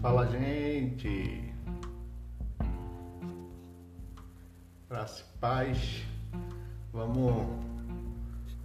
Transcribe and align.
Fala, 0.00 0.24
gente. 0.28 1.52
Graça 4.88 5.22
e 5.22 5.38
paz. 5.40 6.06
Vamos 6.92 7.48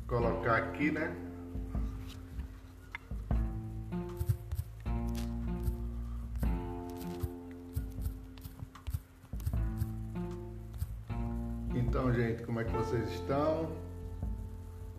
colocar 0.05 0.57
aqui, 0.57 0.91
né? 0.91 1.11
Então, 11.73 12.13
gente, 12.13 12.43
como 12.43 12.59
é 12.59 12.63
que 12.63 12.71
vocês 12.73 13.09
estão? 13.11 13.71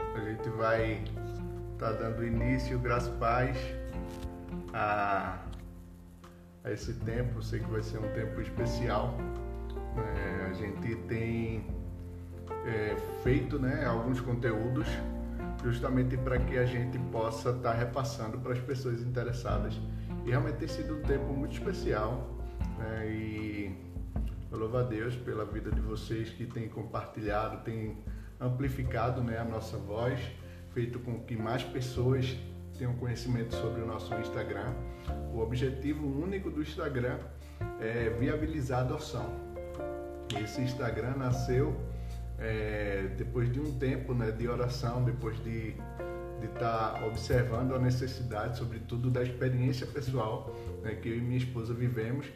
A 0.00 0.20
gente 0.20 0.48
vai 0.50 1.04
estar 1.74 1.92
tá 1.92 1.92
dando 1.92 2.26
início, 2.26 2.76
graças 2.80 3.14
e 3.14 3.18
paz, 3.18 3.56
a, 4.72 5.43
a 6.64 6.72
esse 6.72 6.94
tempo. 6.94 7.42
sei 7.42 7.60
que 7.60 7.70
vai 7.70 7.82
ser 7.82 7.98
um 7.98 8.08
tempo 8.14 8.40
especial. 8.40 9.16
É, 9.96 10.50
a 10.50 10.52
gente 10.54 10.96
tem 11.06 11.64
é, 12.66 12.96
feito 13.22 13.58
né, 13.58 13.84
alguns 13.84 14.20
conteúdos 14.20 14.86
justamente 15.62 16.16
para 16.16 16.38
que 16.38 16.58
a 16.58 16.66
gente 16.66 16.98
possa 17.10 17.50
estar 17.50 17.72
tá 17.72 17.78
repassando 17.78 18.38
para 18.38 18.54
as 18.54 18.58
pessoas 18.58 19.00
interessadas. 19.02 19.78
E 20.24 20.30
realmente 20.30 20.56
tem 20.56 20.68
sido 20.68 20.96
um 20.96 21.02
tempo 21.02 21.32
muito 21.32 21.52
especial. 21.52 22.34
Né, 22.78 23.08
e 23.08 23.76
eu 24.50 24.58
louvo 24.58 24.78
a 24.78 24.82
Deus 24.82 25.14
pela 25.16 25.44
vida 25.44 25.70
de 25.70 25.80
vocês 25.80 26.30
que 26.30 26.46
têm 26.46 26.68
compartilhado, 26.68 27.62
têm 27.62 27.98
amplificado 28.40 29.22
né, 29.22 29.38
a 29.38 29.44
nossa 29.44 29.76
voz, 29.76 30.18
feito 30.72 30.98
com 30.98 31.20
que 31.20 31.36
mais 31.36 31.62
pessoas 31.62 32.36
tenham 32.78 32.94
conhecimento 32.94 33.54
sobre 33.54 33.82
o 33.82 33.86
nosso 33.86 34.14
Instagram. 34.14 34.72
O 35.32 35.40
objetivo 35.40 36.06
único 36.06 36.50
do 36.50 36.62
Instagram 36.62 37.18
é 37.80 38.10
viabilizar 38.18 38.80
a 38.80 38.82
adoção. 38.82 39.26
Esse 40.42 40.60
Instagram 40.60 41.16
nasceu 41.16 41.76
é, 42.38 43.08
depois 43.16 43.52
de 43.52 43.60
um 43.60 43.78
tempo 43.78 44.14
né, 44.14 44.30
de 44.30 44.48
oração, 44.48 45.04
depois 45.04 45.42
de 45.42 45.74
estar 46.42 46.94
tá 46.94 47.06
observando 47.06 47.74
a 47.74 47.78
necessidade, 47.78 48.58
sobretudo 48.58 49.10
da 49.10 49.22
experiência 49.22 49.86
pessoal 49.86 50.54
né, 50.82 50.94
que 50.94 51.08
eu 51.08 51.16
e 51.16 51.20
minha 51.20 51.38
esposa 51.38 51.72
vivemos. 51.72 52.26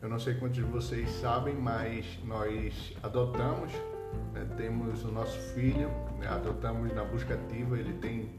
Eu 0.00 0.08
não 0.08 0.18
sei 0.18 0.34
quantos 0.34 0.56
de 0.56 0.62
vocês 0.62 1.10
sabem, 1.20 1.54
mas 1.54 2.06
nós 2.24 2.96
adotamos, 3.02 3.72
né, 4.32 4.46
temos 4.56 5.04
o 5.04 5.10
nosso 5.10 5.36
filho, 5.54 5.88
né, 6.18 6.28
adotamos 6.28 6.92
na 6.94 7.04
busca 7.04 7.34
ativa, 7.34 7.76
ele 7.76 7.94
tem 7.94 8.30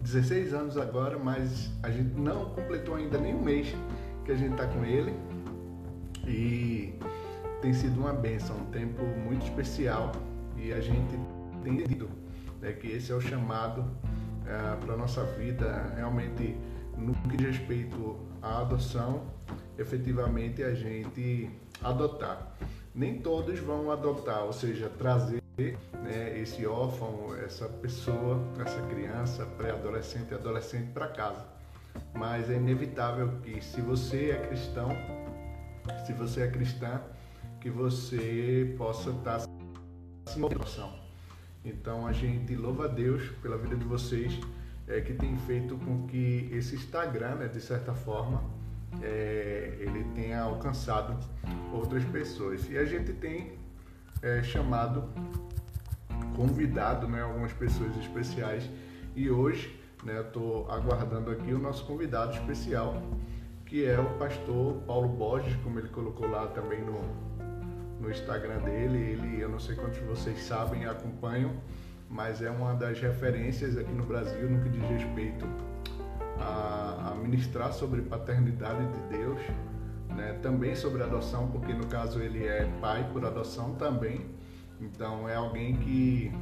16 0.00 0.54
anos 0.54 0.76
agora, 0.76 1.18
mas 1.18 1.70
a 1.82 1.90
gente 1.90 2.18
não 2.18 2.50
completou 2.50 2.94
ainda 2.94 3.18
nem 3.18 3.34
um 3.34 3.42
mês 3.42 3.74
que 4.24 4.32
a 4.32 4.36
gente 4.36 4.52
está 4.52 4.66
com 4.66 4.84
ele. 4.84 5.12
E 6.26 6.94
tem 7.60 7.72
sido 7.72 8.00
uma 8.00 8.12
benção, 8.12 8.56
um 8.56 8.66
tempo 8.66 9.02
muito 9.02 9.44
especial 9.44 10.12
e 10.56 10.72
a 10.72 10.80
gente 10.80 11.18
tem 11.62 11.74
entendido 11.74 12.08
né, 12.60 12.72
que 12.72 12.88
esse 12.88 13.10
é 13.10 13.14
o 13.14 13.20
chamado 13.20 13.84
é, 14.46 14.76
para 14.76 14.94
a 14.94 14.96
nossa 14.96 15.24
vida, 15.24 15.92
realmente 15.96 16.56
no 16.96 17.14
que 17.14 17.36
diz 17.36 17.58
respeito 17.58 18.16
à 18.42 18.60
adoção, 18.60 19.22
efetivamente 19.78 20.62
a 20.62 20.74
gente 20.74 21.50
adotar. 21.82 22.54
Nem 22.98 23.20
todos 23.20 23.60
vão 23.60 23.92
adotar, 23.92 24.42
ou 24.42 24.52
seja, 24.52 24.88
trazer 24.98 25.40
né, 26.02 26.36
esse 26.36 26.66
órfão, 26.66 27.32
essa 27.36 27.68
pessoa, 27.68 28.42
essa 28.58 28.82
criança, 28.88 29.46
pré-adolescente, 29.56 30.34
adolescente 30.34 30.90
para 30.90 31.06
casa. 31.06 31.46
Mas 32.12 32.50
é 32.50 32.56
inevitável 32.56 33.38
que 33.40 33.62
se 33.62 33.80
você 33.80 34.30
é 34.30 34.46
cristão, 34.48 34.88
se 36.04 36.12
você 36.12 36.40
é 36.40 36.48
cristã, 36.48 37.00
que 37.60 37.70
você 37.70 38.74
possa 38.76 39.10
estar 39.10 39.42
sem 40.26 40.44
adoção. 40.44 40.92
Então 41.64 42.04
a 42.04 42.12
gente 42.12 42.56
louva 42.56 42.86
a 42.86 42.88
Deus 42.88 43.28
pela 43.40 43.56
vida 43.56 43.76
de 43.76 43.84
vocês, 43.84 44.32
é, 44.88 45.00
que 45.00 45.14
tem 45.14 45.36
feito 45.46 45.76
com 45.76 46.04
que 46.08 46.48
esse 46.50 46.74
Instagram, 46.74 47.36
né, 47.36 47.46
de 47.46 47.60
certa 47.60 47.94
forma, 47.94 48.42
é, 49.02 49.76
ele 49.78 50.04
tenha 50.14 50.42
alcançado 50.42 51.18
outras 51.72 52.04
pessoas. 52.04 52.68
E 52.70 52.78
a 52.78 52.84
gente 52.84 53.12
tem 53.12 53.58
é, 54.22 54.42
chamado, 54.42 55.04
convidado 56.34 57.06
né, 57.06 57.22
algumas 57.22 57.52
pessoas 57.52 57.96
especiais. 57.96 58.68
E 59.14 59.30
hoje 59.30 59.78
né, 60.04 60.20
estou 60.20 60.70
aguardando 60.70 61.30
aqui 61.30 61.52
o 61.52 61.58
nosso 61.58 61.84
convidado 61.84 62.32
especial, 62.32 63.02
que 63.66 63.84
é 63.84 63.98
o 63.98 64.18
pastor 64.18 64.74
Paulo 64.86 65.08
Borges, 65.08 65.54
como 65.62 65.78
ele 65.78 65.88
colocou 65.88 66.28
lá 66.28 66.46
também 66.48 66.80
no, 66.82 67.00
no 68.00 68.10
Instagram 68.10 68.58
dele. 68.60 68.98
Ele, 68.98 69.40
eu 69.40 69.48
não 69.48 69.58
sei 69.58 69.76
quantos 69.76 69.98
de 69.98 70.04
vocês 70.04 70.40
sabem 70.40 70.86
acompanham, 70.86 71.52
mas 72.08 72.40
é 72.40 72.50
uma 72.50 72.74
das 72.74 72.98
referências 73.00 73.76
aqui 73.76 73.92
no 73.92 74.04
Brasil 74.04 74.48
no 74.48 74.62
que 74.62 74.70
diz 74.70 74.82
respeito 74.88 75.46
a, 76.40 77.12
a 77.12 77.14
ministrar 77.14 77.72
sobre 77.72 78.02
paternidade 78.02 78.86
de 78.86 79.16
Deus, 79.16 79.40
né? 80.08 80.38
também 80.42 80.74
sobre 80.74 81.02
adoção, 81.02 81.48
porque 81.48 81.72
no 81.72 81.86
caso 81.86 82.20
ele 82.20 82.44
é 82.44 82.64
pai 82.80 83.08
por 83.12 83.24
adoção 83.24 83.74
também. 83.74 84.26
Então 84.80 85.28
é 85.28 85.34
alguém 85.34 85.76
que 85.76 86.32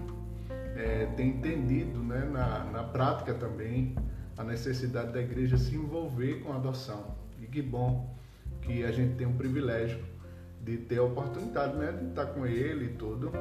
é, 0.76 1.06
tem 1.16 1.28
entendido 1.28 1.98
né, 2.00 2.28
na, 2.30 2.64
na 2.64 2.84
prática 2.84 3.32
também 3.34 3.96
a 4.36 4.44
necessidade 4.44 5.12
da 5.12 5.20
igreja 5.20 5.56
se 5.56 5.74
envolver 5.74 6.40
com 6.40 6.52
a 6.52 6.56
adoção. 6.56 7.16
E 7.40 7.46
que 7.46 7.62
bom 7.62 8.14
que 8.60 8.84
a 8.84 8.92
gente 8.92 9.14
tem 9.14 9.26
um 9.26 9.36
privilégio 9.36 10.04
de 10.62 10.76
ter 10.76 10.98
a 10.98 11.02
oportunidade 11.02 11.76
né, 11.76 11.92
de 11.92 12.06
estar 12.08 12.26
com 12.26 12.46
ele 12.46 12.86
e 12.86 12.88
tudo. 12.88 13.32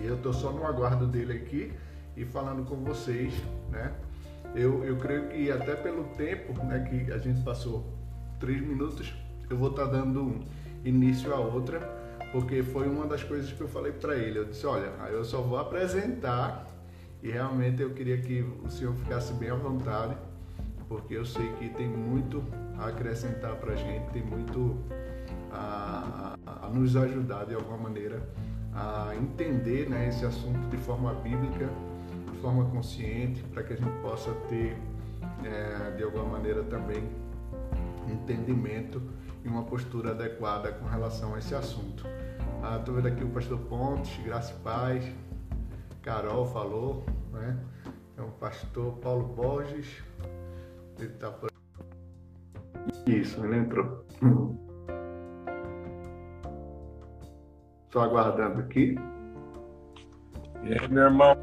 E 0.00 0.06
eu 0.06 0.16
estou 0.16 0.32
só 0.32 0.52
no 0.52 0.66
aguardo 0.66 1.06
dele 1.06 1.32
aqui 1.32 1.72
e 2.16 2.24
falando 2.24 2.64
com 2.64 2.76
vocês, 2.76 3.32
né? 3.70 3.92
Eu, 4.54 4.84
eu 4.84 4.96
creio 4.96 5.28
que 5.28 5.50
até 5.50 5.76
pelo 5.76 6.04
tempo 6.16 6.52
né, 6.64 6.80
que 6.80 7.12
a 7.12 7.18
gente 7.18 7.40
passou, 7.42 7.92
três 8.38 8.60
minutos, 8.60 9.14
eu 9.48 9.56
vou 9.56 9.70
estar 9.70 9.86
dando 9.86 10.40
início 10.84 11.32
a 11.32 11.38
outra, 11.38 11.80
porque 12.32 12.62
foi 12.62 12.88
uma 12.88 13.06
das 13.06 13.22
coisas 13.22 13.52
que 13.52 13.60
eu 13.60 13.68
falei 13.68 13.92
para 13.92 14.16
ele. 14.16 14.38
Eu 14.38 14.44
disse, 14.46 14.66
olha, 14.66 14.92
eu 15.10 15.24
só 15.24 15.40
vou 15.40 15.58
apresentar 15.58 16.66
e 17.22 17.30
realmente 17.30 17.82
eu 17.82 17.90
queria 17.90 18.18
que 18.18 18.42
o 18.64 18.70
senhor 18.70 18.94
ficasse 18.94 19.32
bem 19.34 19.50
à 19.50 19.54
vontade, 19.54 20.16
porque 20.88 21.14
eu 21.14 21.24
sei 21.24 21.48
que 21.54 21.68
tem 21.68 21.88
muito 21.88 22.42
a 22.78 22.88
acrescentar 22.88 23.56
para 23.56 23.74
a 23.74 23.76
gente, 23.76 24.10
tem 24.10 24.22
muito 24.22 24.78
a, 25.52 26.36
a, 26.46 26.66
a, 26.66 26.68
nos 26.70 26.96
ajudar 26.96 27.44
de 27.44 27.54
alguma 27.54 27.76
maneira 27.76 28.22
a 28.72 29.14
entender 29.16 29.88
né, 29.88 30.08
esse 30.08 30.24
assunto 30.24 30.68
de 30.68 30.76
forma 30.78 31.12
bíblica 31.14 31.68
forma 32.40 32.64
consciente, 32.70 33.42
para 33.44 33.62
que 33.62 33.74
a 33.74 33.76
gente 33.76 34.02
possa 34.02 34.32
ter, 34.48 34.76
é, 35.44 35.90
de 35.96 36.02
alguma 36.02 36.24
maneira, 36.24 36.62
também 36.64 37.08
entendimento 38.08 39.00
e 39.44 39.48
uma 39.48 39.62
postura 39.62 40.10
adequada 40.10 40.72
com 40.72 40.86
relação 40.86 41.34
a 41.34 41.38
esse 41.38 41.54
assunto. 41.54 42.04
Estou 42.78 42.94
ah, 42.94 42.96
vendo 42.96 43.08
aqui 43.08 43.24
o 43.24 43.30
pastor 43.30 43.58
Pontes, 43.60 44.22
Graça 44.24 44.54
e 44.54 44.62
Paz, 44.62 45.04
Carol 46.02 46.46
falou, 46.46 47.04
né? 47.32 47.58
É 48.16 48.22
o 48.22 48.30
pastor 48.32 48.92
Paulo 48.98 49.24
Borges, 49.34 50.02
ele 50.98 51.12
está 51.12 51.30
por 51.30 51.50
Isso, 53.06 53.44
ele 53.44 53.56
entrou. 53.56 54.04
Estou 57.86 58.02
aguardando 58.02 58.60
aqui. 58.60 58.96
E 60.62 60.74
aí, 60.74 60.88
meu 60.88 61.04
irmão? 61.04 61.36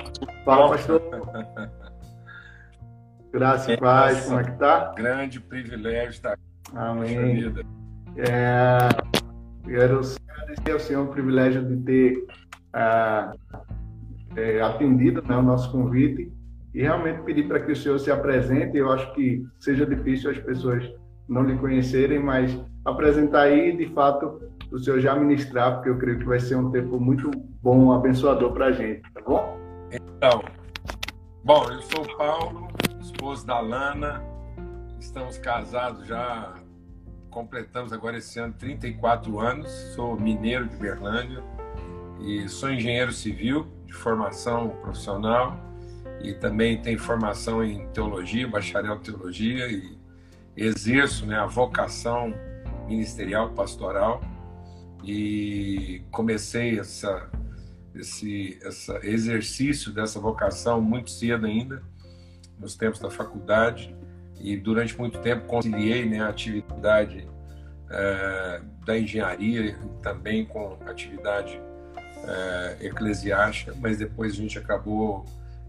Fala, 0.46 0.70
pastor. 0.70 1.02
Graça 3.32 3.74
e 3.74 3.78
paz, 3.78 4.26
como 4.26 4.40
é 4.40 4.44
que 4.44 4.52
tá? 4.52 4.94
Grande 4.96 5.40
privilégio 5.40 6.10
estar 6.12 6.34
aqui. 6.34 6.44
Amém. 6.76 7.54
É, 8.18 8.90
quero 9.66 10.02
agradecer 10.30 10.72
ao 10.72 10.80
Senhor 10.80 11.06
o 11.06 11.12
privilégio 11.12 11.64
de 11.66 11.78
ter 11.84 12.28
ah, 12.74 13.34
é, 14.36 14.62
atendido 14.62 15.22
né, 15.24 15.36
o 15.36 15.42
nosso 15.42 15.72
convite 15.72 16.32
e 16.74 16.82
realmente 16.82 17.22
pedir 17.24 17.48
para 17.48 17.60
que 17.60 17.72
o 17.72 17.76
Senhor 17.76 18.00
se 18.00 18.12
apresente. 18.12 18.78
Eu 18.78 18.92
acho 18.92 19.12
que 19.14 19.44
seja 19.60 19.86
difícil 19.86 20.32
as 20.32 20.40
pessoas 20.40 20.84
não 21.28 21.44
lhe 21.44 21.58
conhecerem, 21.58 22.20
mas 22.20 22.58
apresentar 22.86 23.42
aí, 23.42 23.76
de 23.76 23.88
fato, 23.94 24.42
o 24.72 24.80
senhor 24.80 25.00
já 25.00 25.16
ministrar, 25.16 25.76
porque 25.76 25.90
eu 25.90 25.98
creio 25.98 26.20
que 26.20 26.26
vai 26.26 26.40
ser 26.40 26.56
um 26.56 26.72
tempo 26.72 27.00
muito 27.00 27.32
bom, 27.62 27.92
abençoador 27.92 28.52
para 28.54 28.68
a 28.68 28.72
gente, 28.72 29.02
tá 29.14 29.22
bom? 29.22 29.58
Então, 29.92 30.44
bom, 31.44 31.64
eu 31.72 31.82
sou 31.82 32.04
o 32.04 32.18
Paulo, 32.18 32.68
esposo 33.00 33.46
da 33.46 33.60
Lana, 33.60 34.22
estamos 35.00 35.38
casados 35.38 36.06
já, 36.08 36.54
completamos 37.30 37.94
agora 37.94 38.18
esse 38.18 38.40
ano 38.40 38.54
34 38.58 39.40
anos, 39.40 39.72
sou 39.96 40.20
mineiro 40.20 40.68
de 40.68 40.76
Berlândia 40.76 41.44
e 42.20 42.48
sou 42.50 42.72
engenheiro 42.72 43.12
civil 43.12 43.68
de 43.86 43.94
formação 43.94 44.70
profissional. 44.82 45.58
E 46.22 46.34
também 46.34 46.82
tenho 46.82 46.98
formação 46.98 47.64
em 47.64 47.88
teologia, 47.90 48.48
bacharel 48.48 48.96
em 48.96 49.00
teologia 49.00 49.68
e 49.68 49.98
exerço 50.56 51.28
né, 51.28 51.38
a 51.38 51.46
vocação 51.46 52.34
ministerial, 52.88 53.52
pastoral, 53.52 54.20
e 55.04 56.02
comecei 56.12 56.80
essa, 56.80 57.30
esse, 57.96 58.60
esse 58.62 58.92
exercício 59.04 59.92
dessa 59.92 60.20
vocação 60.20 60.82
muito 60.82 61.10
cedo 61.10 61.46
ainda, 61.46 61.82
nos 62.60 62.76
tempos 62.76 63.00
da 63.00 63.10
faculdade, 63.10 63.96
e 64.40 64.56
durante 64.56 64.98
muito 64.98 65.20
tempo 65.20 65.46
conciliei 65.48 66.06
né, 66.06 66.22
a 66.22 66.30
atividade 66.30 67.28
é, 67.90 68.62
da 68.86 68.98
engenharia 68.98 69.78
também 70.02 70.46
com 70.46 70.78
atividade 70.86 71.60
é, 72.24 72.78
eclesiástica, 72.82 73.74
mas 73.80 73.98
depois 73.98 74.34
a 74.34 74.36
gente 74.36 74.58
acabou 74.58 75.26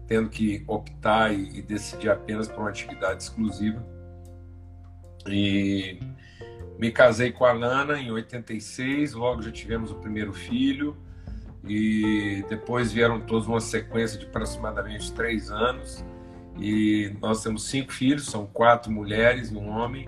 tendo 0.07 0.29
que 0.29 0.63
optar 0.67 1.33
e, 1.33 1.59
e 1.59 1.61
decidir 1.61 2.09
apenas 2.09 2.47
por 2.47 2.61
uma 2.61 2.69
atividade 2.69 3.23
exclusiva. 3.23 3.85
E 5.27 5.99
me 6.79 6.91
casei 6.91 7.31
com 7.33 7.43
a 7.43 7.51
Lana 7.51 7.99
em 7.99 8.09
86, 8.09 9.13
logo 9.13 9.41
já 9.41 9.51
tivemos 9.51 9.91
o 9.91 9.95
primeiro 9.95 10.31
filho 10.31 10.95
e 11.67 12.45
depois 12.47 12.93
vieram 12.93 13.19
todos 13.19 13.47
uma 13.49 13.59
sequência 13.59 14.17
de 14.17 14.25
aproximadamente 14.25 15.11
três 15.11 15.51
anos 15.51 16.05
e 16.57 17.13
nós 17.21 17.43
temos 17.43 17.65
cinco 17.65 17.91
filhos, 17.91 18.27
são 18.27 18.47
quatro 18.47 18.89
mulheres 18.89 19.51
e 19.51 19.55
um 19.57 19.67
homem 19.67 20.07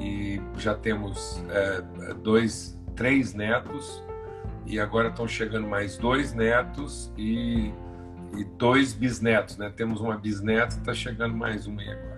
e 0.00 0.40
já 0.56 0.74
temos 0.74 1.40
é, 1.48 1.82
dois, 2.14 2.76
três 2.96 3.32
netos 3.32 4.02
e 4.66 4.80
agora 4.80 5.10
estão 5.10 5.28
chegando 5.28 5.68
mais 5.68 5.96
dois 5.96 6.34
netos 6.34 7.12
e, 7.16 7.72
e 8.36 8.44
dois 8.58 8.92
bisnetos, 8.92 9.56
né? 9.58 9.72
Temos 9.76 10.00
uma 10.00 10.16
bisneta, 10.16 10.76
está 10.76 10.92
chegando 10.92 11.36
mais 11.36 11.66
uma 11.66 11.82
aí 11.82 11.90
agora. 11.90 12.13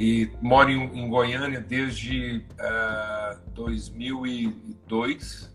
E 0.00 0.32
moro 0.40 0.70
em, 0.70 1.08
Goiânia 1.10 1.60
desde 1.60 2.42
uh, 2.58 3.50
2002, 3.50 5.54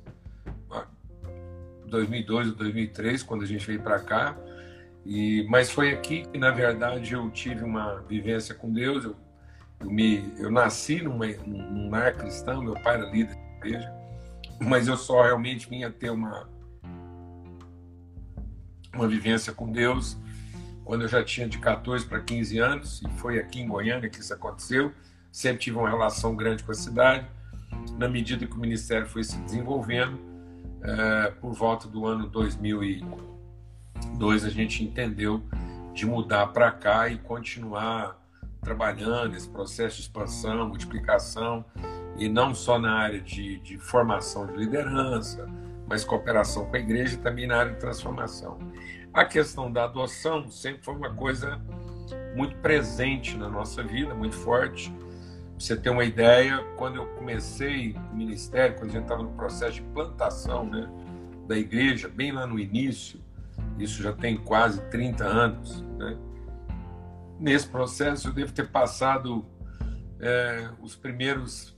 2002 1.88 2.50
ou 2.50 2.56
2003, 2.56 3.24
quando 3.24 3.42
a 3.42 3.48
gente 3.48 3.66
veio 3.66 3.82
para 3.82 4.00
cá. 4.00 4.38
E, 5.04 5.48
mas 5.50 5.72
foi 5.72 5.92
aqui 5.92 6.28
que, 6.28 6.38
na 6.38 6.52
verdade, 6.52 7.16
eu 7.16 7.28
tive 7.32 7.64
uma 7.64 8.02
vivência 8.02 8.54
com 8.54 8.72
Deus. 8.72 9.04
Eu, 9.04 9.16
eu, 9.80 9.90
me, 9.90 10.32
eu 10.38 10.52
nasci 10.52 11.02
numa, 11.02 11.26
num 11.26 11.90
lar 11.90 12.14
cristão, 12.14 12.62
meu 12.62 12.76
pai 12.76 12.98
era 12.98 13.10
líder 13.10 13.34
da 13.34 13.58
igreja, 13.58 13.92
mas 14.62 14.88
eu 14.88 14.96
só 14.96 15.24
realmente 15.24 15.68
vinha 15.68 15.90
ter 15.90 16.12
uma, 16.12 16.48
uma 18.94 19.08
vivência 19.08 19.52
com 19.52 19.72
Deus 19.72 20.16
quando 20.86 21.02
eu 21.02 21.08
já 21.08 21.24
tinha 21.24 21.50
de 21.50 21.58
14 21.58 22.06
para 22.06 22.22
15 22.22 22.60
anos, 22.60 23.02
e 23.02 23.10
foi 23.18 23.40
aqui 23.40 23.60
em 23.60 23.68
Goiânia 23.68 24.08
que 24.08 24.20
isso 24.20 24.34
aconteceu. 24.34 24.94
Sempre 25.32 25.64
tive 25.64 25.78
uma 25.78 25.90
relação 25.90 26.36
grande 26.36 26.64
com 26.64 26.72
a 26.72 26.76
cidade. 26.76 27.26
Na 27.98 28.08
medida 28.08 28.46
que 28.46 28.54
o 28.54 28.60
ministério 28.60 29.08
foi 29.08 29.24
se 29.24 29.36
desenvolvendo, 29.40 30.20
é, 30.84 31.32
por 31.42 31.54
volta 31.54 31.88
do 31.88 32.06
ano 32.06 32.28
2002, 32.28 34.46
a 34.46 34.50
gente 34.50 34.84
entendeu 34.84 35.44
de 35.92 36.06
mudar 36.06 36.48
para 36.48 36.72
cá 36.72 37.10
e 37.10 37.18
continuar 37.18 38.24
trabalhando 38.62 39.36
esse 39.36 39.50
processo 39.50 39.96
de 39.96 40.04
expansão, 40.04 40.68
multiplicação, 40.68 41.66
e 42.16 42.30
não 42.30 42.54
só 42.54 42.78
na 42.78 42.94
área 42.94 43.20
de, 43.20 43.58
de 43.60 43.80
formação 43.80 44.46
de 44.46 44.56
liderança, 44.56 45.50
mas 45.88 46.06
cooperação 46.06 46.66
com 46.66 46.76
a 46.76 46.80
igreja 46.80 47.16
e 47.16 47.18
também 47.18 47.48
na 47.48 47.58
área 47.58 47.74
de 47.74 47.80
transformação. 47.80 48.60
A 49.16 49.24
questão 49.24 49.72
da 49.72 49.86
adoção 49.86 50.52
sempre 50.52 50.84
foi 50.84 50.94
uma 50.94 51.14
coisa 51.14 51.58
muito 52.36 52.58
presente 52.58 53.38
na 53.38 53.48
nossa 53.48 53.82
vida, 53.82 54.14
muito 54.14 54.36
forte. 54.36 54.92
Pra 54.92 55.58
você 55.58 55.78
ter 55.78 55.90
uma 55.90 56.04
ideia, 56.04 56.62
quando 56.76 56.98
eu 56.98 57.06
comecei 57.16 57.96
o 58.12 58.14
ministério, 58.14 58.76
quando 58.76 58.90
a 58.90 58.92
gente 58.92 59.04
estava 59.04 59.24
no 59.24 59.32
processo 59.32 59.76
de 59.76 59.84
plantação 59.84 60.66
né, 60.66 60.90
da 61.48 61.58
igreja, 61.58 62.10
bem 62.10 62.34
lá 62.34 62.46
no 62.46 62.60
início, 62.60 63.22
isso 63.80 64.04
já 64.04 64.12
tem 64.12 64.36
quase 64.36 64.82
30 64.90 65.24
anos, 65.24 65.82
né? 65.98 66.18
nesse 67.40 67.70
processo 67.70 68.28
eu 68.28 68.34
devo 68.34 68.52
ter 68.52 68.70
passado 68.70 69.46
é, 70.20 70.72
os 70.82 70.94
primeiros 70.94 71.74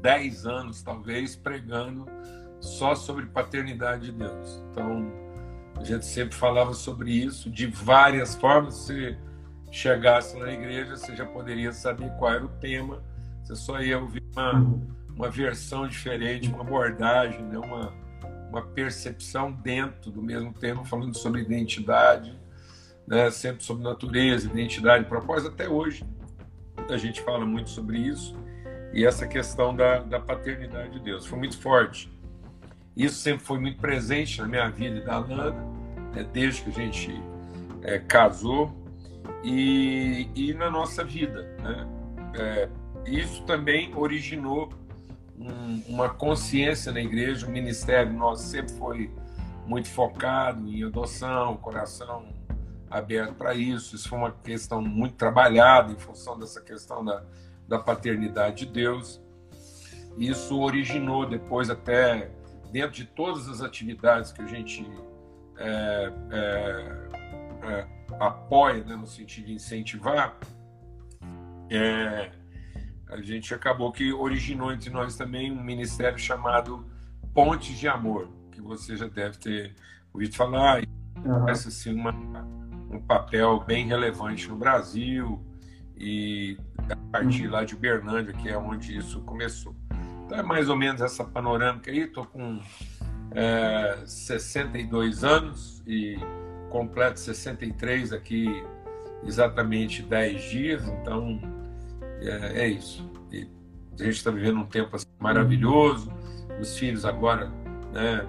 10 0.00 0.46
anos, 0.46 0.84
talvez, 0.84 1.34
pregando 1.34 2.06
só 2.60 2.94
sobre 2.94 3.26
paternidade 3.26 4.12
de 4.12 4.12
Deus. 4.12 4.62
Então, 4.70 5.23
a 5.76 5.84
gente 5.84 6.06
sempre 6.06 6.34
falava 6.34 6.72
sobre 6.72 7.10
isso 7.10 7.50
de 7.50 7.66
várias 7.66 8.34
formas. 8.34 8.74
Se 8.74 9.16
chegasse 9.70 10.38
na 10.38 10.52
igreja, 10.52 10.96
você 10.96 11.16
já 11.16 11.26
poderia 11.26 11.72
saber 11.72 12.10
qual 12.18 12.32
era 12.32 12.44
o 12.44 12.48
tema. 12.48 13.02
Você 13.42 13.56
só 13.56 13.80
ia 13.80 13.98
ouvir 13.98 14.22
uma, 14.32 14.80
uma 15.14 15.30
versão 15.30 15.86
diferente, 15.86 16.48
uma 16.48 16.60
abordagem, 16.60 17.42
né? 17.42 17.58
uma, 17.58 17.92
uma 18.48 18.62
percepção 18.62 19.52
dentro 19.52 20.10
do 20.10 20.22
mesmo 20.22 20.52
tema, 20.52 20.84
falando 20.84 21.16
sobre 21.16 21.42
identidade, 21.42 22.38
né? 23.06 23.30
sempre 23.30 23.64
sobre 23.64 23.82
natureza, 23.82 24.46
identidade, 24.46 25.04
propósito. 25.06 25.52
Até 25.52 25.68
hoje 25.68 26.06
a 26.88 26.96
gente 26.96 27.20
fala 27.22 27.44
muito 27.44 27.70
sobre 27.70 27.98
isso. 27.98 28.36
E 28.92 29.04
essa 29.04 29.26
questão 29.26 29.74
da, 29.74 29.98
da 29.98 30.20
paternidade 30.20 30.92
de 30.92 31.00
Deus 31.00 31.26
foi 31.26 31.36
muito 31.36 31.58
forte. 31.58 32.13
Isso 32.96 33.16
sempre 33.16 33.44
foi 33.44 33.58
muito 33.58 33.80
presente 33.80 34.40
na 34.40 34.46
minha 34.46 34.68
vida 34.70 34.98
e 34.98 35.04
da 35.04 35.18
Lana, 35.18 35.50
né, 36.14 36.26
desde 36.32 36.62
que 36.62 36.70
a 36.70 36.72
gente 36.72 37.22
é, 37.82 37.98
casou 37.98 38.72
e, 39.42 40.28
e 40.34 40.54
na 40.54 40.70
nossa 40.70 41.04
vida. 41.04 41.42
Né? 41.62 41.88
É, 42.34 42.68
isso 43.06 43.42
também 43.44 43.94
originou 43.94 44.72
um, 45.38 45.82
uma 45.88 46.08
consciência 46.08 46.92
na 46.92 47.00
igreja, 47.00 47.46
o 47.46 47.50
ministério 47.50 48.12
nosso 48.12 48.44
sempre 48.44 48.72
foi 48.74 49.10
muito 49.66 49.88
focado 49.88 50.68
em 50.68 50.84
adoção, 50.84 51.56
coração 51.56 52.28
aberto 52.90 53.34
para 53.34 53.54
isso. 53.54 53.96
Isso 53.96 54.08
foi 54.08 54.18
uma 54.18 54.30
questão 54.30 54.80
muito 54.80 55.16
trabalhada 55.16 55.92
em 55.92 55.98
função 55.98 56.38
dessa 56.38 56.60
questão 56.60 57.04
da, 57.04 57.24
da 57.66 57.78
paternidade 57.78 58.66
de 58.66 58.72
Deus. 58.72 59.20
Isso 60.16 60.60
originou 60.60 61.26
depois 61.26 61.70
até 61.70 62.30
dentro 62.74 62.90
de 62.90 63.04
todas 63.04 63.48
as 63.48 63.62
atividades 63.62 64.32
que 64.32 64.42
a 64.42 64.46
gente 64.46 64.84
é, 65.56 66.12
é, 66.32 67.08
é, 67.62 67.86
apoia, 68.18 68.82
né, 68.82 68.96
no 68.96 69.06
sentido 69.06 69.46
de 69.46 69.52
incentivar, 69.52 70.36
é, 71.70 72.32
a 73.06 73.20
gente 73.22 73.54
acabou 73.54 73.92
que 73.92 74.12
originou 74.12 74.72
entre 74.72 74.90
nós 74.90 75.16
também 75.16 75.52
um 75.52 75.62
ministério 75.62 76.18
chamado 76.18 76.84
Pontes 77.32 77.78
de 77.78 77.86
Amor, 77.86 78.28
que 78.50 78.60
você 78.60 78.96
já 78.96 79.06
deve 79.06 79.38
ter 79.38 79.76
ouvido 80.12 80.34
falar, 80.34 80.82
e 80.82 80.88
uhum. 81.18 81.44
parece 81.44 81.68
assim, 81.68 81.94
uma, 81.94 82.10
um 82.90 83.00
papel 83.06 83.60
bem 83.60 83.86
relevante 83.86 84.48
no 84.48 84.56
Brasil 84.56 85.40
e 85.96 86.58
a 86.90 86.96
partir 87.12 87.46
uhum. 87.46 87.52
lá 87.52 87.64
de 87.64 87.76
Uberlândia, 87.76 88.32
que 88.32 88.48
é 88.48 88.58
onde 88.58 88.96
isso 88.96 89.20
começou. 89.20 89.73
Então 90.24 90.38
é 90.38 90.42
mais 90.42 90.68
ou 90.68 90.76
menos 90.76 91.00
essa 91.00 91.24
panorâmica 91.24 91.90
aí. 91.90 92.00
Estou 92.00 92.24
com 92.24 92.60
é, 93.32 93.98
62 94.06 95.24
anos 95.24 95.82
e 95.86 96.18
completo 96.70 97.20
63 97.20 98.12
aqui 98.12 98.64
exatamente 99.24 100.02
10 100.02 100.42
dias. 100.50 100.88
Então 100.88 101.40
é, 102.20 102.62
é 102.62 102.68
isso. 102.68 103.10
E 103.30 103.48
a 104.00 104.04
gente 104.04 104.16
está 104.16 104.30
vivendo 104.30 104.58
um 104.58 104.66
tempo 104.66 104.96
assim, 104.96 105.06
maravilhoso. 105.18 106.12
Os 106.60 106.78
filhos 106.78 107.04
agora, 107.04 107.48
né, 107.92 108.26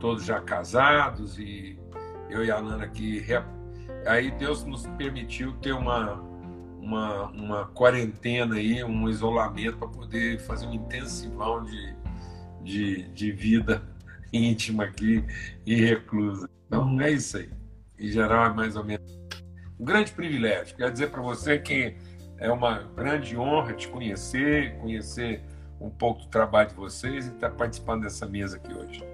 todos 0.00 0.24
já 0.24 0.40
casados 0.40 1.38
e 1.38 1.78
eu 2.28 2.44
e 2.44 2.50
a 2.50 2.60
Nana 2.60 2.84
aqui. 2.84 3.24
Aí 4.06 4.30
Deus 4.32 4.64
nos 4.64 4.86
permitiu 4.98 5.52
ter 5.54 5.72
uma 5.72 6.31
uma, 6.82 7.28
uma 7.28 7.66
quarentena 7.66 8.56
aí, 8.56 8.82
um 8.82 9.08
isolamento 9.08 9.78
para 9.78 9.86
poder 9.86 10.40
fazer 10.40 10.66
um 10.66 10.74
intensivão 10.74 11.62
de, 11.62 11.94
de, 12.60 13.08
de 13.10 13.30
vida 13.30 13.82
íntima 14.32 14.84
aqui 14.84 15.24
e 15.64 15.76
reclusa. 15.76 16.50
Então 16.66 17.00
é 17.00 17.12
isso 17.12 17.36
aí. 17.36 17.48
Em 17.98 18.08
geral 18.08 18.46
é 18.46 18.52
mais 18.52 18.74
ou 18.74 18.84
menos 18.84 19.20
um 19.78 19.84
grande 19.84 20.10
privilégio. 20.12 20.76
Quero 20.76 20.90
dizer 20.90 21.10
para 21.10 21.22
você 21.22 21.56
que 21.56 21.96
é 22.38 22.50
uma 22.50 22.82
grande 22.96 23.36
honra 23.36 23.72
te 23.74 23.86
conhecer, 23.86 24.76
conhecer 24.78 25.40
um 25.80 25.88
pouco 25.88 26.22
do 26.22 26.28
trabalho 26.28 26.70
de 26.70 26.74
vocês 26.74 27.26
e 27.26 27.28
estar 27.30 27.50
tá 27.50 27.56
participando 27.56 28.02
dessa 28.02 28.26
mesa 28.26 28.56
aqui 28.56 28.74
hoje. 28.74 29.04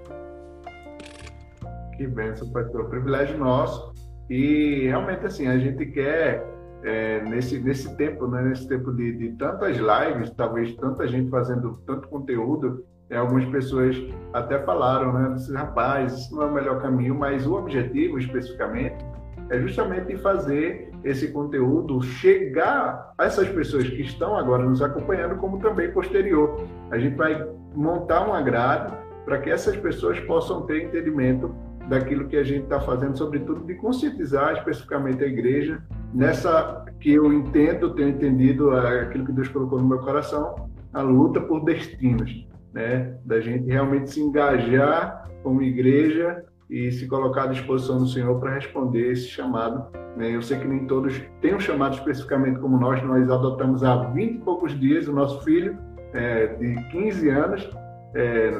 Que 1.96 2.06
bênção, 2.06 2.50
pastor. 2.50 2.88
Privilégio 2.88 3.36
nosso. 3.36 3.92
E 4.30 4.86
realmente 4.86 5.26
assim, 5.26 5.46
a 5.46 5.58
gente 5.58 5.84
quer 5.86 6.57
é, 6.82 7.22
nesse, 7.22 7.58
nesse 7.58 7.96
tempo, 7.96 8.26
né, 8.26 8.42
nesse 8.42 8.68
tempo 8.68 8.92
de, 8.92 9.12
de 9.16 9.30
tantas 9.32 9.76
lives, 9.76 10.30
talvez 10.30 10.74
tanta 10.76 11.06
gente 11.06 11.30
fazendo 11.30 11.80
tanto 11.86 12.08
conteúdo, 12.08 12.84
é, 13.10 13.16
algumas 13.16 13.44
pessoas 13.46 13.96
até 14.32 14.58
falaram, 14.60 15.12
né, 15.12 15.36
rapaz, 15.54 16.12
isso 16.12 16.34
não 16.34 16.42
é 16.42 16.46
o 16.46 16.52
melhor 16.52 16.80
caminho, 16.80 17.14
mas 17.14 17.46
o 17.46 17.54
objetivo 17.54 18.18
especificamente 18.18 19.04
é 19.50 19.58
justamente 19.60 20.16
fazer 20.18 20.90
esse 21.02 21.28
conteúdo 21.28 22.02
chegar 22.02 23.14
a 23.16 23.24
essas 23.24 23.48
pessoas 23.48 23.88
que 23.88 24.02
estão 24.02 24.36
agora 24.36 24.62
nos 24.62 24.82
acompanhando, 24.82 25.36
como 25.36 25.58
também 25.58 25.90
posterior. 25.90 26.66
A 26.90 26.98
gente 26.98 27.16
vai 27.16 27.48
montar 27.74 28.26
uma 28.26 28.42
grade 28.42 28.94
para 29.24 29.38
que 29.38 29.50
essas 29.50 29.76
pessoas 29.76 30.20
possam 30.20 30.62
ter 30.62 30.84
entendimento 30.84 31.54
daquilo 31.88 32.28
que 32.28 32.36
a 32.36 32.42
gente 32.42 32.64
está 32.64 32.78
fazendo, 32.78 33.16
sobretudo 33.16 33.64
de 33.64 33.74
conscientizar 33.74 34.52
especificamente 34.54 35.24
a 35.24 35.26
igreja 35.26 35.82
nessa 36.12 36.84
que 37.00 37.12
eu 37.12 37.32
entendo, 37.32 37.94
tenho 37.94 38.10
entendido 38.10 38.70
aquilo 38.70 39.24
que 39.24 39.32
Deus 39.32 39.48
colocou 39.48 39.80
no 39.80 39.88
meu 39.88 39.98
coração, 39.98 40.68
a 40.92 41.02
luta 41.02 41.40
por 41.40 41.64
destinos, 41.64 42.46
né? 42.72 43.16
Da 43.24 43.40
gente 43.40 43.66
realmente 43.66 44.10
se 44.10 44.20
engajar 44.20 45.28
como 45.42 45.62
igreja 45.62 46.44
e 46.68 46.90
se 46.90 47.06
colocar 47.06 47.44
à 47.44 47.46
disposição 47.46 47.98
do 47.98 48.06
Senhor 48.06 48.38
para 48.40 48.54
responder 48.54 49.12
esse 49.12 49.28
chamado. 49.28 49.86
Né? 50.16 50.34
Eu 50.34 50.42
sei 50.42 50.58
que 50.58 50.66
nem 50.66 50.86
todos 50.86 51.20
têm 51.40 51.54
um 51.54 51.60
chamado 51.60 51.94
especificamente 51.94 52.58
como 52.58 52.78
nós, 52.78 53.02
nós 53.02 53.30
adotamos 53.30 53.82
há 53.82 53.96
20 53.96 54.34
e 54.34 54.38
poucos 54.38 54.78
dias 54.78 55.08
o 55.08 55.12
nosso 55.12 55.42
filho 55.44 55.78
é, 56.12 56.48
de 56.48 56.74
15 56.90 57.28
anos, 57.30 57.70
é, 58.14 58.50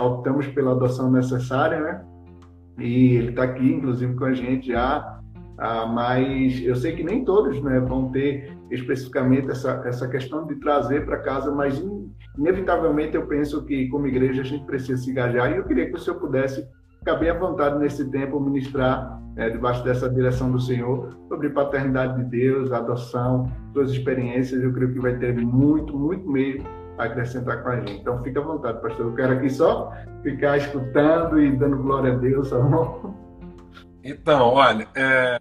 optamos 0.00 0.46
pela 0.48 0.72
adoção 0.72 1.10
necessária, 1.10 1.80
né? 1.80 2.04
E 2.78 3.16
ele 3.16 3.30
está 3.30 3.44
aqui, 3.44 3.72
inclusive, 3.72 4.14
com 4.14 4.24
a 4.24 4.32
gente 4.32 4.68
já, 4.68 5.17
ah, 5.58 5.86
mas 5.86 6.60
eu 6.62 6.76
sei 6.76 6.94
que 6.94 7.02
nem 7.02 7.24
todos 7.24 7.60
né, 7.60 7.80
vão 7.80 8.10
ter 8.12 8.56
especificamente 8.70 9.50
essa, 9.50 9.82
essa 9.84 10.06
questão 10.06 10.46
de 10.46 10.54
trazer 10.56 11.04
para 11.04 11.18
casa, 11.18 11.50
mas 11.50 11.82
inevitavelmente 12.38 13.16
eu 13.16 13.26
penso 13.26 13.64
que, 13.64 13.88
como 13.88 14.06
igreja, 14.06 14.42
a 14.42 14.44
gente 14.44 14.64
precisa 14.64 15.02
se 15.02 15.10
engajar. 15.10 15.50
E 15.50 15.56
eu 15.56 15.64
queria 15.64 15.86
que 15.86 15.96
o 15.96 15.98
senhor 15.98 16.20
pudesse 16.20 16.64
ficar 17.00 17.16
bem 17.16 17.30
à 17.30 17.34
vontade 17.34 17.76
nesse 17.78 18.08
tempo, 18.08 18.38
ministrar, 18.38 19.20
é, 19.36 19.50
debaixo 19.50 19.82
dessa 19.82 20.08
direção 20.08 20.50
do 20.50 20.60
Senhor, 20.60 21.16
sobre 21.28 21.50
paternidade 21.50 22.16
de 22.16 22.24
Deus, 22.24 22.72
adoção, 22.72 23.50
suas 23.72 23.90
experiências. 23.90 24.62
Eu 24.62 24.72
creio 24.72 24.92
que 24.92 25.00
vai 25.00 25.16
ter 25.16 25.36
muito, 25.36 25.96
muito 25.96 26.28
meio 26.28 26.62
acrescentar 26.98 27.62
com 27.62 27.68
a 27.68 27.76
gente. 27.76 28.00
Então, 28.00 28.22
fica 28.22 28.40
à 28.40 28.42
vontade, 28.42 28.80
pastor. 28.80 29.06
Eu 29.06 29.14
quero 29.14 29.32
aqui 29.34 29.50
só 29.50 29.92
ficar 30.22 30.56
escutando 30.56 31.40
e 31.40 31.56
dando 31.56 31.78
glória 31.78 32.12
a 32.12 32.16
Deus, 32.16 32.50
tá 32.50 32.58
bom? 32.58 33.14
Então, 34.04 34.54
olha. 34.54 34.86
É... 34.96 35.38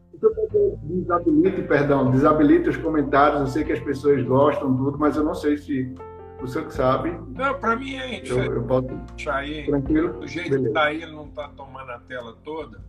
Desabilite, 0.83 1.62
perdão, 1.63 2.12
desabilite 2.12 2.69
os 2.69 2.77
comentários. 2.77 3.41
Eu 3.41 3.47
sei 3.47 3.63
que 3.63 3.74
as 3.74 3.79
pessoas 3.79 4.24
gostam 4.24 4.75
tudo, 4.75 4.97
mas 4.97 5.15
eu 5.15 5.24
não 5.24 5.36
sei 5.36 5.57
se 5.57 5.93
o 6.41 6.47
senhor 6.47 6.67
que 6.67 6.74
sabe. 6.74 7.12
Não, 7.29 7.59
para 7.59 7.75
mim 7.75 7.95
é 7.95 8.21
isso. 8.21 8.33
Eu, 8.33 8.55
eu 8.55 8.63
posso. 8.63 8.88
Aí, 9.29 9.65
Tranquilo? 9.65 10.19
Do 10.19 10.27
jeito 10.27 10.50
Beleza. 10.50 10.67
que 10.67 10.74
tá 10.74 10.83
aí, 10.86 11.01
ele 11.03 11.15
não 11.15 11.27
tá 11.29 11.50
tomando 11.50 11.91
a 11.91 12.00
tela 12.00 12.36
toda. 12.43 12.79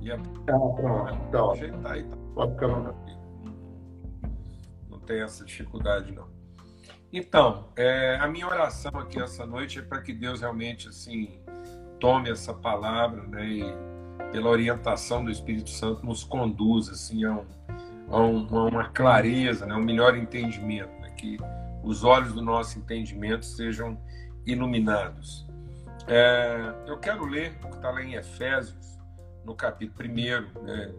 E 0.00 0.10
a... 0.10 0.14
Ah, 0.14 0.18
pronto. 0.48 1.30
Tá, 1.30 1.40
do 1.40 1.54
jeito 1.56 1.78
tá 1.78 1.92
aí, 1.92 2.04
tá. 2.04 2.16
Pode 2.34 2.52
ficar 2.52 2.68
não. 2.68 2.94
Não 4.90 4.98
tem 5.00 5.20
essa 5.22 5.44
dificuldade, 5.44 6.12
não. 6.12 6.26
Então, 7.12 7.68
é, 7.76 8.18
a 8.20 8.26
minha 8.26 8.46
oração 8.46 8.92
aqui 8.94 9.20
essa 9.20 9.46
noite 9.46 9.78
é 9.78 9.82
para 9.82 10.02
que 10.02 10.12
Deus 10.12 10.40
realmente 10.40 10.88
assim 10.88 11.40
tome 11.98 12.30
essa 12.30 12.52
palavra, 12.52 13.22
né, 13.22 13.46
e 13.46 13.64
pela 14.36 14.50
orientação 14.50 15.24
do 15.24 15.30
Espírito 15.30 15.70
Santo 15.70 16.04
nos 16.04 16.22
conduza 16.22 16.92
assim 16.92 17.24
a, 17.24 17.32
um, 17.32 17.46
a, 18.10 18.20
um, 18.20 18.58
a 18.58 18.64
uma 18.66 18.88
clareza, 18.90 19.64
né, 19.64 19.74
um 19.74 19.82
melhor 19.82 20.14
entendimento, 20.14 20.90
né, 21.00 21.08
que 21.16 21.38
os 21.82 22.04
olhos 22.04 22.34
do 22.34 22.42
nosso 22.42 22.78
entendimento 22.78 23.46
sejam 23.46 23.98
iluminados. 24.44 25.46
É, 26.06 26.74
eu 26.86 26.98
quero 26.98 27.24
ler 27.24 27.58
o 27.64 27.68
que 27.70 27.76
está 27.76 27.90
lá 27.90 28.02
em 28.02 28.12
Efésios, 28.12 28.98
no 29.42 29.54
capítulo 29.54 30.06
1, 30.06 30.62
né, 30.64 30.92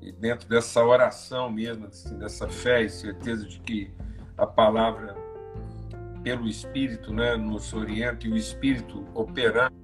e 0.00 0.12
dentro 0.12 0.48
dessa 0.48 0.80
oração 0.84 1.50
mesmo, 1.50 1.86
assim, 1.86 2.16
dessa 2.16 2.48
fé 2.48 2.82
e 2.82 2.88
certeza 2.88 3.44
de 3.44 3.58
que 3.58 3.92
a 4.38 4.46
palavra 4.46 5.16
pelo 6.22 6.46
Espírito 6.46 7.12
né, 7.12 7.34
nos 7.34 7.72
orienta 7.72 8.28
e 8.28 8.30
o 8.30 8.36
Espírito 8.36 9.04
operando 9.14 9.74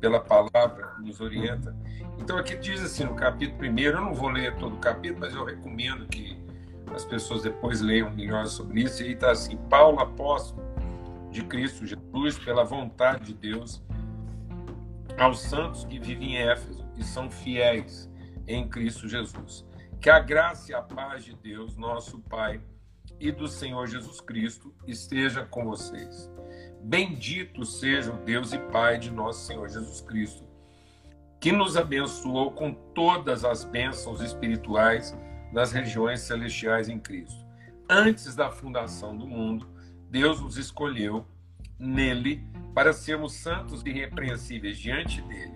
pela 0.00 0.20
palavra 0.20 0.94
nos 0.98 1.20
orienta. 1.20 1.76
Então 2.18 2.36
aqui 2.36 2.56
diz 2.56 2.82
assim 2.82 3.04
no 3.04 3.14
capítulo 3.14 3.58
primeiro, 3.58 3.98
eu 3.98 4.04
não 4.04 4.14
vou 4.14 4.28
ler 4.28 4.56
todo 4.56 4.74
o 4.74 4.78
capítulo, 4.78 5.20
mas 5.20 5.34
eu 5.34 5.44
recomendo 5.44 6.06
que 6.06 6.38
as 6.94 7.04
pessoas 7.04 7.42
depois 7.42 7.80
leiam 7.80 8.10
melhor 8.10 8.46
sobre 8.46 8.82
isso. 8.82 9.02
E 9.02 9.06
aí 9.06 9.12
está 9.12 9.30
assim: 9.30 9.56
Paulo, 9.68 10.00
apóstolo 10.00 10.62
de 11.30 11.44
Cristo 11.44 11.86
Jesus, 11.86 12.38
pela 12.38 12.64
vontade 12.64 13.26
de 13.26 13.34
Deus, 13.34 13.82
aos 15.18 15.40
santos 15.40 15.84
que 15.84 15.98
vivem 15.98 16.36
em 16.36 16.48
Éfeso 16.48 16.84
e 16.96 17.04
são 17.04 17.30
fiéis 17.30 18.10
em 18.46 18.68
Cristo 18.68 19.08
Jesus. 19.08 19.66
Que 20.00 20.10
a 20.10 20.18
graça 20.18 20.72
e 20.72 20.74
a 20.74 20.80
paz 20.80 21.24
de 21.24 21.34
Deus, 21.34 21.76
nosso 21.76 22.20
Pai, 22.20 22.60
e 23.20 23.32
do 23.32 23.48
Senhor 23.48 23.86
Jesus 23.86 24.20
Cristo 24.20 24.72
esteja 24.86 25.44
com 25.44 25.64
vocês. 25.64 26.30
Bendito 26.82 27.64
seja 27.64 28.12
o 28.12 28.24
Deus 28.24 28.52
e 28.52 28.58
Pai 28.58 28.98
de 28.98 29.10
nosso 29.10 29.46
Senhor 29.46 29.68
Jesus 29.68 30.00
Cristo, 30.00 30.44
que 31.40 31.52
nos 31.52 31.76
abençoou 31.76 32.52
com 32.52 32.72
todas 32.72 33.44
as 33.44 33.64
bênçãos 33.64 34.20
espirituais 34.20 35.16
nas 35.52 35.72
regiões 35.72 36.20
celestiais 36.20 36.88
em 36.88 36.98
Cristo. 36.98 37.46
Antes 37.88 38.34
da 38.34 38.50
fundação 38.50 39.16
do 39.16 39.26
mundo, 39.26 39.68
Deus 40.10 40.40
nos 40.40 40.56
escolheu 40.56 41.26
nele 41.78 42.44
para 42.74 42.92
sermos 42.92 43.34
santos 43.34 43.82
e 43.84 43.90
irrepreensíveis 43.90 44.78
diante 44.78 45.22
dele. 45.22 45.54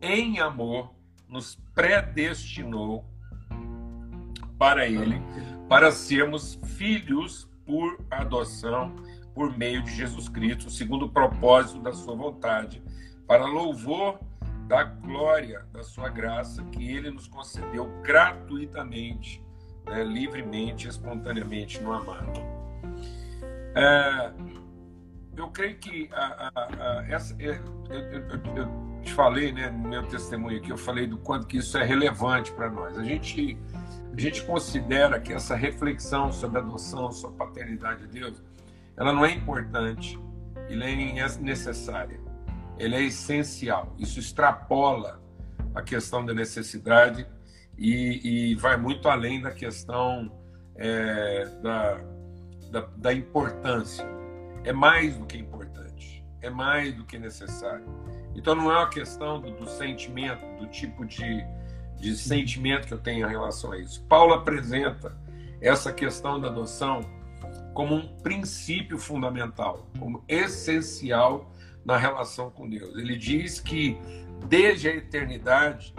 Em 0.00 0.38
amor, 0.38 0.94
nos 1.28 1.56
predestinou 1.74 3.04
para 4.58 4.86
ele 4.86 5.20
para 5.68 5.90
sermos 5.90 6.58
filhos 6.76 7.48
por 7.66 7.98
adoção 8.10 8.94
por 9.36 9.54
meio 9.54 9.82
de 9.82 9.94
Jesus 9.94 10.30
Cristo, 10.30 10.70
segundo 10.70 11.04
o 11.04 11.08
propósito 11.10 11.78
da 11.78 11.92
sua 11.92 12.16
vontade, 12.16 12.82
para 13.26 13.44
louvor 13.44 14.18
da 14.66 14.82
glória 14.82 15.66
da 15.74 15.84
sua 15.84 16.08
graça 16.08 16.64
que 16.72 16.90
ele 16.90 17.10
nos 17.10 17.28
concedeu 17.28 17.86
gratuitamente, 18.02 19.44
né, 19.84 20.02
livremente, 20.02 20.88
espontaneamente 20.88 21.82
no 21.82 21.92
amado. 21.92 22.40
É, 23.74 24.32
eu 25.36 25.48
creio 25.48 25.76
que 25.76 26.08
a, 26.12 26.50
a, 26.54 27.00
a, 27.00 27.06
essa, 27.06 27.36
é, 27.38 27.60
eu, 27.90 27.94
eu, 27.94 28.56
eu, 28.56 28.86
te 29.02 29.12
falei, 29.12 29.52
né, 29.52 29.68
no 29.68 29.86
meu 29.86 30.02
testemunho 30.04 30.56
aqui, 30.56 30.70
eu 30.70 30.78
falei 30.78 31.06
do 31.06 31.18
quanto 31.18 31.46
que 31.46 31.58
isso 31.58 31.76
é 31.76 31.84
relevante 31.84 32.50
para 32.52 32.70
nós. 32.70 32.98
A 32.98 33.04
gente 33.04 33.56
a 34.16 34.18
gente 34.18 34.42
considera 34.44 35.20
que 35.20 35.30
essa 35.30 35.54
reflexão 35.54 36.32
sobre 36.32 36.58
a 36.58 36.62
adoção, 36.62 37.12
sobre 37.12 37.36
a 37.36 37.46
paternidade 37.46 38.06
de 38.06 38.18
Deus, 38.18 38.42
ela 38.96 39.12
não 39.12 39.24
é 39.24 39.32
importante 39.32 40.18
e 40.68 40.76
nem 40.76 41.20
é 41.20 41.28
necessária. 41.38 42.20
Ela 42.78 42.96
é 42.96 43.02
essencial. 43.02 43.94
Isso 43.98 44.18
extrapola 44.18 45.20
a 45.74 45.82
questão 45.82 46.24
da 46.24 46.34
necessidade 46.34 47.26
e, 47.76 48.50
e 48.50 48.54
vai 48.54 48.76
muito 48.76 49.08
além 49.08 49.40
da 49.40 49.50
questão 49.50 50.32
é, 50.76 51.44
da, 51.62 52.00
da, 52.70 52.80
da 52.96 53.12
importância. 53.12 54.06
É 54.64 54.72
mais 54.72 55.16
do 55.16 55.26
que 55.26 55.38
importante, 55.38 56.24
é 56.42 56.50
mais 56.50 56.94
do 56.94 57.04
que 57.04 57.18
necessário. 57.18 57.86
Então 58.34 58.54
não 58.54 58.70
é 58.70 58.76
uma 58.76 58.88
questão 58.88 59.40
do, 59.40 59.50
do 59.52 59.66
sentimento, 59.66 60.44
do 60.58 60.66
tipo 60.66 61.04
de 61.06 61.46
de 61.98 62.16
sentimento 62.16 62.86
que 62.86 62.94
eu 62.94 62.98
tenho 62.98 63.26
em 63.26 63.30
relação 63.30 63.72
a 63.72 63.78
isso. 63.78 64.04
Paulo 64.04 64.34
apresenta 64.34 65.16
essa 65.60 65.92
questão 65.92 66.40
da 66.40 66.48
adoção 66.48 67.00
como 67.76 67.94
um 67.94 68.08
princípio 68.22 68.96
fundamental, 68.96 69.86
como 69.98 70.24
essencial 70.26 71.52
na 71.84 71.98
relação 71.98 72.48
com 72.48 72.66
Deus. 72.66 72.96
Ele 72.96 73.18
diz 73.18 73.60
que 73.60 73.98
desde 74.48 74.88
a 74.88 74.96
eternidade 74.96 75.94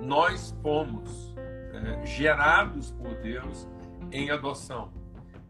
nós 0.00 0.56
fomos 0.62 1.34
é, 1.74 2.06
gerados 2.06 2.92
por 2.92 3.14
Deus 3.16 3.68
em 4.10 4.30
adoção. 4.30 4.90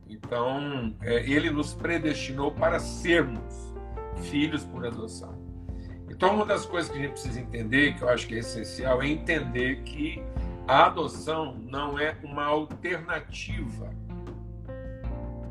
Então, 0.09 0.97
é, 1.01 1.31
ele 1.31 1.49
nos 1.49 1.75
predestinou 1.75 2.51
para 2.51 2.81
sermos 2.81 3.73
filhos 4.23 4.65
por 4.65 4.85
adoção. 4.85 5.39
Então, 6.11 6.35
uma 6.35 6.45
das 6.45 6.67
coisas 6.67 6.91
que 6.91 6.99
a 6.99 7.03
gente 7.03 7.13
precisa 7.13 7.39
entender, 7.39 7.95
que 7.95 8.03
eu 8.03 8.09
acho 8.09 8.27
que 8.27 8.35
é 8.35 8.39
essencial, 8.39 9.01
é 9.01 9.07
entender 9.07 9.83
que 9.83 10.21
a 10.67 10.87
adoção 10.87 11.55
não 11.55 11.97
é 11.97 12.17
uma 12.25 12.47
alternativa 12.47 13.97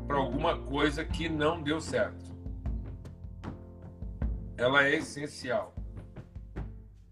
para 0.08 0.16
alguma 0.16 0.58
coisa 0.62 1.04
que 1.04 1.28
não 1.28 1.62
deu 1.62 1.82
certo. 1.82 2.34
Ela 4.56 4.86
é 4.86 4.96
essencial. 4.96 5.74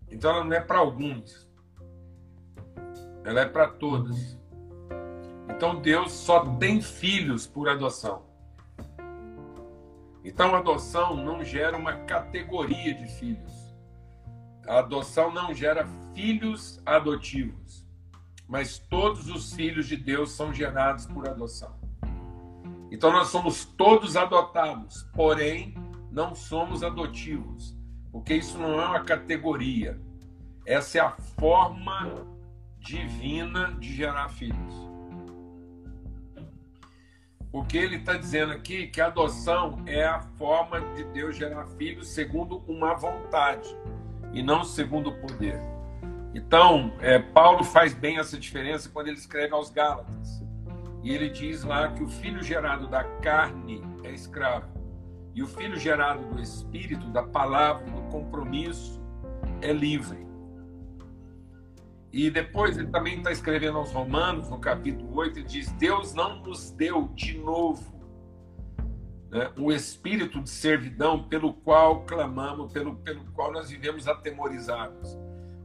Então, 0.08 0.30
ela 0.30 0.44
não 0.44 0.56
é 0.56 0.60
para 0.60 0.78
alguns, 0.78 1.46
ela 3.22 3.42
é 3.42 3.46
para 3.46 3.68
todos. 3.68 4.38
Então, 5.50 5.80
Deus 5.80 6.10
só 6.12 6.44
tem 6.56 6.80
filhos 6.80 7.46
por 7.46 7.68
adoção. 7.68 8.24
Então, 10.24 10.54
a 10.54 10.58
adoção 10.58 11.14
não 11.14 11.44
gera 11.44 11.76
uma 11.76 11.92
categoria 12.04 12.94
de 12.94 13.06
filhos. 13.06 13.74
A 14.66 14.78
adoção 14.78 15.30
não 15.30 15.54
gera 15.54 15.86
filhos 16.14 16.80
adotivos. 16.84 17.86
mas 18.48 18.78
todos 18.78 19.28
os 19.28 19.52
filhos 19.52 19.88
de 19.88 19.96
Deus 19.96 20.30
são 20.30 20.54
gerados 20.54 21.04
por 21.06 21.28
adoção. 21.28 21.75
Então 22.90 23.12
nós 23.12 23.28
somos 23.28 23.64
todos 23.64 24.16
adotados, 24.16 25.02
porém 25.14 25.74
não 26.10 26.34
somos 26.34 26.82
adotivos, 26.82 27.76
porque 28.12 28.34
isso 28.34 28.58
não 28.58 28.80
é 28.80 28.86
uma 28.86 29.00
categoria. 29.00 30.00
Essa 30.64 30.98
é 30.98 31.00
a 31.00 31.10
forma 31.10 32.26
divina 32.78 33.72
de 33.78 33.92
gerar 33.92 34.28
filhos. 34.28 34.86
Porque 37.50 37.78
ele 37.78 37.96
está 37.96 38.14
dizendo 38.14 38.52
aqui 38.52 38.86
que 38.88 39.00
a 39.00 39.06
adoção 39.06 39.82
é 39.86 40.04
a 40.04 40.20
forma 40.20 40.80
de 40.94 41.04
Deus 41.04 41.36
gerar 41.36 41.66
filhos 41.66 42.08
segundo 42.08 42.58
uma 42.68 42.94
vontade 42.94 43.68
e 44.32 44.42
não 44.42 44.64
segundo 44.64 45.10
o 45.10 45.20
poder. 45.20 45.60
Então, 46.34 46.92
é, 47.00 47.18
Paulo 47.18 47.64
faz 47.64 47.94
bem 47.94 48.18
essa 48.18 48.38
diferença 48.38 48.90
quando 48.90 49.08
ele 49.08 49.16
escreve 49.16 49.54
aos 49.54 49.70
Gálatas. 49.70 50.44
E 51.06 51.12
ele 51.12 51.28
diz 51.30 51.62
lá 51.62 51.92
que 51.92 52.02
o 52.02 52.08
filho 52.08 52.42
gerado 52.42 52.88
da 52.88 53.04
carne 53.04 53.80
é 54.02 54.10
escravo, 54.10 54.66
e 55.36 55.40
o 55.40 55.46
filho 55.46 55.78
gerado 55.78 56.34
do 56.34 56.42
espírito, 56.42 57.06
da 57.10 57.22
palavra, 57.22 57.88
do 57.88 58.02
compromisso, 58.10 59.00
é 59.62 59.72
livre. 59.72 60.26
E 62.12 62.28
depois 62.28 62.76
ele 62.76 62.88
também 62.88 63.18
está 63.18 63.30
escrevendo 63.30 63.78
aos 63.78 63.92
Romanos, 63.92 64.50
no 64.50 64.58
capítulo 64.58 65.14
8, 65.14 65.38
ele 65.38 65.46
diz: 65.46 65.70
Deus 65.74 66.12
não 66.12 66.42
nos 66.42 66.72
deu 66.72 67.06
de 67.14 67.38
novo 67.38 67.84
né, 69.30 69.52
um 69.56 69.70
espírito 69.70 70.42
de 70.42 70.50
servidão 70.50 71.22
pelo 71.28 71.54
qual 71.54 72.04
clamamos, 72.04 72.72
pelo, 72.72 72.96
pelo 72.96 73.24
qual 73.30 73.52
nós 73.52 73.70
vivemos 73.70 74.08
atemorizados, 74.08 75.16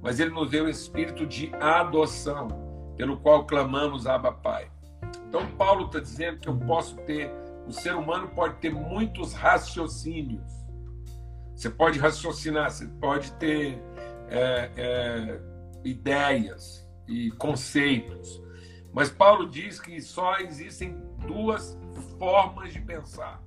mas 0.03 0.19
ele 0.19 0.29
nos 0.29 0.51
deu 0.51 0.65
o 0.65 0.69
espírito 0.69 1.25
de 1.25 1.51
adoção, 1.55 2.47
pelo 2.95 3.17
qual 3.17 3.47
clamamos, 3.47 4.05
Abba 4.05 4.33
Pai. 4.33 4.69
Então, 5.31 5.47
Paulo 5.55 5.85
está 5.85 6.01
dizendo 6.01 6.39
que 6.39 6.49
eu 6.49 6.57
posso 6.57 6.97
ter, 7.05 7.31
o 7.65 7.71
ser 7.71 7.95
humano 7.95 8.27
pode 8.35 8.55
ter 8.55 8.69
muitos 8.69 9.31
raciocínios. 9.31 10.51
Você 11.55 11.69
pode 11.69 11.97
raciocinar, 11.97 12.69
você 12.69 12.85
pode 12.99 13.31
ter 13.35 13.81
é, 14.27 14.69
é, 14.75 15.41
ideias 15.85 16.85
e 17.07 17.31
conceitos. 17.31 18.43
Mas 18.91 19.09
Paulo 19.09 19.49
diz 19.49 19.79
que 19.79 20.01
só 20.01 20.37
existem 20.39 21.01
duas 21.25 21.79
formas 22.19 22.73
de 22.73 22.81
pensar. 22.81 23.41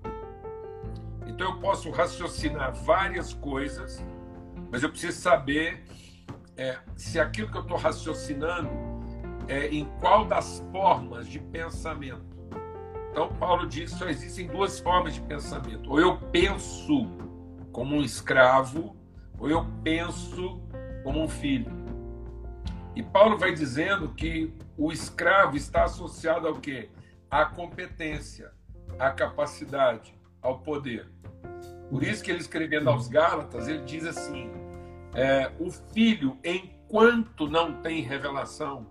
Então 1.26 1.50
eu 1.50 1.60
posso 1.60 1.90
raciocinar 1.90 2.72
várias 2.72 3.34
coisas, 3.34 4.02
mas 4.72 4.82
eu 4.82 4.88
preciso 4.88 5.20
saber 5.20 5.84
é, 6.56 6.78
se 6.96 7.20
aquilo 7.20 7.50
que 7.50 7.58
eu 7.58 7.62
estou 7.62 7.76
raciocinando 7.76 8.93
é, 9.48 9.68
em 9.68 9.84
qual 10.00 10.24
das 10.24 10.64
formas 10.72 11.26
de 11.26 11.38
pensamento. 11.38 12.34
Então, 13.10 13.28
Paulo 13.28 13.66
diz 13.66 13.92
que 13.92 13.98
só 13.98 14.08
existem 14.08 14.48
duas 14.48 14.80
formas 14.80 15.14
de 15.14 15.20
pensamento. 15.20 15.90
Ou 15.90 16.00
eu 16.00 16.18
penso 16.32 17.06
como 17.70 17.96
um 17.96 18.02
escravo, 18.02 18.96
ou 19.38 19.48
eu 19.48 19.64
penso 19.82 20.60
como 21.04 21.22
um 21.22 21.28
filho. 21.28 21.70
E 22.96 23.02
Paulo 23.02 23.38
vai 23.38 23.52
dizendo 23.52 24.08
que 24.08 24.52
o 24.76 24.92
escravo 24.92 25.56
está 25.56 25.84
associado 25.84 26.46
ao 26.46 26.54
quê? 26.54 26.90
À 27.30 27.44
competência, 27.44 28.52
à 28.98 29.10
capacidade, 29.10 30.14
ao 30.40 30.58
poder. 30.58 31.08
Por 31.90 32.02
isso 32.02 32.22
que 32.22 32.30
ele 32.30 32.40
escrevendo 32.40 32.88
aos 32.88 33.08
Gálatas, 33.08 33.68
ele 33.68 33.84
diz 33.84 34.04
assim: 34.06 34.50
é, 35.14 35.52
o 35.58 35.70
filho, 35.70 36.38
enquanto 36.44 37.48
não 37.48 37.80
tem 37.82 38.02
revelação, 38.02 38.86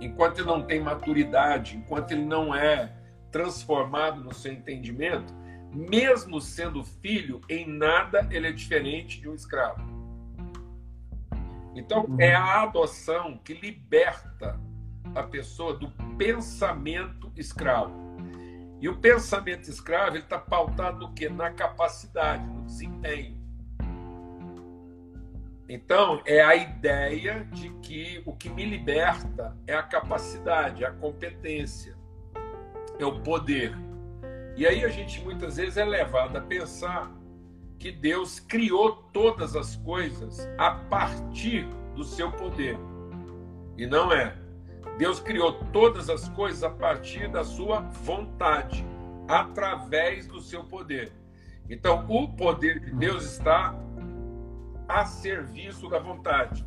enquanto 0.00 0.38
ele 0.38 0.46
não 0.46 0.62
tem 0.62 0.80
maturidade, 0.80 1.76
enquanto 1.76 2.12
ele 2.12 2.24
não 2.24 2.54
é 2.54 2.92
transformado 3.30 4.22
no 4.22 4.32
seu 4.32 4.52
entendimento, 4.52 5.34
mesmo 5.72 6.40
sendo 6.40 6.82
filho, 6.84 7.40
em 7.48 7.66
nada 7.66 8.26
ele 8.30 8.48
é 8.48 8.52
diferente 8.52 9.20
de 9.20 9.28
um 9.28 9.34
escravo. 9.34 9.82
Então, 11.74 12.06
uhum. 12.06 12.16
é 12.18 12.34
a 12.34 12.62
adoção 12.62 13.38
que 13.44 13.52
liberta 13.52 14.58
a 15.14 15.22
pessoa 15.22 15.74
do 15.74 15.90
pensamento 16.16 17.30
escravo. 17.36 17.94
E 18.80 18.88
o 18.88 18.96
pensamento 18.96 19.68
escravo 19.68 20.16
está 20.16 20.38
pautado 20.38 21.00
no 21.00 21.12
quê? 21.12 21.28
Na 21.28 21.50
capacidade, 21.50 22.44
no 22.46 22.64
desempenho. 22.64 23.35
Então, 25.68 26.22
é 26.24 26.40
a 26.40 26.54
ideia 26.54 27.44
de 27.52 27.70
que 27.80 28.22
o 28.24 28.32
que 28.32 28.48
me 28.48 28.64
liberta 28.64 29.56
é 29.66 29.74
a 29.74 29.82
capacidade, 29.82 30.84
a 30.84 30.92
competência, 30.92 31.96
é 32.98 33.04
o 33.04 33.20
poder. 33.20 33.74
E 34.56 34.64
aí 34.64 34.84
a 34.84 34.88
gente 34.88 35.20
muitas 35.22 35.56
vezes 35.56 35.76
é 35.76 35.84
levado 35.84 36.36
a 36.36 36.40
pensar 36.40 37.10
que 37.78 37.90
Deus 37.90 38.38
criou 38.38 38.92
todas 39.12 39.56
as 39.56 39.76
coisas 39.76 40.48
a 40.56 40.70
partir 40.70 41.66
do 41.94 42.04
seu 42.04 42.30
poder. 42.30 42.78
E 43.76 43.86
não 43.86 44.12
é. 44.12 44.36
Deus 44.98 45.20
criou 45.20 45.52
todas 45.72 46.08
as 46.08 46.28
coisas 46.30 46.62
a 46.62 46.70
partir 46.70 47.28
da 47.28 47.44
sua 47.44 47.80
vontade, 47.80 48.86
através 49.28 50.26
do 50.26 50.40
seu 50.40 50.64
poder. 50.64 51.12
Então, 51.68 52.06
o 52.08 52.28
poder 52.34 52.80
de 52.80 52.92
Deus 52.92 53.24
está 53.24 53.74
a 54.88 55.04
serviço 55.04 55.88
da 55.88 55.98
vontade. 55.98 56.64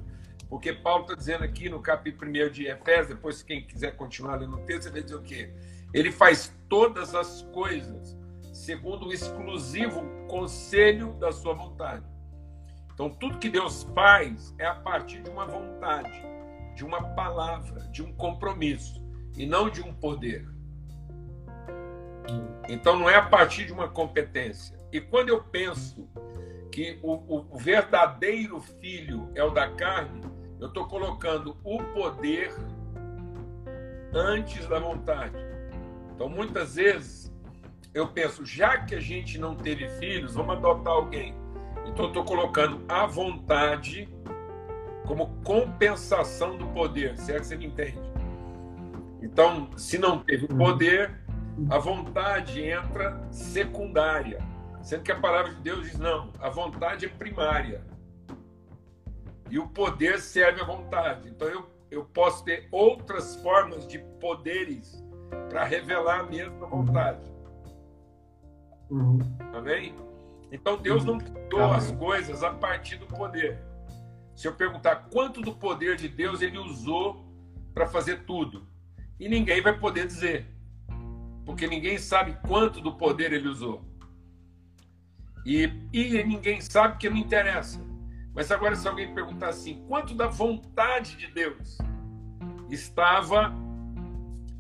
Porque 0.49 0.73
Paulo 0.73 1.03
está 1.03 1.15
dizendo 1.15 1.43
aqui 1.43 1.69
no 1.69 1.79
capítulo 1.79 2.29
1 2.29 2.49
de 2.51 2.65
Efésios, 2.65 3.08
depois 3.08 3.43
quem 3.43 3.65
quiser 3.65 3.95
continuar 3.95 4.36
lendo 4.36 4.55
o 4.55 4.65
texto, 4.65 4.88
ele 4.88 4.93
vai 4.93 5.03
dizer 5.03 5.15
o 5.15 5.21
quê? 5.21 5.53
Ele 5.93 6.12
faz 6.12 6.53
todas 6.67 7.13
as 7.13 7.43
coisas 7.53 8.17
segundo 8.51 9.08
o 9.08 9.13
exclusivo 9.13 10.03
conselho 10.27 11.13
da 11.13 11.32
sua 11.32 11.53
vontade. 11.53 12.05
Então, 12.93 13.10
tudo 13.10 13.38
que 13.38 13.49
Deus 13.49 13.84
faz 13.95 14.53
é 14.58 14.65
a 14.65 14.75
partir 14.75 15.21
de 15.21 15.29
uma 15.29 15.45
vontade, 15.45 16.21
de 16.75 16.84
uma 16.84 17.01
palavra, 17.15 17.88
de 17.91 18.03
um 18.03 18.12
compromisso, 18.13 19.01
e 19.38 19.45
não 19.45 19.69
de 19.69 19.82
um 19.82 19.93
poder. 19.93 20.45
Então, 22.67 22.99
não 22.99 23.10
é 23.10 23.15
a 23.15 23.25
partir 23.25 23.65
de 23.65 23.71
uma 23.71 23.88
competência. 23.88 24.77
E 24.91 24.99
quando 24.99 25.29
eu 25.29 25.41
penso 25.41 26.10
que 26.71 26.99
o, 27.01 27.45
o 27.53 27.58
verdadeiro 27.58 28.60
filho 28.60 29.29
é 29.36 29.43
o 29.43 29.49
da 29.49 29.69
carne, 29.69 30.21
eu 30.60 30.67
estou 30.67 30.88
colocando 30.88 31.58
o 31.63 31.82
poder 31.93 32.53
antes 34.13 34.67
da 34.67 34.79
vontade. 34.79 35.38
Então, 36.13 36.27
muitas 36.27 36.75
vezes, 36.75 37.34
eu 37.93 38.08
penso, 38.10 38.45
já 38.45 38.77
que 38.79 38.95
a 38.95 38.99
gente 38.99 39.38
não 39.38 39.55
teve 39.55 39.88
filhos, 39.99 40.36
vamos 40.36 40.58
adotar 40.58 40.93
alguém. 40.93 41.34
Então, 41.86 42.08
estou 42.08 42.23
colocando 42.23 42.84
a 42.88 43.05
vontade 43.05 44.10
como 45.08 45.41
compensação 45.43 46.58
do 46.58 46.67
poder, 46.67 47.17
se 47.17 47.32
é 47.32 47.39
que 47.39 47.45
você 47.45 47.55
me 47.55 47.65
entende. 47.65 47.99
Então, 49.21 49.69
se 49.75 49.97
não 49.97 50.19
teve 50.19 50.45
o 50.45 50.49
poder, 50.49 51.19
a 51.69 51.77
vontade 51.79 52.62
entra 52.62 53.19
secundária. 53.32 54.39
Sendo 54.82 55.04
que 55.04 55.12
a 55.12 55.20
palavra 55.20 55.54
de 55.54 55.62
Deus 55.62 55.89
diz: 55.89 55.98
não, 55.98 56.32
a 56.39 56.50
vontade 56.50 57.06
é 57.06 57.10
primária. 57.10 57.84
E 59.50 59.58
o 59.58 59.68
poder 59.68 60.20
serve 60.20 60.62
à 60.62 60.65
vontade. 60.65 61.30
Então 61.30 61.48
eu, 61.48 61.70
eu 61.89 62.06
posso 62.06 62.44
ter 62.44 62.68
outras 62.72 63.36
formas 63.38 63.88
de 63.88 64.00
poderes 64.20 65.04
para 65.50 65.63
revelar 65.63 66.22
a 66.22 66.24
mesma 66.24 66.65
uhum. 66.65 66.86
vontade. 66.86 67.26
Uhum. 68.89 69.20
Amém? 69.54 69.96
Então 70.52 70.78
Deus 70.78 71.04
não 71.04 71.18
criou 71.18 71.62
uhum. 71.62 71.74
as 71.74 71.92
coisas 71.92 72.44
a 72.44 72.52
partir 72.52 72.98
do 72.98 73.08
poder. 73.08 73.60
Se 74.36 74.48
eu 74.48 74.54
perguntar 74.54 75.10
quanto 75.12 75.42
do 75.42 75.54
poder 75.54 75.98
de 75.98 76.08
Deus 76.08 76.42
ele 76.42 76.58
usou 76.58 77.26
para 77.74 77.88
fazer 77.88 78.24
tudo, 78.26 78.68
e 79.20 79.28
ninguém 79.28 79.62
vai 79.62 79.78
poder 79.78 80.08
dizer, 80.08 80.48
porque 81.46 81.68
ninguém 81.68 81.98
sabe 81.98 82.38
quanto 82.48 82.80
do 82.80 82.94
poder 82.94 83.34
ele 83.34 83.48
usou. 83.48 83.88
E, 85.45 85.71
e 85.93 86.23
ninguém 86.23 86.62
sabe 86.62 86.97
que 86.97 87.10
não 87.10 87.17
interessa. 87.17 87.84
Mas 88.34 88.52
agora, 88.52 88.75
se 88.75 88.88
alguém 88.88 89.13
perguntar 89.13 89.49
assim, 89.49 89.84
quanto 89.88 90.13
da 90.13 90.28
vontade 90.28 91.17
de 91.17 91.28
Deus 91.28 91.78
estava 92.69 93.54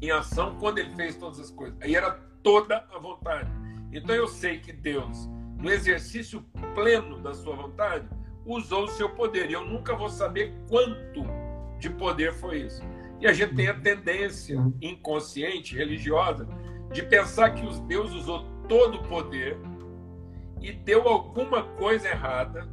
em 0.01 0.11
ação 0.11 0.57
quando 0.59 0.79
ele 0.79 0.93
fez 0.95 1.15
todas 1.15 1.39
as 1.39 1.51
coisas? 1.51 1.77
Aí 1.81 1.95
era 1.95 2.11
toda 2.43 2.85
a 2.93 2.99
vontade. 2.99 3.49
Então 3.91 4.15
eu 4.15 4.27
sei 4.27 4.59
que 4.59 4.71
Deus, 4.71 5.29
no 5.57 5.69
exercício 5.71 6.45
pleno 6.73 7.19
da 7.19 7.33
sua 7.33 7.55
vontade, 7.55 8.07
usou 8.45 8.85
o 8.85 8.87
seu 8.87 9.09
poder. 9.09 9.49
E 9.49 9.53
eu 9.53 9.65
nunca 9.65 9.95
vou 9.95 10.09
saber 10.09 10.53
quanto 10.67 11.23
de 11.79 11.89
poder 11.89 12.33
foi 12.33 12.63
isso. 12.63 12.81
E 13.19 13.27
a 13.27 13.33
gente 13.33 13.55
tem 13.55 13.67
a 13.67 13.79
tendência 13.79 14.57
inconsciente, 14.81 15.75
religiosa, 15.75 16.47
de 16.91 17.03
pensar 17.03 17.51
que 17.51 17.61
Deus 17.81 18.13
usou 18.13 18.45
todo 18.67 18.99
o 18.99 19.03
poder 19.03 19.57
e 20.61 20.71
deu 20.71 21.07
alguma 21.07 21.63
coisa 21.75 22.07
errada 22.09 22.67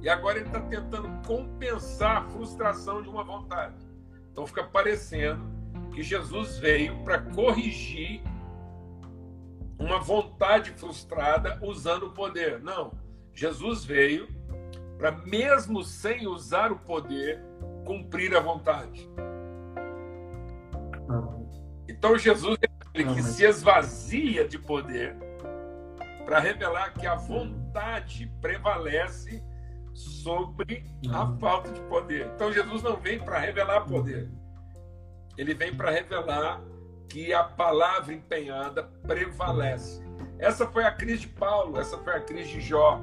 e 0.00 0.08
agora 0.08 0.38
ele 0.38 0.46
está 0.46 0.60
tentando 0.60 1.08
compensar 1.26 2.18
a 2.18 2.28
frustração 2.28 3.02
de 3.02 3.08
uma 3.08 3.24
vontade. 3.24 3.74
Então 4.30 4.46
fica 4.46 4.62
parecendo 4.62 5.44
que 5.92 6.02
Jesus 6.02 6.58
veio 6.58 7.02
para 7.02 7.18
corrigir 7.20 8.22
uma 9.78 9.98
vontade 9.98 10.70
frustrada 10.70 11.58
usando 11.62 12.04
o 12.04 12.10
poder. 12.12 12.60
Não. 12.62 12.92
Jesus 13.34 13.84
veio 13.84 14.28
para, 14.96 15.12
mesmo 15.12 15.82
sem 15.82 16.26
usar 16.26 16.70
o 16.70 16.78
poder, 16.78 17.42
cumprir 17.84 18.34
a 18.36 18.40
vontade. 18.40 19.10
Então 21.88 22.16
Jesus 22.16 22.58
é 22.62 22.66
aquele 22.66 23.14
que 23.14 23.22
se 23.22 23.44
esvazia 23.44 24.46
de 24.46 24.58
poder 24.58 25.25
para 26.26 26.40
revelar 26.40 26.92
que 26.92 27.06
a 27.06 27.14
vontade 27.14 28.26
prevalece 28.40 29.40
sobre 29.94 30.84
a 31.08 31.24
falta 31.38 31.70
de 31.70 31.80
poder. 31.82 32.28
Então 32.34 32.52
Jesus 32.52 32.82
não 32.82 32.96
vem 32.96 33.20
para 33.20 33.38
revelar 33.38 33.82
poder. 33.82 34.28
Ele 35.38 35.54
vem 35.54 35.74
para 35.74 35.92
revelar 35.92 36.60
que 37.08 37.32
a 37.32 37.44
palavra 37.44 38.12
empenhada 38.12 38.82
prevalece. 39.06 40.04
Essa 40.38 40.66
foi 40.66 40.84
a 40.84 40.90
crise 40.90 41.20
de 41.20 41.28
Paulo, 41.28 41.78
essa 41.78 41.96
foi 41.98 42.14
a 42.14 42.20
crise 42.20 42.50
de 42.50 42.60
Jó. 42.60 43.00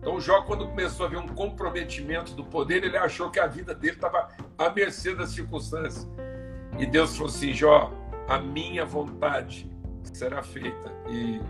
Então, 0.00 0.20
Jó, 0.20 0.42
quando 0.42 0.66
começou 0.66 1.06
a 1.06 1.08
ver 1.08 1.18
um 1.18 1.28
comprometimento 1.28 2.34
do 2.34 2.44
poder, 2.44 2.84
ele 2.84 2.96
achou 2.96 3.30
que 3.30 3.38
a 3.40 3.46
vida 3.46 3.74
dele 3.74 3.94
estava 3.94 4.28
à 4.58 4.70
mercê 4.70 5.14
das 5.14 5.30
circunstâncias. 5.30 6.08
E 6.78 6.84
Deus 6.84 7.16
falou 7.16 7.30
assim: 7.30 7.52
Jó, 7.52 7.92
a 8.28 8.38
minha 8.38 8.84
vontade 8.84 9.70
será 10.02 10.42
feita 10.42 10.92
e 11.08 11.40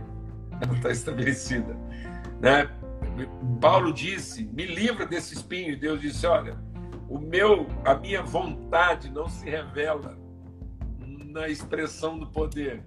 ela 0.61 0.75
está 0.75 0.91
estabelecida. 0.91 1.77
Né? 2.41 2.71
Paulo 3.61 3.93
disse: 3.93 4.45
me 4.45 4.67
livra 4.67 5.07
desse 5.07 5.35
espinho. 5.35 5.73
E 5.73 5.77
Deus 5.77 6.01
disse: 6.01 6.27
olha, 6.27 6.59
o 7.09 7.19
meu, 7.19 7.67
a 7.85 7.95
minha 7.95 8.23
vontade 8.23 9.11
não 9.11 9.29
se 9.29 9.49
revela 9.49 10.19
na 10.99 11.49
expressão 11.49 12.19
do 12.19 12.27
poder, 12.27 12.83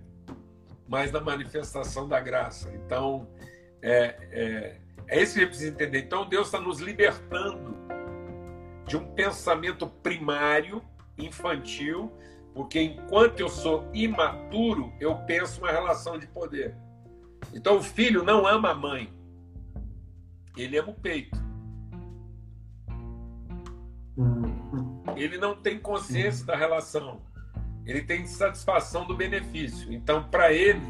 mas 0.87 1.11
na 1.11 1.21
manifestação 1.21 2.07
da 2.07 2.19
graça. 2.19 2.71
Então, 2.73 3.27
é, 3.81 4.15
é, 4.31 4.77
é 5.07 5.21
isso 5.21 5.33
que 5.33 5.39
a 5.39 5.43
gente 5.43 5.49
precisa 5.49 5.71
entender. 5.71 5.99
Então, 5.99 6.27
Deus 6.27 6.47
está 6.47 6.59
nos 6.59 6.79
libertando 6.79 7.77
de 8.87 8.97
um 8.97 9.05
pensamento 9.13 9.87
primário, 9.87 10.81
infantil, 11.17 12.11
porque 12.53 12.81
enquanto 12.81 13.39
eu 13.39 13.49
sou 13.49 13.87
imaturo, 13.93 14.91
eu 14.99 15.15
penso 15.27 15.61
uma 15.61 15.71
relação 15.71 16.17
de 16.17 16.25
poder. 16.27 16.75
Então, 17.53 17.77
o 17.77 17.83
filho 17.83 18.23
não 18.23 18.45
ama 18.45 18.71
a 18.71 18.75
mãe, 18.75 19.11
ele 20.57 20.77
ama 20.77 20.89
o 20.89 20.95
peito. 20.95 21.37
Ele 25.15 25.37
não 25.37 25.55
tem 25.55 25.79
consciência 25.79 26.45
da 26.45 26.55
relação 26.55 27.21
ele 27.89 28.03
tem 28.03 28.25
satisfação 28.27 29.05
do 29.05 29.15
benefício. 29.15 29.91
Então, 29.91 30.23
para 30.29 30.53
ele, 30.53 30.85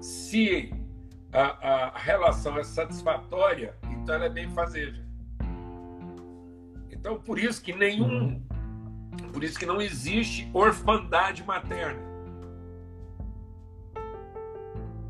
se 0.00 0.72
a, 1.32 1.88
a, 1.88 1.98
relação 1.98 2.56
é 2.56 2.62
satisfatória, 2.62 3.76
então 3.90 4.14
ela 4.14 4.26
é 4.26 4.30
bem 4.30 4.48
fazeja. 4.50 5.04
Então, 6.90 7.20
por 7.20 7.40
isso 7.40 7.60
que 7.60 7.72
nenhum, 7.72 8.40
por 9.32 9.42
isso 9.42 9.58
que 9.58 9.66
não 9.66 9.82
existe 9.82 10.48
orfandade 10.54 11.42
materna. 11.42 12.07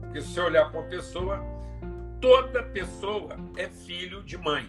Porque 0.08 0.22
se 0.22 0.28
você 0.28 0.40
olhar 0.40 0.70
para 0.70 0.80
uma 0.80 0.88
pessoa, 0.88 1.38
toda 2.18 2.62
pessoa 2.62 3.36
é 3.56 3.68
filho 3.68 4.22
de 4.22 4.38
mãe. 4.38 4.66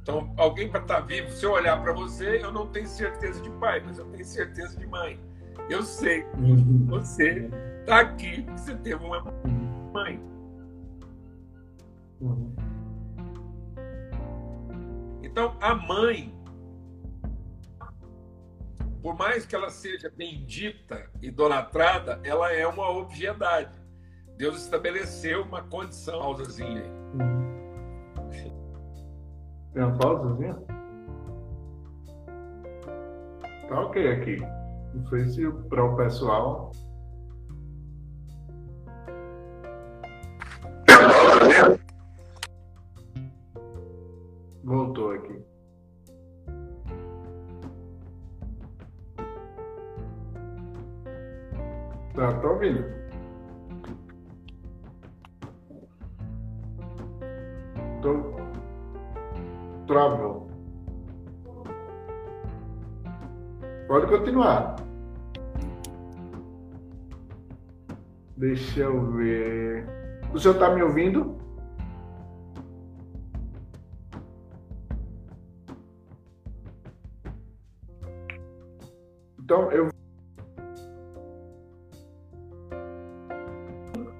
Então, 0.00 0.32
alguém 0.36 0.70
para 0.70 0.80
estar 0.80 1.00
tá 1.00 1.00
vivo, 1.00 1.30
se 1.32 1.44
eu 1.44 1.52
olhar 1.52 1.82
para 1.82 1.92
você, 1.92 2.42
eu 2.42 2.52
não 2.52 2.68
tenho 2.68 2.86
certeza 2.86 3.42
de 3.42 3.50
pai, 3.50 3.82
mas 3.84 3.98
eu 3.98 4.06
tenho 4.06 4.24
certeza 4.24 4.78
de 4.78 4.86
mãe. 4.86 5.20
Eu 5.68 5.82
sei 5.82 6.22
que 6.22 6.40
uhum. 6.40 6.86
você 6.86 7.50
está 7.80 8.00
aqui 8.00 8.46
você 8.52 8.74
teve 8.76 9.04
uma 9.04 9.20
mãe. 9.92 10.22
Uhum. 12.20 12.54
Então, 15.22 15.56
a 15.60 15.74
mãe, 15.74 16.32
por 19.02 19.16
mais 19.16 19.44
que 19.44 19.56
ela 19.56 19.70
seja 19.70 20.08
bendita, 20.08 21.10
idolatrada, 21.20 22.20
ela 22.22 22.52
é 22.52 22.66
uma 22.66 22.88
obviedade. 22.90 23.79
Deus 24.40 24.62
estabeleceu 24.62 25.42
uma 25.42 25.62
condição, 25.64 26.18
pausazinha 26.18 26.78
aí. 26.78 26.90
Tem 29.74 29.82
uma 29.82 29.98
pausazinha? 29.98 30.54
Tá 33.68 33.80
ok 33.82 34.08
aqui. 34.10 34.38
Não 34.94 35.06
sei 35.10 35.28
se 35.28 35.52
para 35.68 35.84
o 35.84 35.94
pessoal. 35.94 36.72
Deixa 68.60 68.80
eu 68.80 69.10
ver. 69.12 69.86
O 70.34 70.38
senhor 70.38 70.52
está 70.52 70.68
me 70.74 70.82
ouvindo? 70.82 71.38
Então 79.38 79.72
eu. 79.72 79.88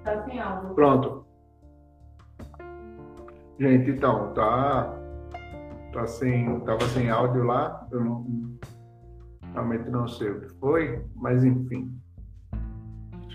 Tá 0.02 0.24
sem 0.24 0.40
áudio. 0.40 0.74
Pronto. 0.74 1.26
Gente, 3.60 3.90
então, 3.90 4.32
tá. 4.32 4.98
Tá 5.92 6.06
sem. 6.06 6.60
Tava 6.60 6.86
sem 6.88 7.10
áudio 7.10 7.44
lá. 7.44 7.86
Eu 7.92 8.02
não 8.02 8.58
Realmente 9.52 9.90
não 9.90 10.08
sei 10.08 10.30
o 10.30 10.40
que 10.40 10.48
foi, 10.54 11.04
mas 11.14 11.44
enfim. 11.44 11.99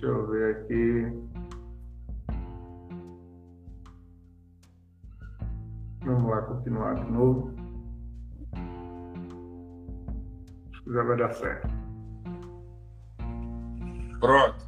Deixa 0.06 0.20
eu 0.20 0.28
ver 0.28 0.56
aqui. 0.56 1.24
Vamos 6.04 6.30
lá 6.30 6.42
continuar 6.44 6.94
de 6.94 7.12
novo. 7.12 7.52
Acho 10.72 10.84
que 10.84 10.94
já 10.94 11.02
vai 11.02 11.18
dar 11.18 11.34
certo. 11.34 11.68
Pronto. 14.20 14.66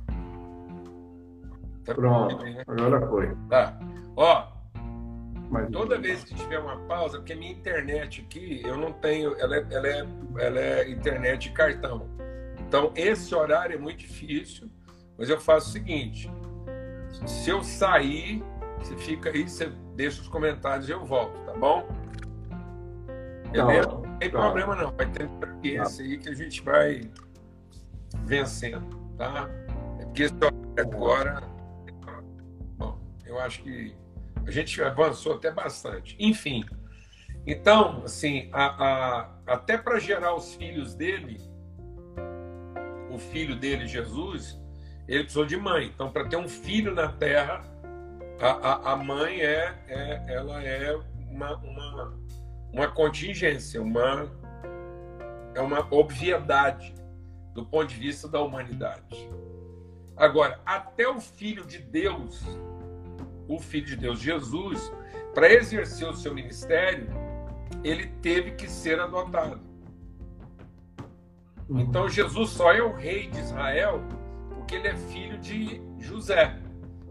Tá 1.85 1.93
Pronto, 1.93 2.43
agora 2.67 3.07
foi. 3.07 3.35
Tá. 3.47 3.79
Ó, 4.15 4.47
mas 5.51 5.69
toda 5.69 5.99
vez 5.99 6.23
que 6.23 6.33
tiver 6.33 6.57
uma 6.57 6.77
pausa, 6.87 7.19
porque 7.19 7.35
minha 7.35 7.51
internet 7.51 8.25
aqui, 8.27 8.63
eu 8.65 8.75
não 8.75 8.91
tenho, 8.91 9.39
ela 9.39 9.55
é, 9.55 9.67
ela 9.69 9.87
é, 9.87 10.07
ela 10.39 10.59
é 10.59 10.89
internet 10.89 11.49
de 11.49 11.51
cartão. 11.51 12.09
Então, 12.67 12.91
esse 12.95 13.35
horário 13.35 13.75
é 13.75 13.79
muito 13.79 13.99
difícil, 13.99 14.67
mas 15.17 15.29
eu 15.29 15.39
faço 15.39 15.69
o 15.69 15.71
seguinte: 15.71 16.29
se 17.25 17.49
eu 17.49 17.63
sair, 17.63 18.43
você 18.79 18.95
fica 18.97 19.29
aí, 19.29 19.47
você 19.47 19.67
deixa 19.95 20.21
os 20.21 20.27
comentários 20.27 20.87
e 20.87 20.91
eu 20.91 21.05
volto, 21.05 21.37
tá 21.45 21.53
bom? 21.53 21.87
Beleza? 23.51 23.87
Não, 23.87 24.01
não 24.01 24.17
tem 24.17 24.29
tá. 24.29 24.39
problema 24.39 24.75
não, 24.75 24.91
vai 24.91 25.09
ter 25.09 25.29
esse 25.63 26.01
aí 26.01 26.17
que 26.17 26.29
a 26.29 26.35
gente 26.35 26.61
vai 26.61 27.09
vencendo, 28.23 28.95
tá? 29.17 29.49
É 29.99 30.05
porque 30.05 30.23
esse 30.23 30.35
horário 30.35 30.73
agora, 30.77 31.43
bom, 32.77 32.99
eu 33.25 33.39
acho 33.39 33.63
que 33.63 33.95
a 34.45 34.51
gente 34.51 34.81
avançou 34.81 35.33
até 35.33 35.51
bastante. 35.51 36.15
Enfim, 36.19 36.63
então, 37.45 38.03
assim, 38.03 38.49
a, 38.51 38.65
a, 38.65 39.29
até 39.47 39.77
para 39.77 39.99
gerar 39.99 40.35
os 40.35 40.53
filhos 40.55 40.93
dele, 40.93 41.39
o 43.09 43.17
filho 43.17 43.55
dele, 43.55 43.87
Jesus, 43.87 44.61
ele 45.07 45.23
precisou 45.23 45.45
de 45.45 45.57
mãe. 45.57 45.87
Então, 45.93 46.11
para 46.11 46.27
ter 46.27 46.37
um 46.37 46.47
filho 46.47 46.93
na 46.93 47.11
terra, 47.11 47.63
a, 48.39 48.49
a, 48.49 48.93
a 48.93 48.95
mãe 48.95 49.41
é, 49.41 49.75
é, 49.87 50.25
ela 50.27 50.63
é 50.63 50.95
uma, 51.29 51.55
uma, 51.57 52.13
uma 52.73 52.87
contingência, 52.89 53.81
uma, 53.81 54.31
é 55.55 55.61
uma 55.61 55.87
obviedade 55.91 56.93
do 57.53 57.65
ponto 57.65 57.87
de 57.87 57.95
vista 57.95 58.27
da 58.27 58.41
humanidade. 58.41 59.29
Agora, 60.15 60.59
até 60.65 61.07
o 61.07 61.19
filho 61.19 61.65
de 61.65 61.79
Deus 61.79 62.45
o 63.47 63.59
Filho 63.59 63.85
de 63.85 63.95
Deus, 63.95 64.19
Jesus, 64.19 64.91
para 65.33 65.51
exercer 65.51 66.07
o 66.07 66.13
seu 66.13 66.33
ministério, 66.33 67.07
ele 67.83 68.07
teve 68.21 68.51
que 68.51 68.69
ser 68.69 68.99
adotado. 68.99 69.59
Uhum. 71.69 71.79
Então 71.79 72.09
Jesus 72.09 72.49
só 72.51 72.73
é 72.73 72.81
o 72.81 72.93
rei 72.93 73.27
de 73.27 73.39
Israel 73.39 74.01
porque 74.67 74.75
ele 74.75 74.89
é 74.89 74.97
filho 74.97 75.37
de 75.37 75.81
José. 75.97 76.59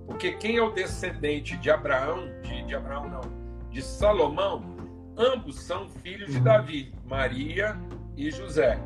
Porque 0.05 0.33
quem 0.33 0.59
é 0.59 0.63
o 0.63 0.73
descendente 0.73 1.57
de 1.57 1.71
Abraão, 1.71 2.29
de, 2.43 2.63
de 2.65 2.75
Abraão 2.75 3.09
não, 3.09 3.71
de 3.71 3.81
Salomão, 3.81 4.77
ambos 5.17 5.61
são 5.61 5.89
filhos 5.89 6.31
de. 6.31 6.39
Davi, 6.39 6.95
Maria 7.07 7.75
e 8.15 8.31
José. 8.31 8.79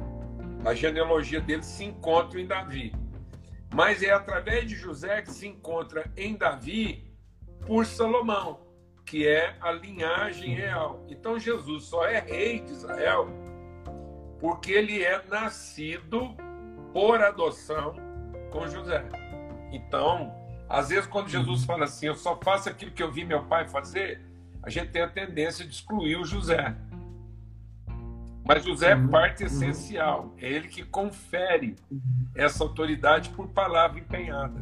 A 0.64 0.72
genealogia 0.72 1.40
deles 1.40 1.66
se 1.66 1.82
encontra 1.82 2.40
em 2.40 2.46
Davi. 2.46 2.94
Mas 3.74 4.04
é 4.04 4.12
através 4.12 4.68
de 4.68 4.76
José 4.76 5.20
que 5.22 5.32
se 5.32 5.48
encontra 5.48 6.08
em 6.16 6.36
Davi 6.36 7.12
por 7.66 7.84
Salomão, 7.84 8.60
que 9.04 9.26
é 9.26 9.56
a 9.60 9.72
linhagem 9.72 10.54
real. 10.54 11.04
Então 11.08 11.40
Jesus 11.40 11.86
só 11.86 12.06
é 12.06 12.20
rei 12.20 12.60
de 12.60 12.70
Israel 12.70 13.28
porque 14.38 14.70
ele 14.70 15.02
é 15.02 15.20
nascido 15.26 16.36
por 16.92 17.20
adoção 17.20 18.09
com 18.50 18.68
José. 18.68 19.04
Então, 19.72 20.34
às 20.68 20.88
vezes, 20.88 21.06
quando 21.06 21.28
Jesus 21.28 21.64
fala 21.64 21.84
assim, 21.84 22.06
eu 22.06 22.14
só 22.14 22.36
faço 22.36 22.68
aquilo 22.68 22.92
que 22.92 23.02
eu 23.02 23.10
vi 23.10 23.24
meu 23.24 23.44
pai 23.44 23.68
fazer, 23.68 24.20
a 24.62 24.70
gente 24.70 24.90
tem 24.90 25.02
a 25.02 25.08
tendência 25.08 25.64
de 25.64 25.72
excluir 25.72 26.16
o 26.16 26.24
José. 26.24 26.76
Mas 28.44 28.64
José 28.64 28.92
é 28.92 28.96
uhum. 28.96 29.08
parte 29.08 29.44
essencial, 29.44 30.34
é 30.38 30.50
ele 30.50 30.68
que 30.68 30.84
confere 30.84 31.76
essa 32.34 32.64
autoridade 32.64 33.30
por 33.30 33.48
palavra 33.48 33.98
empenhada. 33.98 34.60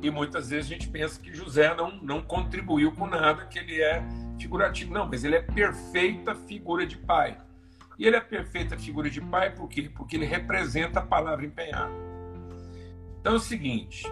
E 0.00 0.10
muitas 0.10 0.50
vezes 0.50 0.70
a 0.70 0.74
gente 0.74 0.88
pensa 0.88 1.20
que 1.20 1.34
José 1.34 1.74
não, 1.74 1.90
não 2.00 2.22
contribuiu 2.22 2.92
com 2.92 3.06
nada, 3.06 3.46
que 3.46 3.58
ele 3.58 3.82
é 3.82 4.02
figurativo. 4.38 4.92
Não, 4.92 5.08
mas 5.08 5.24
ele 5.24 5.36
é 5.36 5.42
perfeita 5.42 6.34
figura 6.34 6.86
de 6.86 6.96
pai. 6.96 7.36
E 7.98 8.06
ele 8.06 8.16
é 8.16 8.20
perfeita 8.20 8.78
figura 8.78 9.10
de 9.10 9.20
pai 9.20 9.50
por 9.50 9.68
quê? 9.68 9.90
Porque 9.92 10.16
ele 10.16 10.24
representa 10.24 11.00
a 11.00 11.02
palavra 11.06 11.44
empenhada. 11.44 11.92
Então 13.20 13.32
é 13.32 13.36
o 13.36 13.40
seguinte: 13.40 14.06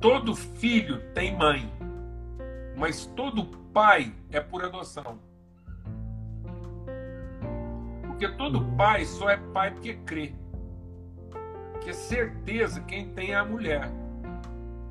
todo 0.00 0.36
filho 0.36 1.00
tem 1.12 1.36
mãe, 1.36 1.70
mas 2.76 3.04
todo 3.04 3.44
pai 3.72 4.14
é 4.30 4.40
por 4.40 4.64
adoção. 4.64 5.18
Porque 8.06 8.28
todo 8.28 8.64
pai 8.76 9.04
só 9.04 9.28
é 9.28 9.36
pai 9.36 9.72
porque 9.72 9.94
crê. 9.94 10.34
Porque 11.72 11.92
certeza 11.92 12.80
quem 12.82 13.10
tem 13.10 13.32
é 13.32 13.36
a 13.36 13.44
mulher. 13.44 13.90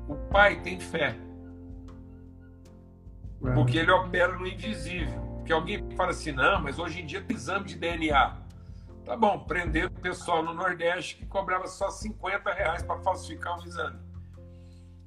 O 0.06 0.14
pai 0.30 0.60
tem 0.60 0.78
fé. 0.78 1.14
Porque 3.54 3.78
ele 3.78 3.90
opera 3.90 4.36
no 4.36 4.46
invisível. 4.46 5.27
Porque 5.48 5.52
alguém 5.54 5.96
fala 5.96 6.10
assim, 6.10 6.30
não, 6.30 6.60
mas 6.60 6.78
hoje 6.78 7.00
em 7.00 7.06
dia 7.06 7.22
tem 7.22 7.34
exame 7.34 7.64
de 7.64 7.74
DNA. 7.74 8.36
Tá 9.02 9.16
bom, 9.16 9.38
prender 9.38 9.86
o 9.86 9.90
pessoal 9.90 10.42
no 10.42 10.52
Nordeste 10.52 11.16
que 11.16 11.24
cobrava 11.24 11.66
só 11.66 11.88
50 11.88 12.52
reais 12.52 12.82
para 12.82 12.98
falsificar 12.98 13.58
um 13.58 13.64
exame. 13.64 13.98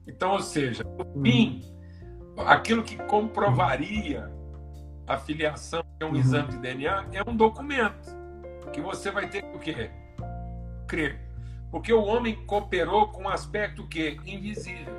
Então, 0.07 0.31
ou 0.31 0.41
seja, 0.41 0.83
no 0.83 1.21
fim, 1.21 1.61
aquilo 2.47 2.81
que 2.81 2.97
comprovaria 3.03 4.31
a 5.05 5.15
filiação 5.15 5.83
é 5.99 6.05
um 6.05 6.09
uhum. 6.09 6.15
exame 6.15 6.47
de 6.53 6.57
DNA 6.57 7.05
é 7.13 7.21
um 7.29 7.37
documento 7.37 8.09
que 8.73 8.81
você 8.81 9.11
vai 9.11 9.29
ter 9.29 9.43
que 9.43 9.55
o 9.55 9.59
quê? 9.59 9.91
Crer. 10.87 11.21
Porque 11.69 11.93
o 11.93 12.03
homem 12.03 12.47
cooperou 12.47 13.09
com 13.09 13.25
um 13.25 13.29
aspecto 13.29 13.87
que 13.87 14.19
invisível. 14.25 14.95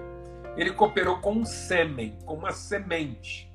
Ele 0.57 0.73
cooperou 0.73 1.19
com 1.19 1.33
um 1.33 1.45
sêmen, 1.45 2.17
com 2.25 2.35
uma 2.35 2.53
semente. 2.53 3.52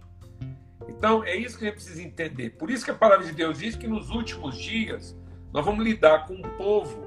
Então, 0.87 1.23
é 1.23 1.35
isso 1.35 1.57
que 1.57 1.65
a 1.65 1.67
gente 1.67 1.75
precisa 1.75 2.01
entender. 2.01 2.51
Por 2.51 2.71
isso 2.71 2.85
que 2.85 2.91
a 2.91 2.95
palavra 2.95 3.25
de 3.25 3.33
Deus 3.33 3.59
diz 3.59 3.75
que 3.75 3.87
nos 3.87 4.09
últimos 4.09 4.57
dias 4.57 5.17
nós 5.53 5.65
vamos 5.65 5.83
lidar 5.83 6.25
com 6.25 6.33
um 6.33 6.57
povo 6.57 7.05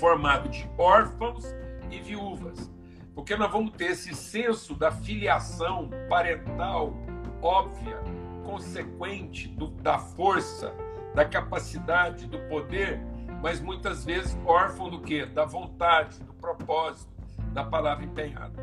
formado 0.00 0.48
de 0.48 0.68
órfãos 0.78 1.44
e 1.90 1.98
viúvas. 2.00 2.70
Porque 3.14 3.36
nós 3.36 3.50
vamos 3.50 3.72
ter 3.72 3.90
esse 3.92 4.14
senso 4.14 4.74
da 4.74 4.90
filiação 4.90 5.90
parental 6.08 6.94
óbvia, 7.42 7.98
consequente 8.44 9.48
do, 9.48 9.66
da 9.66 9.98
força, 9.98 10.72
da 11.14 11.24
capacidade, 11.24 12.26
do 12.26 12.38
poder, 12.48 13.00
mas 13.42 13.60
muitas 13.60 14.04
vezes 14.04 14.38
órfão 14.46 14.88
do 14.88 15.00
quê? 15.00 15.26
Da 15.26 15.44
vontade, 15.44 16.22
do 16.22 16.32
propósito, 16.34 17.12
da 17.52 17.64
palavra 17.64 18.04
empenhada. 18.04 18.62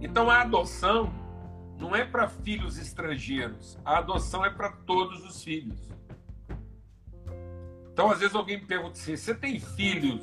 Então 0.00 0.30
a 0.30 0.42
adoção 0.42 1.10
não 1.78 1.94
é 1.94 2.04
para 2.04 2.28
filhos 2.28 2.78
estrangeiros, 2.78 3.78
a 3.84 3.98
adoção 3.98 4.44
é 4.44 4.50
para 4.50 4.70
todos 4.70 5.24
os 5.24 5.42
filhos. 5.42 5.78
Então, 7.92 8.10
às 8.10 8.18
vezes 8.18 8.34
alguém 8.34 8.58
me 8.58 8.66
pergunta 8.66 8.92
assim: 8.92 9.16
você 9.16 9.34
tem 9.34 9.58
filhos 9.58 10.22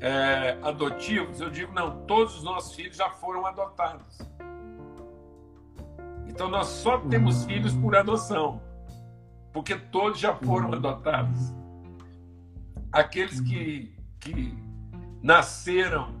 é, 0.00 0.58
adotivos? 0.62 1.40
Eu 1.40 1.50
digo: 1.50 1.72
não, 1.72 2.06
todos 2.06 2.36
os 2.36 2.42
nossos 2.42 2.74
filhos 2.74 2.96
já 2.96 3.10
foram 3.10 3.46
adotados. 3.46 4.18
Então, 6.26 6.48
nós 6.48 6.68
só 6.68 6.98
temos 6.98 7.44
filhos 7.44 7.74
por 7.74 7.94
adoção, 7.94 8.62
porque 9.52 9.76
todos 9.76 10.18
já 10.18 10.34
foram 10.34 10.72
adotados. 10.72 11.38
Aqueles 12.90 13.40
que, 13.40 13.94
que 14.18 14.56
nasceram 15.22 16.14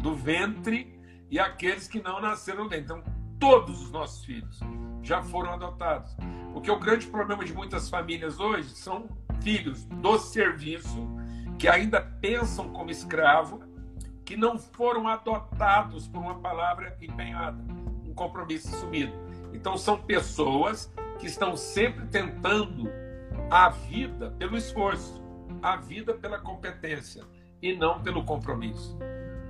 do 0.00 0.14
ventre 0.14 0.91
e 1.32 1.40
aqueles 1.40 1.88
que 1.88 2.02
não 2.02 2.20
nasceram 2.20 2.68
dentro. 2.68 2.98
Então, 2.98 3.02
todos 3.40 3.82
os 3.82 3.90
nossos 3.90 4.22
filhos 4.22 4.60
já 5.02 5.22
foram 5.22 5.54
adotados. 5.54 6.14
Porque 6.52 6.70
o 6.70 6.78
grande 6.78 7.06
problema 7.06 7.42
de 7.42 7.54
muitas 7.54 7.88
famílias 7.88 8.38
hoje 8.38 8.68
são 8.68 9.08
filhos 9.40 9.86
do 9.86 10.18
serviço 10.18 11.08
que 11.58 11.66
ainda 11.66 12.02
pensam 12.02 12.68
como 12.68 12.90
escravo, 12.90 13.62
que 14.26 14.36
não 14.36 14.58
foram 14.58 15.08
adotados 15.08 16.06
por 16.06 16.20
uma 16.20 16.38
palavra 16.38 16.98
empenhada, 17.00 17.58
um 18.04 18.12
compromisso 18.12 18.68
assumido. 18.68 19.14
Então, 19.54 19.78
são 19.78 19.96
pessoas 19.96 20.92
que 21.18 21.26
estão 21.26 21.56
sempre 21.56 22.06
tentando 22.08 22.90
a 23.50 23.70
vida 23.70 24.32
pelo 24.32 24.54
esforço, 24.54 25.22
a 25.62 25.76
vida 25.76 26.12
pela 26.12 26.38
competência 26.38 27.24
e 27.62 27.74
não 27.74 28.02
pelo 28.02 28.22
compromisso. 28.22 28.98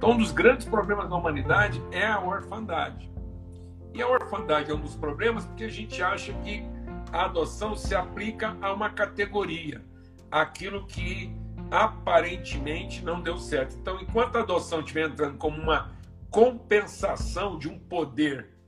Então, 0.02 0.14
um 0.14 0.18
dos 0.18 0.32
grandes 0.32 0.66
problemas 0.66 1.08
da 1.08 1.14
humanidade 1.14 1.80
é 1.92 2.04
a 2.04 2.20
orfandade. 2.20 3.08
E 3.94 4.02
a 4.02 4.08
orfandade 4.08 4.68
é 4.68 4.74
um 4.74 4.80
dos 4.80 4.96
problemas 4.96 5.44
porque 5.44 5.62
a 5.62 5.68
gente 5.68 6.02
acha 6.02 6.32
que 6.40 6.64
a 7.12 7.26
adoção 7.26 7.76
se 7.76 7.94
aplica 7.94 8.56
a 8.60 8.72
uma 8.72 8.90
categoria, 8.90 9.80
aquilo 10.28 10.88
que 10.88 11.32
aparentemente 11.70 13.04
não 13.04 13.20
deu 13.20 13.38
certo. 13.38 13.76
Então, 13.76 14.00
enquanto 14.00 14.34
a 14.34 14.40
adoção 14.40 14.80
estiver 14.80 15.08
entrando 15.08 15.38
como 15.38 15.62
uma 15.62 15.92
compensação 16.32 17.56
de 17.56 17.68
um 17.68 17.78
poder 17.78 18.58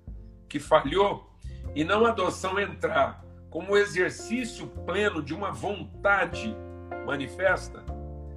que 0.48 0.60
falhou, 0.60 1.36
e 1.74 1.82
não 1.82 2.06
a 2.06 2.10
adoção 2.10 2.60
entrar 2.60 3.24
como 3.50 3.76
exercício 3.76 4.68
pleno 4.86 5.20
de 5.20 5.34
uma 5.34 5.50
vontade 5.50 6.56
manifesta, 7.04 7.83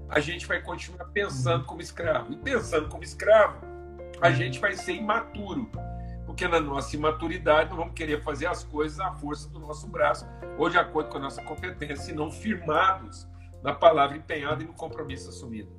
a 0.09 0.19
gente 0.19 0.45
vai 0.45 0.61
continuar 0.61 1.05
pensando 1.05 1.65
como 1.65 1.81
escravo. 1.81 2.31
E 2.31 2.37
pensando 2.37 2.87
como 2.89 3.03
escravo, 3.03 3.59
a 4.21 4.31
gente 4.31 4.59
vai 4.59 4.75
ser 4.75 4.93
imaturo. 4.93 5.69
Porque 6.25 6.47
na 6.47 6.59
nossa 6.59 6.95
imaturidade 6.95 7.69
nós 7.69 7.79
vamos 7.79 7.93
querer 7.93 8.21
fazer 8.21 8.47
as 8.47 8.63
coisas 8.63 8.99
à 8.99 9.11
força 9.11 9.49
do 9.49 9.59
nosso 9.59 9.87
braço, 9.87 10.25
ou 10.57 10.69
de 10.69 10.77
acordo 10.77 11.09
com 11.09 11.17
a 11.17 11.21
nossa 11.21 11.41
competência, 11.41 12.11
e 12.11 12.15
não 12.15 12.31
firmados 12.31 13.27
na 13.63 13.73
palavra 13.73 14.17
empenhada 14.17 14.63
e 14.63 14.67
no 14.67 14.73
compromisso 14.73 15.29
assumido. 15.29 15.69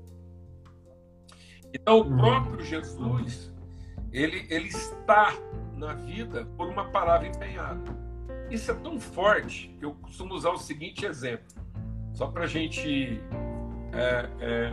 Então, 1.73 2.01
o 2.01 2.17
próprio 2.17 2.64
Jesus, 2.64 3.53
ele, 4.11 4.47
ele 4.49 4.69
está 4.69 5.35
na 5.75 5.95
vida 5.95 6.47
por 6.57 6.67
uma 6.69 6.91
palavra 6.91 7.29
empenhada. 7.29 7.97
Isso 8.51 8.71
é 8.71 8.75
tão 8.75 8.99
forte 8.99 9.69
que 9.79 9.85
eu 9.85 9.95
costumo 9.95 10.35
usar 10.35 10.51
o 10.51 10.59
seguinte 10.59 11.05
exemplo, 11.05 11.47
só 12.14 12.27
para 12.29 12.45
a 12.45 12.47
gente 12.47 13.23
é, 13.92 14.29
é, 14.40 14.72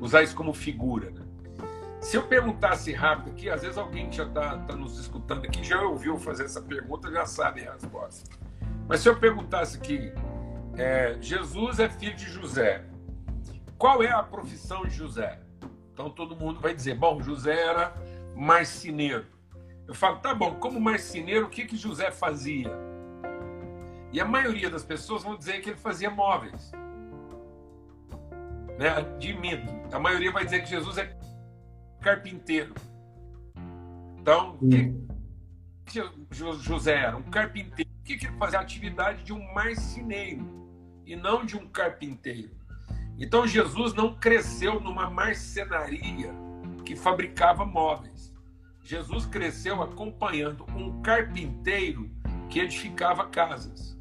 usar 0.00 0.22
isso 0.22 0.34
como 0.34 0.52
figura. 0.52 1.10
Né? 1.10 1.22
Se 2.00 2.16
eu 2.16 2.22
perguntasse 2.22 2.92
rápido 2.92 3.30
aqui, 3.30 3.50
às 3.50 3.62
vezes 3.62 3.78
alguém 3.78 4.08
que 4.08 4.16
já 4.16 4.24
está 4.24 4.58
tá 4.58 4.76
nos 4.76 4.98
escutando 4.98 5.44
aqui 5.44 5.64
já 5.64 5.80
ouviu 5.82 6.16
fazer 6.18 6.44
essa 6.44 6.60
pergunta, 6.60 7.10
já 7.10 7.26
sabe 7.26 7.66
a 7.66 7.72
resposta. 7.72 8.30
Mas 8.88 9.00
se 9.00 9.08
eu 9.08 9.16
perguntasse 9.18 9.76
aqui, 9.76 10.12
é, 10.76 11.16
Jesus 11.20 11.80
é 11.80 11.88
filho 11.88 12.14
de 12.14 12.26
José, 12.26 12.84
qual 13.76 14.02
é 14.02 14.10
a 14.10 14.22
profissão 14.22 14.84
de 14.84 14.94
José? 14.94 15.40
Então 15.92 16.10
todo 16.10 16.36
mundo 16.36 16.60
vai 16.60 16.74
dizer, 16.74 16.94
bom, 16.94 17.20
José 17.20 17.58
era 17.60 17.94
marceneiro. 18.36 19.26
Eu 19.88 19.94
falo, 19.94 20.18
tá 20.18 20.34
bom, 20.34 20.56
como 20.56 20.80
marceneiro, 20.80 21.46
o 21.46 21.48
que, 21.48 21.64
que 21.64 21.76
José 21.76 22.10
fazia? 22.10 22.70
E 24.12 24.20
a 24.20 24.24
maioria 24.24 24.68
das 24.70 24.84
pessoas 24.84 25.22
vão 25.22 25.36
dizer 25.36 25.60
que 25.60 25.70
ele 25.70 25.78
fazia 25.78 26.10
móveis 26.10 26.72
né, 28.78 28.88
admito. 28.88 29.72
A 29.92 29.98
maioria 29.98 30.32
vai 30.32 30.44
dizer 30.44 30.62
que 30.62 30.70
Jesus 30.70 30.98
é 30.98 31.16
carpinteiro. 32.00 32.74
Então, 34.18 34.56
o 34.60 34.68
que 35.84 36.02
José 36.30 36.94
era? 36.94 37.16
Um 37.16 37.22
carpinteiro 37.22 37.86
que, 38.06 38.16
que 38.16 38.26
ele 38.26 38.36
fazia? 38.38 38.60
A 38.60 38.62
atividade 38.62 39.24
de 39.24 39.32
um 39.32 39.52
marceneiro 39.52 40.46
e 41.04 41.16
não 41.16 41.44
de 41.44 41.56
um 41.56 41.68
carpinteiro. 41.68 42.50
Então 43.18 43.46
Jesus 43.46 43.92
não 43.92 44.14
cresceu 44.14 44.80
numa 44.80 45.10
marcenaria 45.10 46.32
que 46.84 46.94
fabricava 46.94 47.64
móveis. 47.66 48.32
Jesus 48.82 49.26
cresceu 49.26 49.82
acompanhando 49.82 50.64
um 50.76 51.02
carpinteiro 51.02 52.08
que 52.48 52.60
edificava 52.60 53.26
casas. 53.26 53.95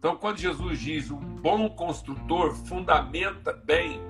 Então, 0.00 0.16
quando 0.16 0.38
Jesus 0.38 0.78
diz 0.78 1.10
um 1.10 1.18
bom 1.18 1.68
construtor 1.68 2.54
fundamenta 2.54 3.52
bem 3.52 4.00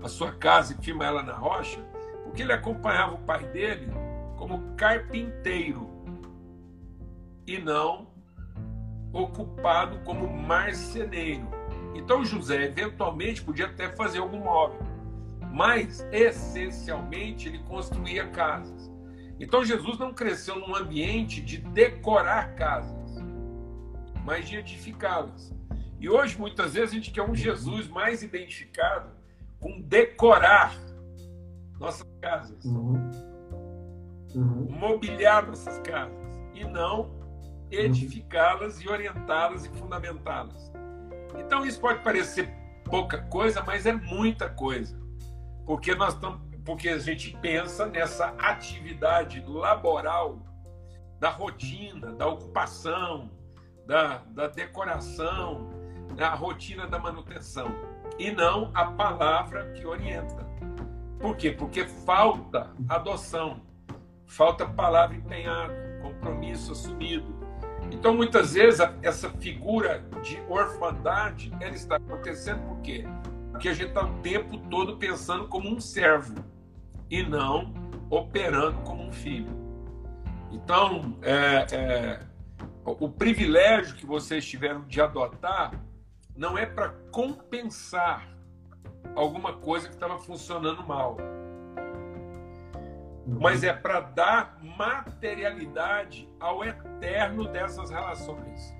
a 0.00 0.08
sua 0.08 0.30
casa 0.30 0.72
e 0.72 0.82
firma 0.82 1.04
ela 1.04 1.24
na 1.24 1.32
rocha, 1.32 1.84
porque 2.22 2.42
ele 2.42 2.52
acompanhava 2.52 3.16
o 3.16 3.24
pai 3.24 3.44
dele 3.48 3.88
como 4.36 4.76
carpinteiro 4.76 5.90
e 7.44 7.58
não 7.58 8.06
ocupado 9.12 9.98
como 10.04 10.28
marceneiro. 10.28 11.48
Então 11.96 12.24
José 12.24 12.66
eventualmente 12.66 13.42
podia 13.42 13.66
até 13.66 13.88
fazer 13.88 14.20
algum 14.20 14.38
móvel, 14.38 14.78
mas 15.52 16.06
essencialmente 16.12 17.48
ele 17.48 17.58
construía 17.64 18.28
casas. 18.28 18.88
Então 19.40 19.64
Jesus 19.64 19.98
não 19.98 20.14
cresceu 20.14 20.60
num 20.60 20.76
ambiente 20.76 21.40
de 21.40 21.58
decorar 21.58 22.54
casas, 22.54 22.96
mas 24.24 24.48
de 24.48 24.56
edificá-las. 24.56 25.52
E 25.98 26.08
hoje 26.08 26.38
muitas 26.38 26.74
vezes 26.74 26.90
a 26.90 26.94
gente 26.94 27.10
quer 27.10 27.22
um 27.22 27.34
Jesus 27.34 27.88
mais 27.88 28.22
identificado 28.22 29.10
com 29.58 29.80
decorar 29.82 30.74
nossas 31.78 32.06
casas, 32.20 32.64
uhum. 32.64 33.10
Uhum. 34.34 34.68
mobiliar 34.70 35.46
nossas 35.46 35.78
casas 35.80 36.16
e 36.54 36.64
não 36.64 37.10
edificá-las 37.70 38.80
e 38.80 38.88
orientá-las 38.88 39.64
e 39.64 39.68
fundamentá-las. 39.70 40.72
Então 41.38 41.64
isso 41.64 41.80
pode 41.80 42.02
parecer 42.02 42.52
pouca 42.84 43.18
coisa, 43.22 43.62
mas 43.62 43.86
é 43.86 43.92
muita 43.92 44.48
coisa. 44.48 44.98
Porque 45.64 45.94
nós 45.94 46.14
estamos 46.14 46.50
porque 46.64 46.88
a 46.88 46.98
gente 46.98 47.36
pensa 47.38 47.86
nessa 47.86 48.28
atividade 48.38 49.42
laboral 49.46 50.38
da 51.18 51.30
rotina, 51.30 52.12
da 52.12 52.26
ocupação, 52.26 53.30
da, 53.90 54.22
da 54.30 54.46
decoração, 54.46 55.68
da 56.14 56.32
rotina 56.32 56.86
da 56.86 56.96
manutenção, 56.96 57.74
e 58.20 58.30
não 58.30 58.70
a 58.72 58.84
palavra 58.84 59.72
que 59.72 59.84
orienta. 59.84 60.48
Por 61.18 61.36
quê? 61.36 61.50
Porque 61.50 61.84
falta 61.84 62.70
adoção, 62.88 63.60
falta 64.26 64.64
palavra 64.64 65.16
empenhada, 65.16 65.74
compromisso 66.00 66.70
assumido, 66.70 67.40
então, 67.90 68.14
muitas 68.14 68.52
vezes, 68.52 68.78
essa 69.02 69.28
figura 69.28 70.04
de 70.22 70.40
orfandade 70.48 71.52
ela 71.60 71.74
está 71.74 71.96
acontecendo 71.96 72.62
por 72.68 72.80
quê? 72.82 73.04
Porque 73.50 73.68
a 73.68 73.74
gente 73.74 73.88
está 73.88 74.04
o 74.04 74.14
tempo 74.20 74.56
todo 74.70 74.96
pensando 74.98 75.48
como 75.48 75.68
um 75.68 75.80
servo 75.80 76.44
e 77.10 77.24
não 77.24 77.74
operando 78.08 78.78
como 78.82 79.08
um 79.08 79.10
filho. 79.10 79.50
Então, 80.52 81.18
é, 81.22 81.66
é, 81.72 82.29
o 82.84 83.08
privilégio 83.08 83.96
que 83.96 84.06
vocês 84.06 84.46
tiveram 84.46 84.82
de 84.86 85.00
adotar 85.00 85.72
não 86.36 86.56
é 86.56 86.66
para 86.66 86.90
compensar 87.10 88.28
alguma 89.14 89.54
coisa 89.54 89.88
que 89.88 89.94
estava 89.94 90.18
funcionando 90.18 90.86
mal 90.86 91.16
mas 93.38 93.62
é 93.62 93.72
para 93.72 94.00
dar 94.00 94.58
materialidade 94.62 96.28
ao 96.40 96.64
eterno 96.64 97.46
dessas 97.46 97.90
relações. 97.90 98.74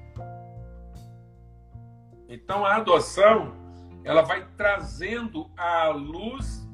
Então 2.28 2.64
a 2.64 2.76
adoção, 2.76 3.54
ela 4.04 4.22
vai 4.22 4.46
trazendo 4.56 5.50
à 5.56 5.88
luz 5.88 6.68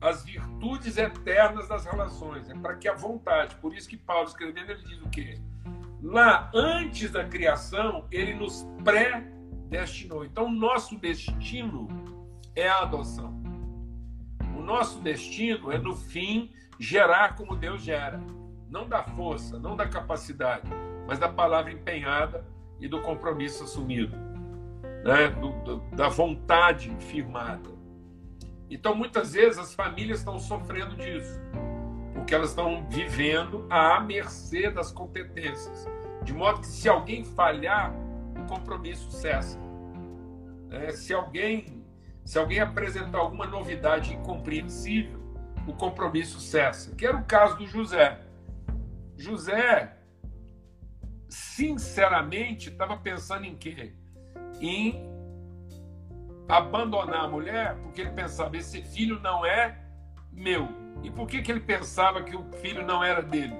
as 0.00 0.24
virtudes 0.24 0.98
eternas 0.98 1.68
das 1.68 1.84
relações, 1.84 2.50
é 2.50 2.54
para 2.54 2.74
que 2.74 2.88
a 2.88 2.94
vontade, 2.94 3.54
por 3.56 3.72
isso 3.72 3.88
que 3.88 3.96
Paulo 3.96 4.26
escrevendo 4.26 4.72
ele 4.72 4.82
diz 4.82 5.00
o 5.00 5.08
quê? 5.08 5.40
Lá 6.02 6.50
antes 6.52 7.10
da 7.10 7.24
criação, 7.24 8.06
ele 8.10 8.34
nos 8.34 8.66
pré-destinou. 8.82 10.24
Então 10.24 10.50
nosso 10.50 10.98
destino 10.98 11.86
é 12.56 12.68
a 12.68 12.80
adoção. 12.82 13.40
O 14.56 14.60
nosso 14.60 15.00
destino 15.00 15.70
é 15.70 15.78
no 15.78 15.94
fim 15.94 16.50
gerar 16.78 17.36
como 17.36 17.56
Deus 17.56 17.82
gera. 17.82 18.20
Não 18.68 18.88
da 18.88 19.02
força, 19.02 19.58
não 19.58 19.76
da 19.76 19.86
capacidade, 19.86 20.68
mas 21.06 21.18
da 21.18 21.28
palavra 21.28 21.72
empenhada 21.72 22.44
e 22.80 22.88
do 22.88 23.00
compromisso 23.00 23.62
assumido, 23.62 24.16
né? 25.04 25.28
Do, 25.40 25.52
do, 25.62 25.76
da 25.94 26.08
vontade 26.08 26.94
firmada. 26.98 27.70
Então, 28.68 28.94
muitas 28.94 29.34
vezes, 29.34 29.58
as 29.58 29.74
famílias 29.74 30.20
estão 30.20 30.38
sofrendo 30.38 30.96
disso, 30.96 31.38
porque 32.22 32.36
elas 32.36 32.50
estão 32.50 32.86
vivendo 32.88 33.66
à 33.68 33.98
mercê 33.98 34.70
das 34.70 34.92
competências. 34.92 35.88
De 36.22 36.32
modo 36.32 36.60
que, 36.60 36.68
se 36.68 36.88
alguém 36.88 37.24
falhar, 37.24 37.92
o 38.40 38.46
compromisso 38.46 39.10
cessa. 39.10 39.58
É, 40.70 40.92
se, 40.92 41.12
alguém, 41.12 41.84
se 42.24 42.38
alguém 42.38 42.60
apresentar 42.60 43.18
alguma 43.18 43.44
novidade 43.44 44.14
incompreensível, 44.14 45.20
o 45.66 45.72
compromisso 45.72 46.38
cessa, 46.40 46.94
que 46.94 47.04
era 47.04 47.16
o 47.16 47.24
caso 47.24 47.56
do 47.56 47.66
José. 47.66 48.20
José, 49.16 49.96
sinceramente, 51.28 52.68
estava 52.68 52.96
pensando 52.96 53.46
em 53.46 53.56
quê? 53.56 53.96
Em 54.60 55.10
abandonar 56.48 57.24
a 57.24 57.28
mulher, 57.28 57.74
porque 57.82 58.00
ele 58.00 58.12
pensava: 58.12 58.56
esse 58.56 58.80
filho 58.80 59.18
não 59.18 59.44
é 59.44 59.76
meu. 60.30 60.81
E 61.02 61.10
por 61.10 61.26
que, 61.26 61.42
que 61.42 61.50
ele 61.50 61.60
pensava 61.60 62.22
que 62.22 62.36
o 62.36 62.44
filho 62.60 62.84
não 62.86 63.02
era 63.02 63.22
dele? 63.22 63.54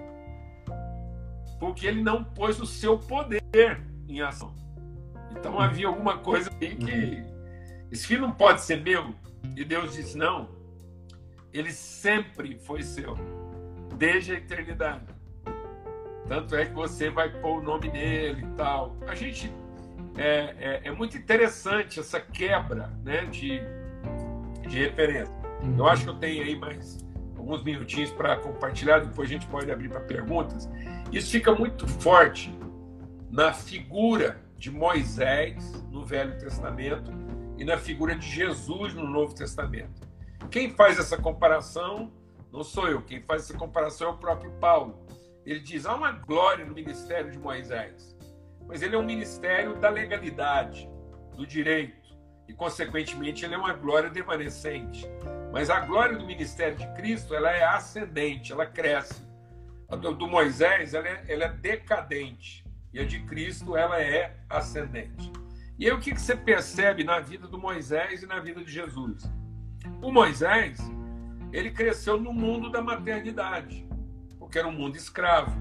Porque 1.59 1.87
ele 1.87 2.03
não 2.03 2.25
pôs 2.25 2.61
o 2.61 2.67
seu 2.67 2.99
poder 2.99 3.43
em 4.09 4.21
ação. 4.21 4.55
Então 5.31 5.59
havia 5.59 5.87
alguma 5.87 6.19
coisa 6.19 6.51
aí 6.61 6.75
que 6.77 7.25
esse 7.91 8.07
filho 8.07 8.23
não 8.23 8.33
pode 8.33 8.63
ser 8.63 8.81
meu. 8.81 9.15
E 9.57 9.65
Deus 9.65 9.95
disse: 9.95 10.17
não, 10.17 10.49
ele 11.53 11.73
sempre 11.73 12.59
foi 12.59 12.83
seu, 12.83 13.17
desde 13.97 14.33
a 14.33 14.35
eternidade. 14.37 15.05
Tanto 16.27 16.57
é 16.57 16.67
que 16.67 16.73
você 16.73 17.11
vai 17.11 17.29
pôr 17.29 17.59
o 17.59 17.63
nome 17.63 17.91
nele 17.91 18.43
e 18.43 18.57
tal. 18.57 18.97
A 19.07 19.15
gente. 19.15 19.53
É, 20.17 20.55
é, 20.59 20.81
é 20.85 20.91
muito 20.91 21.17
interessante 21.17 21.99
essa 21.99 22.21
quebra 22.21 22.89
né, 23.03 23.25
de, 23.25 23.63
de 24.69 24.79
referência. 24.79 25.35
Eu 25.79 25.87
acho 25.87 26.05
que 26.05 26.11
eu 26.11 26.19
tenho 26.19 26.43
aí 26.43 26.55
mais 26.55 26.99
alguns 27.43 27.65
minutinhos 27.65 28.11
para 28.13 28.37
compartilhar, 28.37 29.01
depois 29.01 29.29
a 29.29 29.33
gente 29.33 29.47
pode 29.49 29.71
abrir 29.71 29.89
para 29.89 30.01
perguntas. 30.01 30.71
Isso 31.11 31.33
fica 31.33 31.53
muito 31.53 31.89
forte 31.89 32.57
na 33.31 33.53
figura 33.53 34.41
de 34.57 34.71
Moisés 34.71 35.73
no 35.91 36.05
Velho 36.05 36.39
Testamento 36.39 37.11
e 37.59 37.65
na 37.65 37.77
figura 37.77 38.15
de 38.15 38.29
Jesus 38.29 38.95
no 38.95 39.09
Novo 39.09 39.35
Testamento. 39.35 40.01
Quem 40.51 40.71
faz 40.71 40.99
essa 40.99 41.17
comparação 41.17 42.13
não 42.53 42.63
sou 42.63 42.87
eu, 42.87 43.03
quem 43.03 43.21
faz 43.23 43.43
essa 43.43 43.59
comparação 43.59 44.09
é 44.09 44.11
o 44.13 44.19
próprio 44.19 44.53
Paulo. 44.61 45.05
Ele 45.45 45.59
diz: 45.59 45.85
há 45.85 45.97
uma 45.97 46.13
glória 46.13 46.65
no 46.65 46.75
ministério 46.75 47.31
de 47.31 47.39
Moisés, 47.39 48.17
mas 48.69 48.83
ele 48.83 48.95
é 48.95 48.99
um 48.99 49.05
ministério 49.05 49.75
da 49.81 49.89
legalidade, 49.89 50.89
do 51.35 51.45
direito, 51.45 52.02
e 52.49 52.53
consequentemente 52.53 53.45
ele 53.45 53.55
é 53.55 53.59
uma 53.59 53.73
glória 53.73 54.11
devanecente. 54.11 55.07
Mas 55.53 55.71
a 55.71 55.81
glória 55.81 56.17
do 56.17 56.27
ministério 56.27 56.77
de 56.77 56.87
Cristo 56.95 57.35
ela 57.35 57.51
é 57.51 57.65
ascendente, 57.65 58.53
ela 58.53 58.67
cresce. 58.67 59.23
A 59.89 59.97
do, 59.97 60.15
do 60.15 60.27
Moisés 60.27 60.95
ela 60.95 61.09
é, 61.09 61.25
ela 61.29 61.45
é 61.45 61.53
decadente 61.53 62.65
e 62.93 63.01
a 63.01 63.05
de 63.05 63.21
Cristo 63.21 63.77
ela 63.77 64.01
é 64.01 64.37
ascendente. 64.49 65.31
E 65.79 65.87
aí 65.87 65.93
o 65.93 66.01
que, 66.01 66.13
que 66.13 66.21
você 66.21 66.37
percebe 66.37 67.05
na 67.05 67.21
vida 67.21 67.47
do 67.47 67.59
Moisés 67.59 68.23
e 68.23 68.27
na 68.27 68.41
vida 68.41 68.63
de 68.63 68.71
Jesus? 68.71 69.23
O 70.01 70.11
Moisés, 70.13 70.79
ele 71.53 71.71
cresceu 71.71 72.19
no 72.19 72.33
mundo 72.33 72.71
da 72.71 72.81
maternidade, 72.81 73.87
porque 74.39 74.59
era 74.59 74.69
um 74.69 74.73
mundo 74.73 74.97
escravo, 74.97 75.55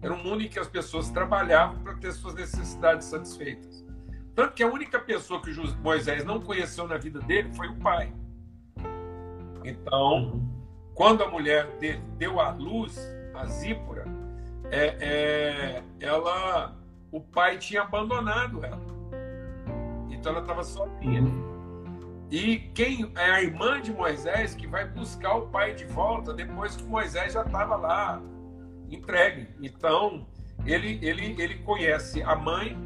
era 0.00 0.12
um 0.12 0.22
mundo 0.22 0.42
em 0.42 0.48
que 0.48 0.58
as 0.58 0.68
pessoas 0.68 1.10
trabalhavam 1.10 1.82
para 1.82 1.94
ter 1.94 2.12
suas 2.12 2.34
necessidades 2.34 3.06
satisfeitas. 3.06 3.85
Tanto 4.36 4.52
que 4.52 4.62
a 4.62 4.68
única 4.68 4.98
pessoa 4.98 5.40
que 5.40 5.50
Moisés 5.78 6.22
não 6.22 6.38
conheceu 6.40 6.86
na 6.86 6.98
vida 6.98 7.18
dele 7.20 7.52
foi 7.54 7.68
o 7.68 7.76
pai. 7.76 8.12
Então, 9.64 10.46
quando 10.94 11.24
a 11.24 11.28
mulher 11.28 11.66
deu 12.18 12.38
à 12.38 12.50
luz, 12.50 12.98
a 13.34 13.46
Zípora, 13.46 14.04
é, 14.70 14.86
é, 15.00 15.82
ela, 16.00 16.76
o 17.10 17.20
pai 17.20 17.56
tinha 17.56 17.80
abandonado 17.80 18.62
ela. 18.62 18.86
Então 20.10 20.32
ela 20.32 20.42
estava 20.42 20.62
sozinha. 20.62 21.22
E 22.30 22.58
quem 22.74 23.10
é 23.16 23.30
a 23.30 23.42
irmã 23.42 23.80
de 23.80 23.90
Moisés 23.90 24.54
que 24.54 24.66
vai 24.66 24.86
buscar 24.86 25.34
o 25.34 25.48
pai 25.48 25.74
de 25.74 25.86
volta 25.86 26.34
depois 26.34 26.76
que 26.76 26.84
Moisés 26.84 27.32
já 27.32 27.42
estava 27.42 27.76
lá 27.76 28.20
entregue. 28.90 29.48
Então, 29.62 30.26
ele, 30.64 30.98
ele, 31.02 31.40
ele 31.40 31.54
conhece 31.60 32.22
a 32.22 32.36
mãe, 32.36 32.76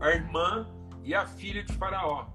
a 0.00 0.10
irmã 0.10 0.66
e 1.04 1.14
a 1.14 1.26
filha 1.26 1.62
de 1.62 1.72
Faraó. 1.74 2.26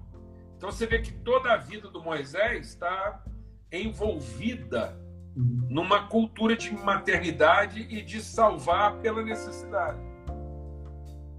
Então 0.56 0.70
você 0.70 0.86
vê 0.86 1.00
que 1.00 1.12
toda 1.12 1.52
a 1.52 1.56
vida 1.56 1.88
do 1.88 2.02
Moisés 2.02 2.68
está 2.68 3.22
envolvida 3.70 4.98
numa 5.36 6.08
cultura 6.08 6.56
de 6.56 6.72
maternidade 6.72 7.80
e 7.80 8.00
de 8.02 8.22
salvar 8.22 8.96
pela 9.00 9.22
necessidade. 9.22 10.00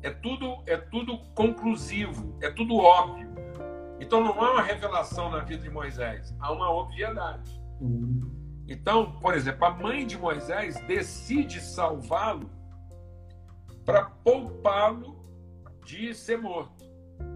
É 0.03 0.11
tudo, 0.11 0.61
é 0.67 0.77
tudo 0.77 1.17
conclusivo, 1.33 2.37
é 2.41 2.51
tudo 2.51 2.75
óbvio. 2.75 3.27
Então 3.99 4.23
não 4.23 4.39
há 4.39 4.51
uma 4.51 4.61
revelação 4.61 5.31
na 5.31 5.39
vida 5.39 5.63
de 5.63 5.69
Moisés, 5.69 6.35
há 6.39 6.51
uma 6.51 6.69
obviedade. 6.69 7.59
Então, 8.67 9.17
por 9.19 9.33
exemplo, 9.33 9.65
a 9.65 9.71
mãe 9.71 10.05
de 10.05 10.17
Moisés 10.17 10.79
decide 10.81 11.59
salvá-lo 11.59 12.51
para 13.83 14.05
poupá-lo 14.23 15.26
de 15.87 16.13
ser 16.13 16.37
morto. 16.37 16.85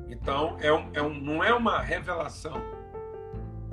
Então, 0.10 0.58
é 0.60 0.72
um, 0.74 0.90
é 0.94 1.02
um, 1.02 1.14
não 1.14 1.42
é 1.42 1.54
uma 1.54 1.80
revelação, 1.80 2.62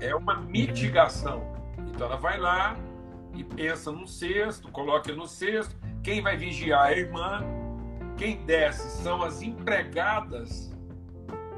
é 0.01 0.14
uma 0.14 0.41
mitigação. 0.41 1.43
Então, 1.89 2.07
ela 2.07 2.16
vai 2.16 2.39
lá 2.39 2.76
e 3.35 3.43
pensa 3.43 3.91
no 3.91 4.07
cesto, 4.07 4.70
coloca 4.70 5.12
no 5.12 5.26
cesto. 5.26 5.74
Quem 6.01 6.22
vai 6.22 6.37
vigiar 6.37 6.93
é 6.93 6.95
a 6.95 6.99
irmã. 6.99 7.45
Quem 8.16 8.45
desce 8.47 9.03
são 9.03 9.22
as 9.22 9.43
empregadas 9.43 10.72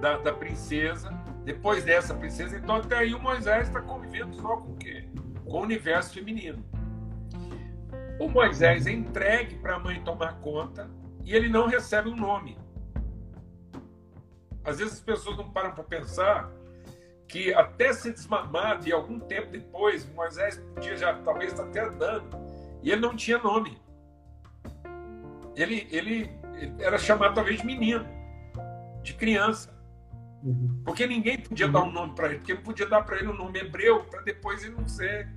da, 0.01 0.17
da 0.17 0.33
princesa. 0.33 1.11
Depois 1.45 1.85
dessa 1.85 2.15
princesa, 2.15 2.57
então 2.57 2.77
até 2.77 2.99
aí 2.99 3.15
o 3.15 3.21
Moisés 3.21 3.69
está 3.69 3.81
convivendo 3.81 4.35
só 4.37 4.57
com 4.57 4.73
o 4.73 4.77
quê? 4.77 5.09
Com 5.45 5.59
o 5.59 5.63
universo 5.63 6.15
feminino. 6.15 6.65
O 8.19 8.29
Moisés 8.29 8.87
é 8.87 8.93
entregue 8.93 9.57
para 9.57 9.77
a 9.77 9.79
mãe 9.79 10.03
tomar 10.03 10.39
conta 10.41 10.91
e 11.25 11.35
ele 11.35 11.49
não 11.49 11.67
recebe 11.67 12.09
um 12.11 12.17
nome. 12.17 12.60
Às 14.65 14.79
vezes 14.79 14.95
as 14.95 15.01
pessoas 15.01 15.37
não 15.37 15.51
param 15.51 15.73
para 15.73 15.85
pensar 15.85 16.51
que 17.27 17.55
até 17.55 17.93
ser 17.93 18.13
desmamado 18.13 18.89
e 18.89 18.93
algum 18.93 19.21
tempo 19.21 19.53
depois, 19.53 20.05
Moisés 20.15 20.61
podia 20.75 20.97
já 20.97 21.15
talvez 21.23 21.53
estar 21.53 21.65
até 21.65 21.81
andando, 21.81 22.37
e 22.83 22.91
ele 22.91 23.01
não 23.01 23.15
tinha 23.15 23.39
nome. 23.39 23.79
Ele, 25.55 25.87
ele, 25.91 26.31
ele 26.55 26.75
era 26.83 26.99
chamado 26.99 27.35
talvez 27.35 27.61
de 27.61 27.67
menino, 27.67 28.05
de 29.03 29.15
criança. 29.15 29.79
Uhum. 30.43 30.83
Porque 30.85 31.07
ninguém 31.07 31.39
podia 31.39 31.67
uhum. 31.67 31.73
dar 31.73 31.83
um 31.83 31.93
nome 31.93 32.15
para 32.15 32.29
ele, 32.29 32.39
porque 32.39 32.55
não 32.55 32.63
podia 32.63 32.87
dar 32.87 33.03
para 33.03 33.17
ele 33.19 33.29
um 33.29 33.37
nome 33.37 33.61
hebreu 33.61 34.05
para 34.05 34.23
depois 34.23 34.65
ele 34.65 34.75
não 34.75 34.89
ser 34.89 35.29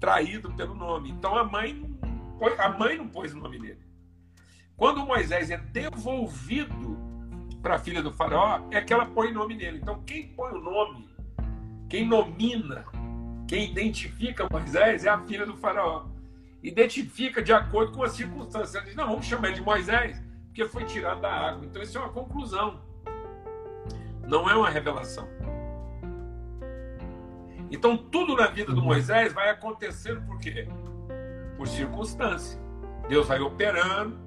traído 0.00 0.52
pelo 0.54 0.74
nome. 0.74 1.10
Então 1.10 1.36
a 1.36 1.44
mãe, 1.44 1.82
a 2.58 2.68
mãe 2.70 2.96
não 2.96 3.08
pôs 3.08 3.34
o 3.34 3.38
nome 3.38 3.58
dele. 3.58 3.84
Quando 4.76 5.04
Moisés 5.04 5.50
é 5.50 5.56
devolvido 5.56 7.03
para 7.64 7.76
a 7.76 7.78
filha 7.78 8.02
do 8.02 8.12
faraó, 8.12 8.60
é 8.70 8.78
que 8.82 8.92
ela 8.92 9.06
põe 9.06 9.30
o 9.30 9.32
nome 9.32 9.54
nele. 9.54 9.78
Então, 9.78 10.02
quem 10.04 10.28
põe 10.28 10.52
o 10.52 10.60
nome, 10.60 11.08
quem 11.88 12.06
nomina, 12.06 12.84
quem 13.48 13.70
identifica 13.70 14.46
Moisés 14.52 15.06
é 15.06 15.08
a 15.08 15.18
filha 15.20 15.46
do 15.46 15.56
faraó. 15.56 16.04
Identifica 16.62 17.42
de 17.42 17.54
acordo 17.54 17.92
com 17.92 18.02
as 18.02 18.12
circunstâncias. 18.12 18.74
Ela 18.74 18.84
diz, 18.84 18.94
não, 18.94 19.06
vamos 19.06 19.24
chamar 19.24 19.52
de 19.52 19.62
Moisés, 19.62 20.22
porque 20.48 20.68
foi 20.68 20.84
tirado 20.84 21.22
da 21.22 21.32
água. 21.32 21.64
Então, 21.64 21.80
isso 21.80 21.96
é 21.96 22.02
uma 22.02 22.10
conclusão. 22.10 22.82
Não 24.28 24.48
é 24.48 24.54
uma 24.54 24.68
revelação. 24.68 25.26
Então, 27.70 27.96
tudo 27.96 28.36
na 28.36 28.46
vida 28.48 28.74
do 28.74 28.82
Moisés 28.82 29.32
vai 29.32 29.48
acontecendo 29.48 30.20
por 30.26 30.38
quê? 30.38 30.68
Por 31.56 31.66
circunstância. 31.66 32.60
Deus 33.08 33.26
vai 33.26 33.40
operando, 33.40 34.18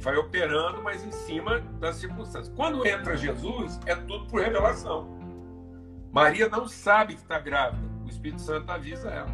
vai 0.00 0.16
operando, 0.16 0.82
mas 0.82 1.04
em 1.04 1.12
cima 1.12 1.60
das 1.78 1.96
circunstâncias. 1.96 2.54
Quando 2.56 2.86
entra 2.86 3.16
Jesus, 3.16 3.78
é 3.86 3.94
tudo 3.94 4.26
por 4.26 4.40
revelação. 4.40 5.18
Maria 6.10 6.48
não 6.48 6.66
sabe 6.66 7.14
que 7.14 7.20
está 7.20 7.38
grávida, 7.38 7.86
o 8.04 8.08
Espírito 8.08 8.40
Santo 8.40 8.70
avisa 8.70 9.10
ela. 9.10 9.30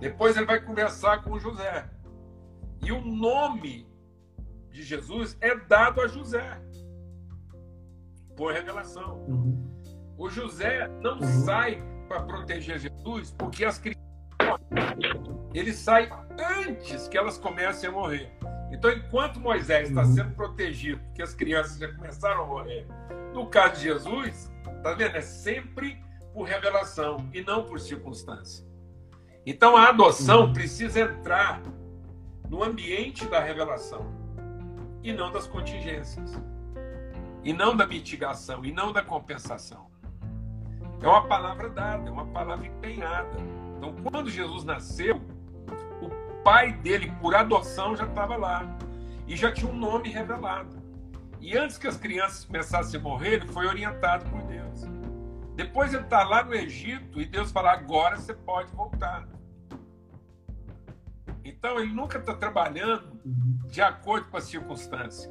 Depois 0.00 0.36
ele 0.36 0.46
vai 0.46 0.60
conversar 0.60 1.22
com 1.22 1.38
José. 1.38 1.88
E 2.82 2.90
o 2.92 3.00
nome 3.00 3.86
de 4.70 4.82
Jesus 4.82 5.36
é 5.40 5.54
dado 5.54 6.00
a 6.00 6.06
José, 6.06 6.60
por 8.36 8.52
revelação. 8.52 9.24
Uhum. 9.28 9.68
O 10.16 10.30
José 10.30 10.88
não 11.02 11.18
uhum. 11.18 11.44
sai 11.44 11.82
para 12.08 12.22
proteger 12.22 12.78
Jesus 12.78 13.32
porque 13.36 13.64
as 13.64 13.78
crianças. 13.78 13.98
Ele 15.52 15.72
sai 15.72 16.08
antes 16.66 17.08
que 17.08 17.18
elas 17.18 17.38
comecem 17.38 17.88
a 17.88 17.92
morrer. 17.92 18.37
Então, 18.70 18.90
enquanto 18.90 19.40
Moisés 19.40 19.88
está 19.88 20.02
uhum. 20.02 20.14
sendo 20.14 20.34
protegido, 20.34 21.00
porque 21.06 21.22
as 21.22 21.34
crianças 21.34 21.78
já 21.78 21.92
começaram 21.92 22.42
a 22.42 22.46
morrer, 22.46 22.86
no 23.32 23.46
caso 23.46 23.76
de 23.76 23.82
Jesus, 23.82 24.52
tá 24.82 24.92
vendo? 24.94 25.16
É 25.16 25.20
sempre 25.20 26.02
por 26.34 26.44
revelação 26.44 27.28
e 27.32 27.40
não 27.42 27.64
por 27.64 27.80
circunstância. 27.80 28.66
Então, 29.46 29.76
a 29.76 29.88
adoção 29.88 30.46
uhum. 30.46 30.52
precisa 30.52 31.00
entrar 31.00 31.62
no 32.48 32.62
ambiente 32.62 33.26
da 33.26 33.40
revelação 33.40 34.06
e 35.02 35.12
não 35.12 35.32
das 35.32 35.46
contingências, 35.46 36.40
e 37.44 37.52
não 37.52 37.76
da 37.76 37.86
mitigação, 37.86 38.64
e 38.64 38.72
não 38.72 38.92
da 38.92 39.02
compensação. 39.02 39.88
É 41.00 41.06
uma 41.06 41.26
palavra 41.26 41.70
dada, 41.70 42.08
é 42.08 42.12
uma 42.12 42.26
palavra 42.26 42.66
empenhada. 42.66 43.36
Então, 43.76 43.94
quando 44.02 44.28
Jesus 44.28 44.64
nasceu, 44.64 45.20
pai 46.48 46.72
dele, 46.72 47.12
por 47.20 47.34
adoção, 47.34 47.94
já 47.94 48.06
estava 48.06 48.34
lá. 48.34 48.64
E 49.26 49.36
já 49.36 49.52
tinha 49.52 49.70
um 49.70 49.76
nome 49.76 50.08
revelado. 50.08 50.82
E 51.42 51.54
antes 51.54 51.76
que 51.76 51.86
as 51.86 51.98
crianças 51.98 52.46
começassem 52.46 52.98
a 52.98 53.02
morrer, 53.02 53.34
ele 53.34 53.46
foi 53.48 53.66
orientado 53.66 54.24
por 54.30 54.40
Deus. 54.44 54.80
Depois 55.54 55.92
ele 55.92 56.04
está 56.04 56.24
lá 56.24 56.42
no 56.42 56.54
Egito 56.54 57.20
e 57.20 57.26
Deus 57.26 57.52
fala: 57.52 57.72
agora 57.72 58.16
você 58.16 58.32
pode 58.32 58.72
voltar. 58.72 59.28
Então 61.44 61.78
ele 61.78 61.92
nunca 61.92 62.16
está 62.16 62.34
trabalhando 62.34 63.20
de 63.66 63.82
acordo 63.82 64.30
com 64.30 64.38
a 64.38 64.40
circunstância. 64.40 65.30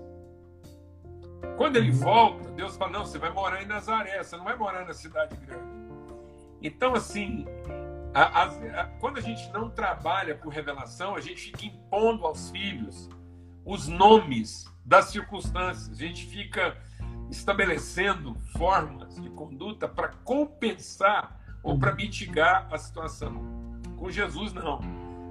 Quando 1.57 1.78
ele 1.78 1.89
volta, 1.89 2.51
Deus 2.51 2.78
fala: 2.78 2.91
não, 2.91 3.05
você 3.05 3.18
vai 3.18 3.32
morar 3.32 3.63
em 3.63 3.65
Nazaré, 3.65 4.22
você 4.22 4.38
não 4.38 4.43
vai 4.43 4.55
morar 4.55 4.86
na 4.86 4.93
cidade 4.93 5.36
grande. 5.38 5.65
Então, 6.61 6.93
assim, 6.93 7.47
a, 8.24 8.82
a, 8.82 8.86
quando 8.99 9.18
a 9.18 9.22
gente 9.22 9.51
não 9.51 9.70
trabalha 9.70 10.36
por 10.36 10.49
revelação, 10.49 11.15
a 11.15 11.22
gente 11.22 11.41
fica 11.41 11.65
impondo 11.65 12.26
aos 12.26 12.49
filhos 12.49 13.09
os 13.63 13.88
nomes 13.88 14.65
das 14.84 15.05
circunstâncias. 15.05 15.89
A 15.91 16.01
gente 16.01 16.26
fica 16.26 16.78
estabelecendo 17.30 18.36
formas 18.57 19.15
de 19.15 19.30
conduta 19.30 19.88
para 19.88 20.09
compensar 20.24 21.39
ou 21.61 21.78
para 21.78 21.93
mitigar 21.93 22.68
a 22.72 22.78
situação. 22.78 23.34
Com 23.97 24.09
Jesus, 24.09 24.53
não. 24.53 24.80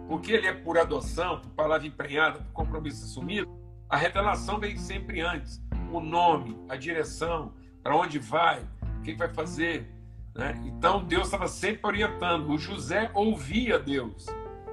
Porque 0.06 0.32
ele 0.32 0.46
é 0.46 0.52
por 0.52 0.78
adoção, 0.78 1.40
por 1.40 1.50
palavra 1.50 1.86
empenhada, 1.86 2.38
por 2.38 2.52
compromisso 2.52 3.04
assumido, 3.04 3.50
a 3.88 3.96
revelação 3.96 4.60
vem 4.60 4.76
sempre 4.76 5.20
antes. 5.20 5.60
O 5.92 6.00
nome, 6.00 6.56
a 6.68 6.76
direção, 6.76 7.54
para 7.82 7.96
onde 7.96 8.18
vai, 8.18 8.64
o 8.98 9.02
que 9.02 9.14
vai 9.14 9.28
fazer, 9.28 9.90
né? 10.36 10.60
Então 10.64 11.04
Deus 11.04 11.24
estava 11.24 11.48
sempre 11.48 11.86
orientando. 11.86 12.50
O 12.50 12.58
José 12.58 13.10
ouvia 13.14 13.78
Deus 13.78 14.26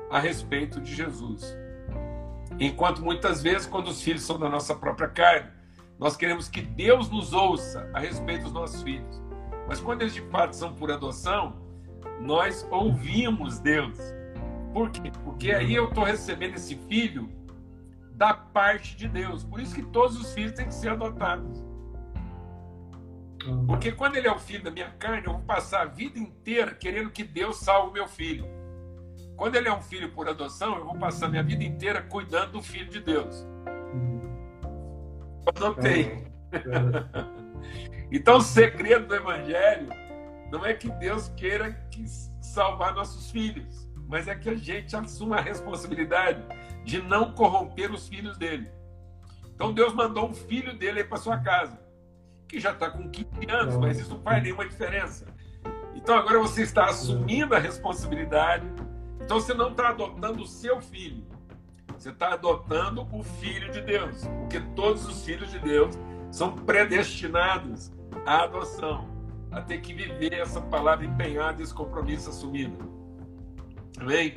a 0.09 0.19
respeito 0.19 0.79
de 0.79 0.93
Jesus. 0.93 1.57
Enquanto 2.59 3.01
muitas 3.01 3.41
vezes, 3.41 3.65
quando 3.65 3.87
os 3.87 4.01
filhos 4.01 4.23
são 4.23 4.37
da 4.37 4.49
nossa 4.49 4.75
própria 4.75 5.07
carne, 5.07 5.49
nós 5.97 6.15
queremos 6.15 6.47
que 6.47 6.61
Deus 6.61 7.09
nos 7.09 7.33
ouça 7.33 7.89
a 7.93 7.99
respeito 7.99 8.43
dos 8.43 8.53
nossos 8.53 8.83
filhos. 8.83 9.21
Mas 9.67 9.79
quando 9.79 10.01
eles 10.01 10.13
de 10.13 10.21
fato 10.29 10.55
são 10.55 10.73
por 10.73 10.91
adoção, 10.91 11.55
nós 12.21 12.67
ouvimos 12.69 13.59
Deus. 13.59 13.97
Por 14.73 14.89
quê? 14.89 15.11
Porque 15.23 15.51
aí 15.51 15.73
eu 15.73 15.89
estou 15.89 16.03
recebendo 16.03 16.55
esse 16.55 16.75
filho 16.87 17.29
da 18.11 18.33
parte 18.33 18.95
de 18.95 19.07
Deus. 19.07 19.43
Por 19.43 19.59
isso 19.59 19.73
que 19.73 19.83
todos 19.83 20.19
os 20.19 20.33
filhos 20.33 20.51
têm 20.51 20.67
que 20.67 20.73
ser 20.73 20.89
adotados. 20.89 21.63
Porque 23.67 23.91
quando 23.91 24.15
ele 24.15 24.27
é 24.27 24.31
o 24.31 24.39
filho 24.39 24.63
da 24.63 24.71
minha 24.71 24.89
carne, 24.91 25.25
eu 25.25 25.33
vou 25.33 25.41
passar 25.41 25.81
a 25.81 25.85
vida 25.85 26.17
inteira 26.17 26.73
querendo 26.73 27.09
que 27.09 27.23
Deus 27.23 27.57
salve 27.57 27.89
o 27.89 27.93
meu 27.93 28.07
filho. 28.07 28.45
Quando 29.35 29.55
ele 29.55 29.67
é 29.67 29.73
um 29.73 29.81
filho 29.81 30.11
por 30.11 30.29
adoção, 30.29 30.77
eu 30.77 30.85
vou 30.85 30.97
passar 30.97 31.25
a 31.25 31.29
minha 31.29 31.43
vida 31.43 31.63
inteira 31.63 32.01
cuidando 32.01 32.53
do 32.53 32.61
filho 32.61 32.89
de 32.89 32.99
Deus. 32.99 33.45
Adotei. 35.47 36.25
É, 36.51 36.57
é. 36.57 36.61
então, 38.11 38.37
o 38.37 38.41
segredo 38.41 39.07
do 39.07 39.15
Evangelho 39.15 39.89
não 40.51 40.65
é 40.65 40.73
que 40.73 40.89
Deus 40.89 41.29
queira 41.29 41.73
que 41.91 42.05
salvar 42.41 42.93
nossos 42.93 43.31
filhos, 43.31 43.89
mas 44.07 44.27
é 44.27 44.35
que 44.35 44.49
a 44.49 44.55
gente 44.55 44.95
assuma 44.95 45.37
a 45.37 45.41
responsabilidade 45.41 46.41
de 46.83 47.01
não 47.01 47.33
corromper 47.33 47.91
os 47.91 48.07
filhos 48.07 48.37
dele. 48.37 48.69
Então, 49.53 49.73
Deus 49.73 49.93
mandou 49.93 50.29
um 50.29 50.33
filho 50.33 50.77
dele 50.77 51.03
para 51.03 51.17
sua 51.17 51.39
casa 51.39 51.82
que 52.47 52.59
já 52.59 52.71
está 52.71 52.89
com 52.89 53.09
15 53.09 53.29
anos, 53.49 53.77
mas 53.77 53.99
isso 53.99 54.11
não 54.11 54.21
faz 54.21 54.41
nenhuma 54.43 54.67
diferença. 54.67 55.25
Então 55.95 56.15
agora 56.15 56.39
você 56.39 56.63
está 56.63 56.85
assumindo 56.85 57.55
a 57.55 57.59
responsabilidade. 57.59 58.65
Então 59.21 59.39
você 59.39 59.53
não 59.53 59.71
está 59.71 59.89
adotando 59.89 60.43
o 60.43 60.47
seu 60.47 60.81
filho. 60.81 61.25
Você 61.97 62.09
está 62.09 62.33
adotando 62.33 63.07
o 63.13 63.23
filho 63.23 63.71
de 63.71 63.81
Deus, 63.81 64.27
porque 64.41 64.59
todos 64.75 65.05
os 65.05 65.23
filhos 65.23 65.49
de 65.51 65.59
Deus 65.59 65.97
são 66.29 66.51
predestinados 66.51 67.93
à 68.25 68.43
adoção, 68.43 69.07
a 69.51 69.61
ter 69.61 69.79
que 69.79 69.93
viver 69.93 70.33
essa 70.33 70.59
palavra 70.59 71.05
empenhada, 71.05 71.61
esse 71.61 71.73
compromisso 71.73 72.29
assumido. 72.29 72.77
Amém? 73.97 74.35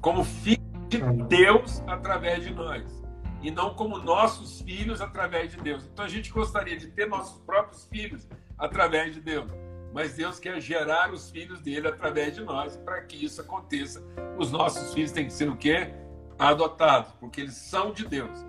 Como 0.00 0.22
filho 0.22 0.62
de 0.88 1.00
Deus 1.00 1.82
através 1.86 2.44
de 2.44 2.54
nós, 2.54 3.01
e 3.42 3.50
não 3.50 3.74
como 3.74 3.98
nossos 3.98 4.60
filhos 4.62 5.00
através 5.00 5.50
de 5.50 5.58
Deus. 5.58 5.84
Então 5.92 6.04
a 6.04 6.08
gente 6.08 6.30
gostaria 6.30 6.76
de 6.76 6.86
ter 6.88 7.06
nossos 7.08 7.40
próprios 7.42 7.84
filhos 7.86 8.28
através 8.56 9.14
de 9.14 9.20
Deus 9.20 9.50
mas 9.92 10.14
Deus 10.14 10.38
quer 10.38 10.60
gerar 10.60 11.12
os 11.12 11.30
filhos 11.30 11.60
dele 11.60 11.88
através 11.88 12.34
de 12.34 12.42
nós. 12.42 12.76
Para 12.76 13.02
que 13.02 13.24
isso 13.24 13.40
aconteça, 13.40 14.02
os 14.38 14.50
nossos 14.50 14.92
filhos 14.94 15.12
têm 15.12 15.26
que 15.26 15.32
ser 15.32 15.48
o 15.48 15.56
quê? 15.56 15.92
Adotados, 16.38 17.12
porque 17.20 17.42
eles 17.42 17.54
são 17.54 17.92
de 17.92 18.06
Deus. 18.06 18.44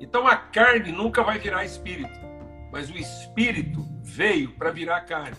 Então 0.00 0.26
a 0.26 0.36
carne 0.36 0.90
nunca 0.90 1.22
vai 1.22 1.38
virar 1.38 1.64
espírito, 1.64 2.18
mas 2.72 2.90
o 2.90 2.96
espírito 2.96 3.86
veio 4.02 4.52
para 4.52 4.70
virar 4.70 5.02
carne. 5.02 5.36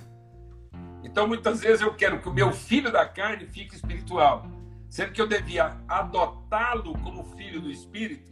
Então 1.03 1.27
muitas 1.27 1.61
vezes 1.61 1.81
eu 1.81 1.93
quero 1.95 2.19
que 2.19 2.29
o 2.29 2.33
meu 2.33 2.51
filho 2.51 2.91
da 2.91 3.05
carne 3.05 3.45
fique 3.47 3.75
espiritual, 3.75 4.47
sendo 4.89 5.11
que 5.11 5.21
eu 5.21 5.27
devia 5.27 5.77
adotá-lo 5.87 6.93
como 6.99 7.35
filho 7.35 7.61
do 7.61 7.71
espírito, 7.71 8.31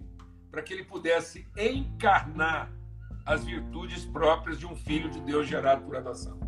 para 0.55 0.61
que 0.61 0.73
ele 0.73 0.85
pudesse 0.85 1.45
encarnar 1.57 2.71
as 3.25 3.43
virtudes 3.43 4.05
próprias 4.05 4.57
de 4.57 4.65
um 4.65 4.73
filho 4.73 5.09
de 5.09 5.19
Deus 5.19 5.45
gerado 5.45 5.83
por 5.83 5.97
adoção. 5.97 6.39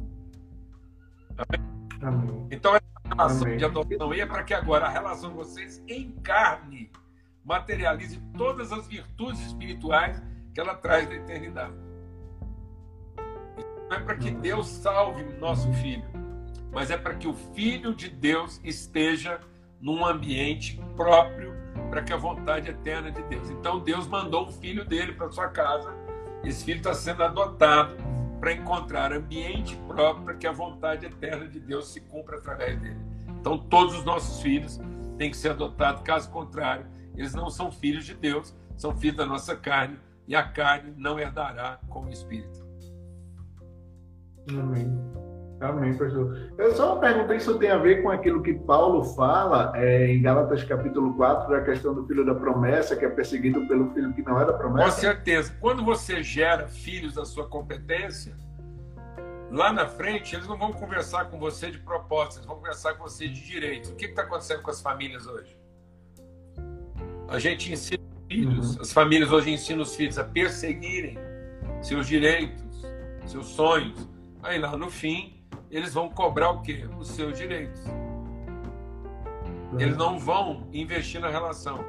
Amém? 1.37 2.47
Então, 2.49 2.73
essa 2.73 2.85
relação 3.03 3.41
Amém. 3.41 3.57
de 3.57 3.65
adoção 3.65 4.13
é 4.13 4.25
para 4.25 4.43
que 4.45 4.53
agora 4.53 4.85
a 4.85 4.89
relação 4.89 5.31
de 5.31 5.35
vocês 5.35 5.83
encarne, 5.89 6.89
materialize 7.43 8.17
todas 8.37 8.71
as 8.71 8.87
virtudes 8.87 9.45
espirituais 9.45 10.23
que 10.53 10.61
ela 10.61 10.75
traz 10.75 11.05
da 11.09 11.15
eternidade. 11.15 11.75
Não 13.89 13.97
é 13.97 13.99
para 13.99 14.15
que 14.15 14.31
Deus 14.31 14.69
salve 14.69 15.21
o 15.21 15.37
nosso 15.37 15.69
filho, 15.73 16.05
mas 16.71 16.91
é 16.91 16.97
para 16.97 17.15
que 17.15 17.27
o 17.27 17.33
filho 17.33 17.93
de 17.93 18.07
Deus 18.07 18.61
esteja 18.63 19.41
num 19.81 20.05
ambiente 20.05 20.81
próprio 20.95 21.46
para 21.89 22.01
que 22.01 22.13
a 22.13 22.17
vontade 22.17 22.69
eterna 22.69 23.11
de 23.11 23.21
Deus. 23.23 23.49
Então 23.49 23.79
Deus 23.79 24.07
mandou 24.07 24.47
o 24.47 24.51
filho 24.51 24.85
dele 24.85 25.13
para 25.13 25.29
sua 25.31 25.49
casa. 25.49 25.93
Esse 26.43 26.63
filho 26.63 26.77
está 26.77 26.93
sendo 26.93 27.23
adotado 27.23 27.95
para 28.39 28.53
encontrar 28.53 29.11
ambiente 29.11 29.75
próprio 29.87 30.23
para 30.25 30.33
que 30.35 30.47
a 30.47 30.51
vontade 30.51 31.05
eterna 31.05 31.47
de 31.47 31.59
Deus 31.59 31.87
se 31.89 32.01
cumpra 32.01 32.37
através 32.37 32.79
dele. 32.79 32.99
Então, 33.39 33.57
todos 33.57 33.95
os 33.97 34.03
nossos 34.03 34.41
filhos 34.41 34.79
têm 35.17 35.31
que 35.31 35.37
ser 35.37 35.51
adotados, 35.51 36.01
caso 36.03 36.29
contrário, 36.29 36.85
eles 37.15 37.33
não 37.33 37.49
são 37.49 37.71
filhos 37.71 38.05
de 38.05 38.13
Deus, 38.13 38.55
são 38.77 38.95
filhos 38.95 39.17
da 39.17 39.25
nossa 39.25 39.55
carne, 39.55 39.97
e 40.27 40.35
a 40.35 40.43
carne 40.43 40.93
não 40.97 41.19
herdará 41.19 41.79
com 41.89 42.05
o 42.05 42.09
Espírito. 42.09 42.65
Amém. 44.49 45.16
Amém, 45.59 45.97
pastor. 45.97 46.51
Eu 46.55 46.75
só 46.75 46.97
perguntei 46.97 47.39
se 47.39 47.49
isso 47.49 47.57
tem 47.57 47.71
a 47.71 47.77
ver 47.77 48.03
com 48.03 48.11
aquilo 48.11 48.43
que 48.43 48.53
Paulo 48.53 49.03
fala 49.15 49.71
é, 49.75 50.11
em 50.11 50.21
Gálatas 50.21 50.63
capítulo 50.63 51.15
4, 51.15 51.49
da 51.49 51.61
questão 51.61 51.95
do 51.95 52.05
filho 52.05 52.23
da 52.23 52.35
promessa, 52.35 52.95
que 52.95 53.03
é 53.03 53.09
perseguido 53.09 53.67
pelo 53.67 53.91
filho 53.91 54.13
que 54.13 54.21
não 54.21 54.39
era 54.39 54.53
promessa. 54.53 54.85
Com 54.85 54.91
certeza. 54.91 55.55
Quando 55.59 55.83
você 55.83 56.21
gera 56.21 56.67
filhos 56.67 57.15
da 57.15 57.25
sua 57.25 57.47
competência, 57.47 58.35
lá 59.49 59.73
na 59.73 59.87
frente 59.87 60.35
eles 60.35 60.47
não 60.47 60.57
vão 60.57 60.71
conversar 60.71 61.25
com 61.25 61.39
você 61.39 61.71
de 61.71 61.79
propostas, 61.79 62.37
eles 62.37 62.47
vão 62.47 62.57
conversar 62.57 62.93
com 62.93 63.03
você 63.03 63.27
de 63.27 63.43
direitos. 63.43 63.89
O 63.89 63.95
que 63.95 64.05
está 64.05 64.21
acontecendo 64.21 64.61
com 64.61 64.69
as 64.69 64.79
famílias 64.79 65.25
hoje? 65.25 65.57
A 67.27 67.39
gente 67.39 67.73
ensina 67.73 68.03
os 68.03 68.27
filhos, 68.27 68.75
uhum. 68.75 68.81
as 68.81 68.93
famílias 68.93 69.31
hoje 69.31 69.51
ensinam 69.51 69.81
os 69.81 69.95
filhos 69.95 70.19
a 70.19 70.23
perseguirem 70.23 71.17
seus 71.81 72.07
direitos, 72.07 72.63
seus 73.25 73.47
sonhos. 73.47 74.07
Aí 74.43 74.59
lá 74.59 74.77
no 74.77 74.89
fim, 74.89 75.36
eles 75.69 75.93
vão 75.93 76.09
cobrar 76.09 76.51
o 76.51 76.61
quê? 76.61 76.87
Os 76.97 77.09
seus 77.09 77.37
direitos. 77.37 77.81
Eles 79.77 79.97
não 79.97 80.17
vão 80.17 80.67
investir 80.71 81.19
na 81.19 81.29
relação. 81.29 81.83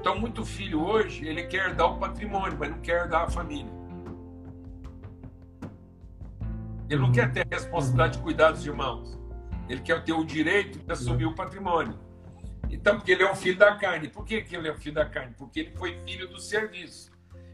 Então, 0.00 0.18
muito 0.18 0.44
filho 0.44 0.82
hoje, 0.82 1.26
ele 1.26 1.44
quer 1.44 1.74
dar 1.74 1.86
o 1.86 1.98
patrimônio, 1.98 2.56
mas 2.58 2.70
não 2.70 2.80
quer 2.80 3.06
dar 3.06 3.24
a 3.24 3.30
família. 3.30 3.72
Ele 6.88 7.00
não 7.00 7.12
quer 7.12 7.30
ter 7.32 7.42
a 7.42 7.54
responsabilidade 7.54 8.16
de 8.16 8.22
cuidar 8.22 8.50
dos 8.50 8.66
irmãos. 8.66 9.18
Ele 9.68 9.80
quer 9.80 10.02
ter 10.02 10.12
o 10.12 10.24
direito 10.24 10.80
de 10.80 10.92
assumir 10.92 11.26
o 11.26 11.34
patrimônio. 11.34 11.96
Então, 12.68 12.96
porque 12.96 13.12
ele 13.12 13.22
é 13.22 13.30
um 13.30 13.36
filho 13.36 13.58
da 13.58 13.76
carne. 13.76 14.08
Por 14.08 14.24
que, 14.24 14.42
que 14.42 14.56
ele 14.56 14.66
é 14.66 14.72
um 14.72 14.76
filho 14.76 14.96
da 14.96 15.04
carne? 15.04 15.34
Porque 15.38 15.60
ele 15.60 15.70
foi 15.72 16.00
filho 16.04 16.28
do 16.28 16.40
serviço. 16.40 17.12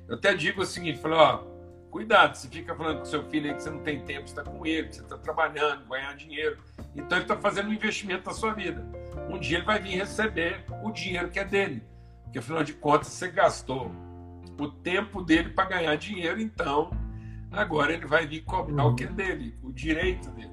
Eu 0.09 0.15
até 0.15 0.35
digo 0.35 0.63
o 0.63 0.67
seguinte, 0.67 0.99
falo, 0.99 1.17
ó, 1.17 1.56
Cuidado, 1.97 2.37
você 2.37 2.47
fica 2.49 2.75
falando 2.75 2.99
com 2.99 3.05
seu 3.07 3.25
filho 3.31 3.55
que 3.55 3.63
você 3.63 3.71
não 3.71 3.79
tem 3.79 4.05
tempo, 4.05 4.27
está 4.27 4.43
com 4.43 4.67
ele, 4.67 4.93
você 4.93 5.01
está 5.01 5.17
trabalhando, 5.17 5.89
ganhar 5.89 6.15
dinheiro. 6.15 6.59
Então 6.95 7.17
ele 7.17 7.25
está 7.25 7.39
fazendo 7.39 7.71
um 7.71 7.73
investimento 7.73 8.27
na 8.27 8.35
sua 8.35 8.53
vida. 8.53 8.87
Um 9.31 9.39
dia 9.39 9.57
ele 9.57 9.65
vai 9.65 9.81
vir 9.81 9.97
receber 9.97 10.63
o 10.85 10.91
dinheiro 10.91 11.31
que 11.31 11.39
é 11.39 11.45
dele. 11.47 11.83
Porque 12.23 12.39
afinal 12.39 12.63
de 12.63 12.75
contas 12.75 13.09
você 13.09 13.29
gastou 13.29 13.91
o 14.59 14.69
tempo 14.69 15.23
dele 15.23 15.49
para 15.49 15.71
ganhar 15.71 15.97
dinheiro, 15.97 16.39
então 16.39 16.91
agora 17.51 17.95
ele 17.95 18.05
vai 18.05 18.27
vir 18.27 18.43
cobrar 18.43 18.85
o 18.85 18.95
que 18.95 19.05
é 19.05 19.07
dele, 19.07 19.59
o 19.63 19.73
direito 19.73 20.31
dele. 20.33 20.53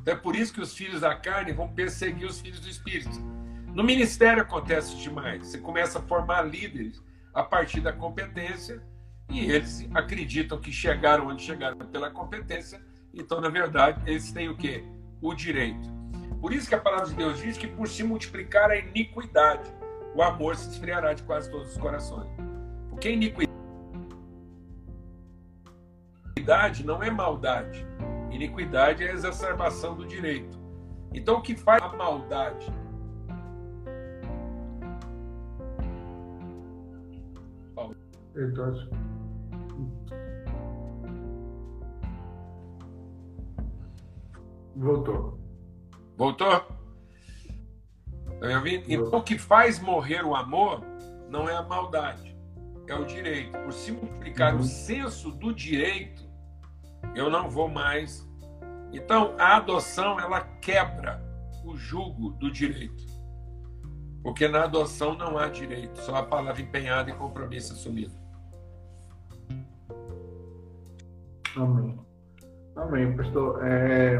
Então 0.00 0.14
é 0.14 0.16
por 0.16 0.34
isso 0.34 0.54
que 0.54 0.62
os 0.62 0.74
filhos 0.74 1.02
da 1.02 1.14
carne 1.14 1.52
vão 1.52 1.68
perseguir 1.68 2.26
os 2.26 2.40
filhos 2.40 2.60
do 2.60 2.70
espírito. 2.70 3.20
No 3.66 3.84
ministério 3.84 4.40
acontece 4.40 4.96
demais. 4.96 5.48
Você 5.48 5.58
começa 5.58 5.98
a 5.98 6.02
formar 6.02 6.40
líderes 6.40 7.04
a 7.34 7.42
partir 7.42 7.82
da 7.82 7.92
competência 7.92 8.82
e 9.32 9.50
eles 9.50 9.88
acreditam 9.94 10.60
que 10.60 10.70
chegaram 10.70 11.28
onde 11.28 11.42
chegaram 11.42 11.78
pela 11.78 12.10
competência, 12.10 12.80
então, 13.14 13.40
na 13.40 13.48
verdade, 13.48 14.00
eles 14.06 14.30
têm 14.30 14.48
o 14.48 14.56
quê? 14.56 14.84
O 15.20 15.34
direito. 15.34 15.90
Por 16.40 16.52
isso 16.52 16.68
que 16.68 16.74
a 16.74 16.80
palavra 16.80 17.06
de 17.06 17.14
Deus 17.14 17.38
diz 17.38 17.56
que 17.56 17.66
por 17.66 17.88
se 17.88 18.02
multiplicar 18.02 18.70
a 18.70 18.76
iniquidade, 18.76 19.72
o 20.14 20.22
amor 20.22 20.56
se 20.56 20.68
esfriará 20.70 21.14
de 21.14 21.22
quase 21.22 21.50
todos 21.50 21.72
os 21.72 21.78
corações. 21.78 22.28
Porque 22.90 23.10
iniquidade 23.10 23.54
não 26.84 27.02
é 27.02 27.10
maldade. 27.10 27.86
Iniquidade 28.30 29.04
é 29.04 29.10
a 29.10 29.12
exacerbação 29.12 29.94
do 29.94 30.06
direito. 30.06 30.60
Então, 31.14 31.36
o 31.36 31.42
que 31.42 31.54
faz 31.54 31.82
a 31.82 31.88
maldade? 31.96 32.72
Então, 38.34 38.74
Voltou. 44.74 45.38
Voltou? 46.16 46.60
Tá 48.42 48.68
então, 48.88 49.20
o 49.20 49.22
que 49.22 49.38
faz 49.38 49.78
morrer 49.78 50.24
o 50.24 50.34
amor 50.34 50.82
não 51.28 51.48
é 51.48 51.54
a 51.54 51.62
maldade, 51.62 52.36
é 52.88 52.94
o 52.94 53.04
direito. 53.04 53.56
Por 53.58 53.72
se 53.72 53.92
multiplicar 53.92 54.54
uhum. 54.54 54.60
o 54.60 54.64
senso 54.64 55.30
do 55.30 55.54
direito, 55.54 56.28
eu 57.14 57.30
não 57.30 57.48
vou 57.48 57.68
mais. 57.68 58.28
Então, 58.92 59.34
a 59.38 59.56
adoção, 59.56 60.18
ela 60.18 60.40
quebra 60.40 61.22
o 61.64 61.76
jugo 61.76 62.30
do 62.32 62.50
direito. 62.50 63.04
Porque 64.22 64.48
na 64.48 64.64
adoção 64.64 65.14
não 65.14 65.38
há 65.38 65.48
direito, 65.48 65.98
só 66.00 66.16
a 66.16 66.22
palavra 66.22 66.60
empenhada 66.60 67.10
e 67.10 67.14
compromisso 67.14 67.72
assumido. 67.72 68.21
Amém. 71.56 71.98
Amém, 72.76 73.16
pastor. 73.16 73.60
É, 73.62 74.18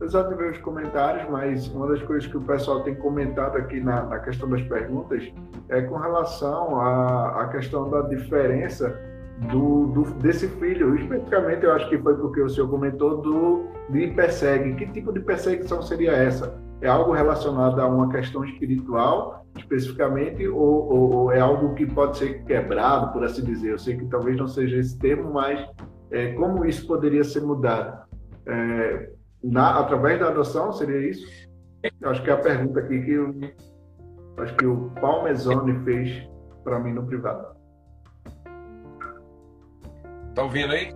de 0.00 0.34
ver 0.34 0.50
os 0.52 0.58
comentários, 0.58 1.28
mas 1.30 1.66
uma 1.68 1.88
das 1.88 2.02
coisas 2.02 2.26
que 2.26 2.36
o 2.36 2.40
pessoal 2.42 2.82
tem 2.82 2.94
comentado 2.94 3.56
aqui 3.56 3.80
na, 3.80 4.02
na 4.02 4.18
questão 4.18 4.48
das 4.48 4.62
perguntas 4.62 5.32
é 5.68 5.80
com 5.82 5.96
relação 5.96 6.78
à, 6.80 7.42
à 7.42 7.48
questão 7.48 7.88
da 7.88 8.02
diferença 8.02 8.94
do, 9.50 9.86
do, 9.88 10.02
desse 10.14 10.48
filho. 10.48 10.94
Especificamente, 10.96 11.64
eu 11.64 11.72
acho 11.72 11.88
que 11.88 11.98
foi 11.98 12.14
porque 12.16 12.42
o 12.42 12.48
senhor 12.48 12.68
comentou 12.68 13.22
do 13.22 13.66
de 13.90 14.08
persegue. 14.08 14.74
Que 14.74 14.86
tipo 14.92 15.12
de 15.12 15.20
perseguição 15.20 15.82
seria 15.82 16.12
essa? 16.12 16.54
É 16.80 16.88
algo 16.88 17.12
relacionado 17.12 17.80
a 17.80 17.86
uma 17.86 18.10
questão 18.10 18.44
espiritual, 18.44 19.46
especificamente, 19.56 20.46
ou, 20.46 20.92
ou, 20.92 21.14
ou 21.14 21.32
é 21.32 21.40
algo 21.40 21.74
que 21.74 21.86
pode 21.86 22.18
ser 22.18 22.44
quebrado, 22.44 23.12
por 23.12 23.24
assim 23.24 23.42
dizer? 23.42 23.72
Eu 23.72 23.78
sei 23.78 23.96
que 23.96 24.04
talvez 24.06 24.36
não 24.36 24.46
seja 24.46 24.76
esse 24.76 24.98
termo, 24.98 25.32
mas 25.32 25.66
é, 26.10 26.32
como 26.32 26.64
isso 26.64 26.86
poderia 26.86 27.24
ser 27.24 27.42
mudado? 27.42 28.04
É, 28.46 29.10
na, 29.42 29.80
através 29.80 30.18
da 30.18 30.28
adoção, 30.28 30.72
seria 30.72 31.10
isso? 31.10 31.26
Eu 32.00 32.10
acho 32.10 32.22
que 32.22 32.30
é 32.30 32.32
a 32.32 32.38
pergunta 32.38 32.80
aqui 32.80 33.02
que 33.02 33.10
eu, 33.10 33.34
acho 34.38 34.56
que 34.56 34.66
o 34.66 34.90
Palmezone 35.00 35.84
fez 35.84 36.28
para 36.62 36.78
mim 36.78 36.92
no 36.92 37.06
privado. 37.06 37.54
Tá 40.34 40.42
ouvindo 40.42 40.72
aí? 40.72 40.94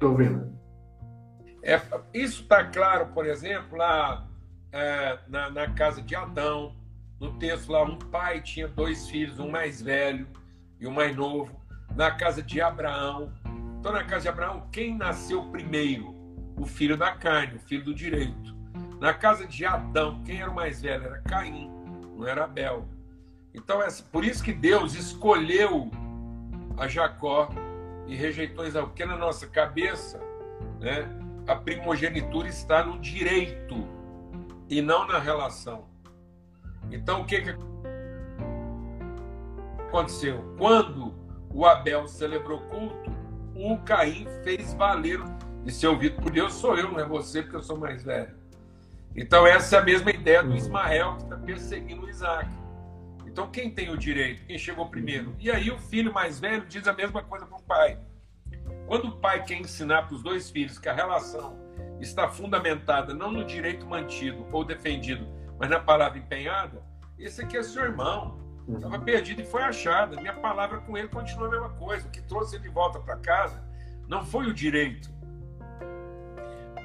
Tô 0.00 0.10
ouvindo. 0.10 0.52
É, 1.62 1.80
isso 2.12 2.42
está 2.42 2.64
claro, 2.64 3.06
por 3.14 3.24
exemplo, 3.26 3.78
lá 3.78 4.26
é, 4.72 5.18
na, 5.28 5.50
na, 5.50 5.70
casa 5.70 6.02
de 6.02 6.16
Adão, 6.16 6.74
no 7.20 7.38
texto 7.38 7.70
lá, 7.70 7.84
um 7.84 7.98
pai 7.98 8.40
tinha 8.40 8.66
dois 8.66 9.08
filhos, 9.08 9.38
um 9.38 9.48
mais 9.48 9.80
velho 9.80 10.26
e 10.80 10.86
um 10.86 10.90
mais 10.90 11.14
novo, 11.14 11.61
na 11.96 12.10
casa 12.10 12.42
de 12.42 12.60
Abraão. 12.60 13.32
Então, 13.78 13.92
na 13.92 14.04
casa 14.04 14.22
de 14.22 14.28
Abraão, 14.28 14.68
quem 14.70 14.96
nasceu 14.96 15.44
primeiro? 15.44 16.14
O 16.56 16.66
filho 16.66 16.96
da 16.96 17.12
carne, 17.12 17.56
o 17.56 17.60
filho 17.60 17.84
do 17.84 17.94
direito. 17.94 18.54
Na 19.00 19.12
casa 19.12 19.46
de 19.46 19.64
Adão, 19.64 20.22
quem 20.22 20.40
era 20.40 20.50
o 20.50 20.54
mais 20.54 20.82
velho? 20.82 21.04
Era 21.04 21.18
Caim, 21.22 21.70
não 22.16 22.26
era 22.26 22.44
Abel. 22.44 22.88
Então, 23.54 23.82
é 23.82 23.88
por 24.10 24.24
isso 24.24 24.42
que 24.42 24.52
Deus 24.52 24.94
escolheu 24.94 25.90
a 26.76 26.86
Jacó 26.86 27.48
e 28.06 28.14
rejeitou 28.14 28.66
Isaú, 28.66 28.86
porque 28.86 29.04
na 29.04 29.16
nossa 29.16 29.46
cabeça, 29.46 30.20
né, 30.80 31.08
a 31.46 31.56
primogenitura 31.56 32.48
está 32.48 32.84
no 32.84 32.98
direito 32.98 33.74
e 34.68 34.80
não 34.80 35.06
na 35.06 35.18
relação. 35.18 35.86
Então, 36.90 37.22
o 37.22 37.24
que, 37.24 37.40
que 37.40 37.56
aconteceu? 39.88 40.54
Quando 40.56 41.21
o 41.52 41.66
Abel 41.66 42.06
celebrou 42.08 42.60
culto, 42.62 43.10
o 43.54 43.78
Caim 43.78 44.26
fez 44.42 44.74
valer 44.74 45.20
de 45.64 45.72
ser 45.72 45.86
ouvido 45.86 46.20
por 46.20 46.30
Deus, 46.30 46.54
sou 46.54 46.76
eu, 46.76 46.90
não 46.90 46.98
é 46.98 47.04
você, 47.04 47.42
porque 47.42 47.56
eu 47.56 47.62
sou 47.62 47.78
mais 47.78 48.02
velho. 48.02 48.34
Então, 49.14 49.46
essa 49.46 49.76
é 49.76 49.78
a 49.78 49.82
mesma 49.82 50.10
ideia 50.10 50.42
do 50.42 50.54
Ismael 50.54 51.16
que 51.16 51.24
está 51.24 51.36
perseguindo 51.36 52.06
o 52.06 52.08
Isaac. 52.08 52.48
Então, 53.26 53.50
quem 53.50 53.70
tem 53.70 53.90
o 53.90 53.96
direito? 53.96 54.44
Quem 54.46 54.58
chegou 54.58 54.88
primeiro? 54.88 55.34
E 55.38 55.50
aí, 55.50 55.70
o 55.70 55.78
filho 55.78 56.12
mais 56.12 56.40
velho 56.40 56.66
diz 56.66 56.86
a 56.88 56.92
mesma 56.92 57.22
coisa 57.22 57.46
para 57.46 57.58
o 57.58 57.62
pai. 57.62 57.98
Quando 58.86 59.08
o 59.08 59.16
pai 59.16 59.44
quer 59.44 59.58
ensinar 59.58 60.02
para 60.02 60.16
os 60.16 60.22
dois 60.22 60.50
filhos 60.50 60.78
que 60.78 60.88
a 60.88 60.94
relação 60.94 61.58
está 62.00 62.28
fundamentada 62.28 63.14
não 63.14 63.30
no 63.30 63.44
direito 63.44 63.86
mantido 63.86 64.46
ou 64.50 64.64
defendido, 64.64 65.26
mas 65.58 65.70
na 65.70 65.78
palavra 65.78 66.18
empenhada, 66.18 66.82
esse 67.18 67.42
aqui 67.42 67.56
é 67.56 67.62
seu 67.62 67.84
irmão. 67.84 68.41
Estava 68.68 68.98
perdido 68.98 69.42
e 69.42 69.44
foi 69.44 69.62
achado. 69.62 70.16
Minha 70.16 70.34
palavra 70.34 70.78
com 70.78 70.96
ele 70.96 71.08
continua 71.08 71.48
a 71.48 71.50
mesma 71.50 71.70
coisa. 71.70 72.06
O 72.06 72.10
que 72.10 72.22
trouxe 72.22 72.56
ele 72.56 72.64
de 72.64 72.68
volta 72.68 73.00
para 73.00 73.16
casa 73.16 73.62
não 74.08 74.24
foi 74.24 74.46
o 74.46 74.54
direito, 74.54 75.10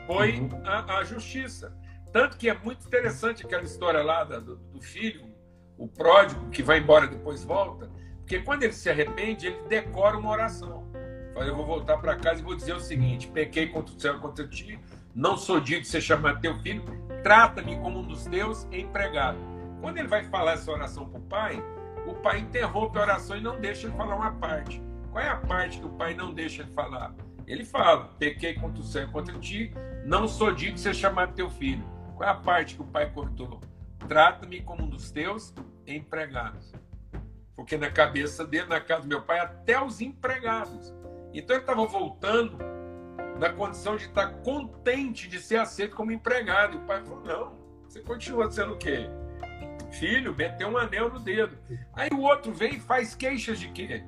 foi 0.07 0.39
uhum. 0.39 0.49
a, 0.63 0.99
a, 0.99 1.03
justiça. 1.03 1.77
Tanto 2.13 2.37
que 2.37 2.49
é 2.49 2.57
muito 2.57 2.87
interessante 2.87 3.45
aquela 3.45 3.63
história 3.63 4.01
lá 4.01 4.23
do, 4.23 4.55
do 4.55 4.81
filho, 4.81 5.29
o 5.77 5.87
pródigo, 5.87 6.49
que 6.49 6.63
vai 6.63 6.79
embora 6.79 7.05
depois 7.05 7.43
volta, 7.43 7.91
porque 8.19 8.39
quando 8.39 8.63
ele 8.63 8.73
se 8.73 8.89
arrepende, 8.89 9.47
ele 9.47 9.61
decora 9.67 10.17
uma 10.17 10.31
oração. 10.31 10.87
Fala, 11.33 11.45
eu 11.45 11.55
vou 11.55 11.65
voltar 11.65 11.97
para 11.97 12.15
casa 12.15 12.39
e 12.39 12.43
vou 12.43 12.55
dizer 12.55 12.73
o 12.73 12.79
seguinte: 12.79 13.27
pequei 13.27 13.67
contra 13.67 13.93
o 13.93 13.99
céu 13.99 14.15
e 14.15 14.19
contra 14.19 14.47
ti, 14.47 14.79
não 15.13 15.37
sou 15.37 15.59
digno 15.59 15.81
de 15.81 15.89
ser 15.89 16.01
chamado 16.01 16.39
teu 16.39 16.55
filho, 16.59 16.83
trata-me 17.21 17.75
como 17.77 17.99
um 17.99 18.07
dos 18.07 18.25
teus 18.25 18.65
empregado. 18.71 19.37
Quando 19.81 19.97
ele 19.97 20.07
vai 20.07 20.23
falar 20.23 20.53
essa 20.53 20.71
oração 20.71 21.07
para 21.07 21.19
o 21.19 21.23
pai, 21.23 21.63
o 22.05 22.13
pai 22.15 22.39
interrompe 22.39 22.97
a 22.97 23.01
oração 23.01 23.37
e 23.37 23.41
não 23.41 23.59
deixa 23.59 23.87
ele 23.87 23.95
falar 23.95 24.15
uma 24.15 24.31
parte. 24.31 24.81
Qual 25.11 25.23
é 25.23 25.29
a 25.29 25.37
parte 25.37 25.79
que 25.79 25.85
o 25.85 25.89
pai 25.89 26.13
não 26.13 26.33
deixa 26.33 26.61
ele 26.61 26.71
falar? 26.71 27.13
Ele 27.45 27.63
fala: 27.63 28.05
pequei 28.19 28.53
contra 28.55 28.81
o 28.81 28.83
céu 28.83 29.07
contra 29.09 29.37
ti, 29.39 29.73
não 30.05 30.27
sou 30.27 30.51
digno 30.51 30.75
de 30.75 30.81
ser 30.81 30.93
chamado 30.93 31.33
teu 31.33 31.49
filho. 31.49 31.83
Qual 32.15 32.27
é 32.27 32.31
a 32.31 32.35
parte 32.35 32.75
que 32.75 32.81
o 32.81 32.85
pai 32.85 33.09
cortou? 33.11 33.61
Trata-me 34.07 34.61
como 34.61 34.83
um 34.83 34.89
dos 34.89 35.11
teus 35.11 35.53
empregados. 35.85 36.73
Porque 37.55 37.77
na 37.77 37.89
cabeça 37.89 38.45
dele, 38.45 38.67
na 38.67 38.79
casa 38.79 39.01
do 39.01 39.07
meu 39.07 39.21
pai, 39.21 39.39
até 39.39 39.81
os 39.81 40.01
empregados. 40.01 40.93
Então 41.33 41.55
ele 41.55 41.63
estava 41.63 41.85
voltando 41.85 42.57
na 43.39 43.51
condição 43.51 43.95
de 43.95 44.05
estar 44.05 44.27
contente 44.41 45.27
de 45.27 45.39
ser 45.39 45.57
aceito 45.57 45.95
como 45.95 46.11
empregado. 46.11 46.75
E 46.75 46.77
o 46.77 46.81
pai 46.81 47.03
falou: 47.03 47.23
não, 47.23 47.57
você 47.87 48.01
continua 48.01 48.49
sendo 48.51 48.73
o 48.73 48.77
quê? 48.77 49.09
Filho, 49.91 50.35
meteu 50.35 50.69
um 50.69 50.77
anel 50.77 51.09
no 51.11 51.19
dedo. 51.19 51.57
Aí 51.93 52.09
o 52.11 52.21
outro 52.21 52.53
vem 52.53 52.75
e 52.75 52.79
faz 52.79 53.15
queixas 53.15 53.59
de 53.59 53.69
quê? 53.69 54.03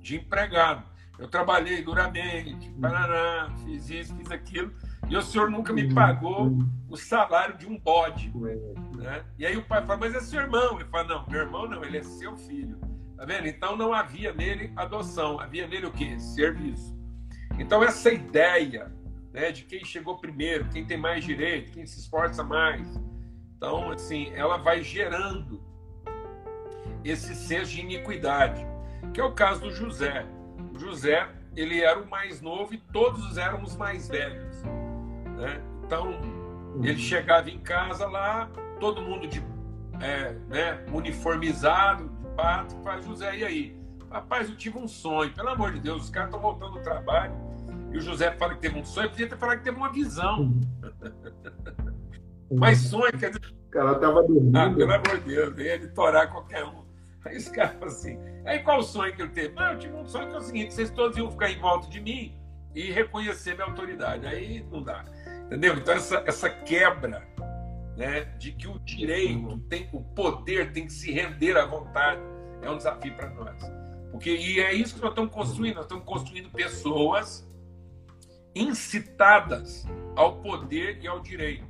De 0.00 0.16
empregado. 0.16 0.84
Eu 1.18 1.26
trabalhei 1.26 1.82
duramente, 1.82 2.72
fiz 3.64 3.90
isso, 3.90 4.14
fiz 4.14 4.30
aquilo, 4.30 4.72
e 5.08 5.16
o 5.16 5.22
senhor 5.22 5.50
nunca 5.50 5.72
me 5.72 5.92
pagou 5.92 6.56
o 6.88 6.96
salário 6.96 7.56
de 7.56 7.66
um 7.66 7.76
bode. 7.76 8.32
Né? 8.96 9.24
E 9.36 9.44
aí 9.44 9.56
o 9.56 9.64
pai 9.64 9.84
fala, 9.84 9.98
mas 9.98 10.14
é 10.14 10.20
seu 10.20 10.40
irmão. 10.40 10.78
Ele 10.78 10.88
fala, 10.88 11.08
não, 11.08 11.26
meu 11.26 11.40
irmão 11.40 11.68
não, 11.68 11.84
ele 11.84 11.98
é 11.98 12.02
seu 12.02 12.36
filho. 12.36 12.78
Tá 13.16 13.24
vendo? 13.24 13.48
Então 13.48 13.76
não 13.76 13.92
havia 13.92 14.32
nele 14.32 14.72
adoção, 14.76 15.40
havia 15.40 15.66
nele 15.66 15.86
o 15.86 15.90
quê? 15.90 16.18
Serviço. 16.20 16.96
Então 17.58 17.82
essa 17.82 18.12
ideia 18.12 18.92
né, 19.32 19.50
de 19.50 19.64
quem 19.64 19.84
chegou 19.84 20.18
primeiro, 20.18 20.68
quem 20.68 20.86
tem 20.86 20.96
mais 20.96 21.24
direito, 21.24 21.72
quem 21.72 21.84
se 21.84 21.98
esforça 21.98 22.44
mais. 22.44 22.86
Então, 23.58 23.90
assim, 23.90 24.30
ela 24.34 24.56
vai 24.56 24.84
gerando 24.84 25.60
esse 27.04 27.34
senso 27.34 27.72
de 27.72 27.80
iniquidade, 27.80 28.64
que 29.12 29.20
é 29.20 29.24
o 29.24 29.32
caso 29.32 29.62
do 29.62 29.72
José. 29.72 30.24
O 30.72 30.78
José, 30.78 31.28
ele 31.56 31.80
era 31.80 31.98
o 31.98 32.08
mais 32.08 32.40
novo 32.40 32.72
e 32.72 32.78
todos 32.78 33.36
éramos 33.36 33.76
mais 33.76 34.08
velhos. 34.08 34.62
Né? 34.62 35.60
Então, 35.84 36.12
ele 36.80 36.98
chegava 36.98 37.50
em 37.50 37.58
casa 37.58 38.06
lá, 38.06 38.48
todo 38.78 39.02
mundo 39.02 39.26
de 39.26 39.42
é, 40.00 40.34
né, 40.46 40.86
uniformizado, 40.92 42.08
de 42.08 42.28
pato, 42.36 42.76
faz 42.84 43.04
José, 43.04 43.38
e 43.38 43.44
aí? 43.44 43.80
Rapaz, 44.08 44.48
eu 44.48 44.56
tive 44.56 44.78
um 44.78 44.86
sonho, 44.86 45.32
pelo 45.32 45.48
amor 45.48 45.72
de 45.72 45.80
Deus, 45.80 46.04
os 46.04 46.10
caras 46.10 46.28
estão 46.28 46.40
voltando 46.40 46.74
do 46.74 46.80
trabalho, 46.80 47.34
e 47.90 47.98
o 47.98 48.00
José 48.00 48.30
fala 48.36 48.54
que 48.54 48.60
teve 48.60 48.78
um 48.78 48.84
sonho, 48.84 49.10
podia 49.10 49.28
ter 49.28 49.36
falado 49.36 49.58
que 49.58 49.64
teve 49.64 49.76
uma 49.76 49.90
visão. 49.90 50.54
Mas 52.50 52.78
sonho, 52.78 53.12
quer 53.18 53.30
dizer. 53.30 53.54
O 53.68 53.70
cara 53.70 53.92
estava 53.92 54.22
dormindo. 54.22 54.56
Ah, 54.56 54.70
pelo 54.70 54.92
amor 54.92 55.18
de 55.20 55.34
Deus, 55.34 55.58
ia 55.58 55.88
torar 55.88 56.30
qualquer 56.30 56.64
um. 56.64 56.84
Aí 57.24 57.36
os 57.36 57.48
caras 57.48 57.72
falam 57.72 57.88
assim. 57.88 58.18
Aí 58.46 58.60
qual 58.60 58.78
o 58.78 58.82
sonho 58.82 59.14
que 59.14 59.22
ele 59.22 59.30
teve? 59.30 59.54
Ah, 59.56 59.72
eu 59.72 59.78
tive 59.78 59.94
um 59.94 60.06
sonho 60.06 60.28
que 60.28 60.34
é 60.34 60.38
o 60.38 60.42
seguinte: 60.42 60.74
vocês 60.74 60.90
todos 60.90 61.16
iam 61.18 61.30
ficar 61.30 61.50
em 61.50 61.58
volta 61.58 61.88
de 61.88 62.00
mim 62.00 62.34
e 62.74 62.90
reconhecer 62.90 63.54
minha 63.54 63.66
autoridade. 63.66 64.26
Aí 64.26 64.64
não 64.70 64.82
dá. 64.82 65.04
Entendeu? 65.46 65.74
Então, 65.74 65.94
essa, 65.94 66.22
essa 66.26 66.48
quebra 66.48 67.26
né, 67.98 68.20
de 68.38 68.52
que 68.52 68.68
o 68.68 68.78
direito, 68.78 69.58
tem, 69.68 69.88
o 69.92 70.00
poder 70.00 70.72
tem 70.72 70.86
que 70.86 70.92
se 70.92 71.10
render 71.10 71.56
à 71.56 71.66
vontade, 71.66 72.20
é 72.62 72.70
um 72.70 72.76
desafio 72.76 73.14
para 73.16 73.28
nós. 73.30 73.60
Porque, 74.12 74.30
e 74.30 74.60
é 74.60 74.72
isso 74.72 74.94
que 74.94 75.00
nós 75.00 75.10
estamos 75.10 75.32
construindo, 75.32 75.74
nós 75.74 75.84
estamos 75.84 76.04
construindo 76.04 76.48
pessoas 76.50 77.46
incitadas 78.54 79.84
ao 80.16 80.36
poder 80.36 80.98
e 81.02 81.06
ao 81.06 81.20
direito, 81.20 81.66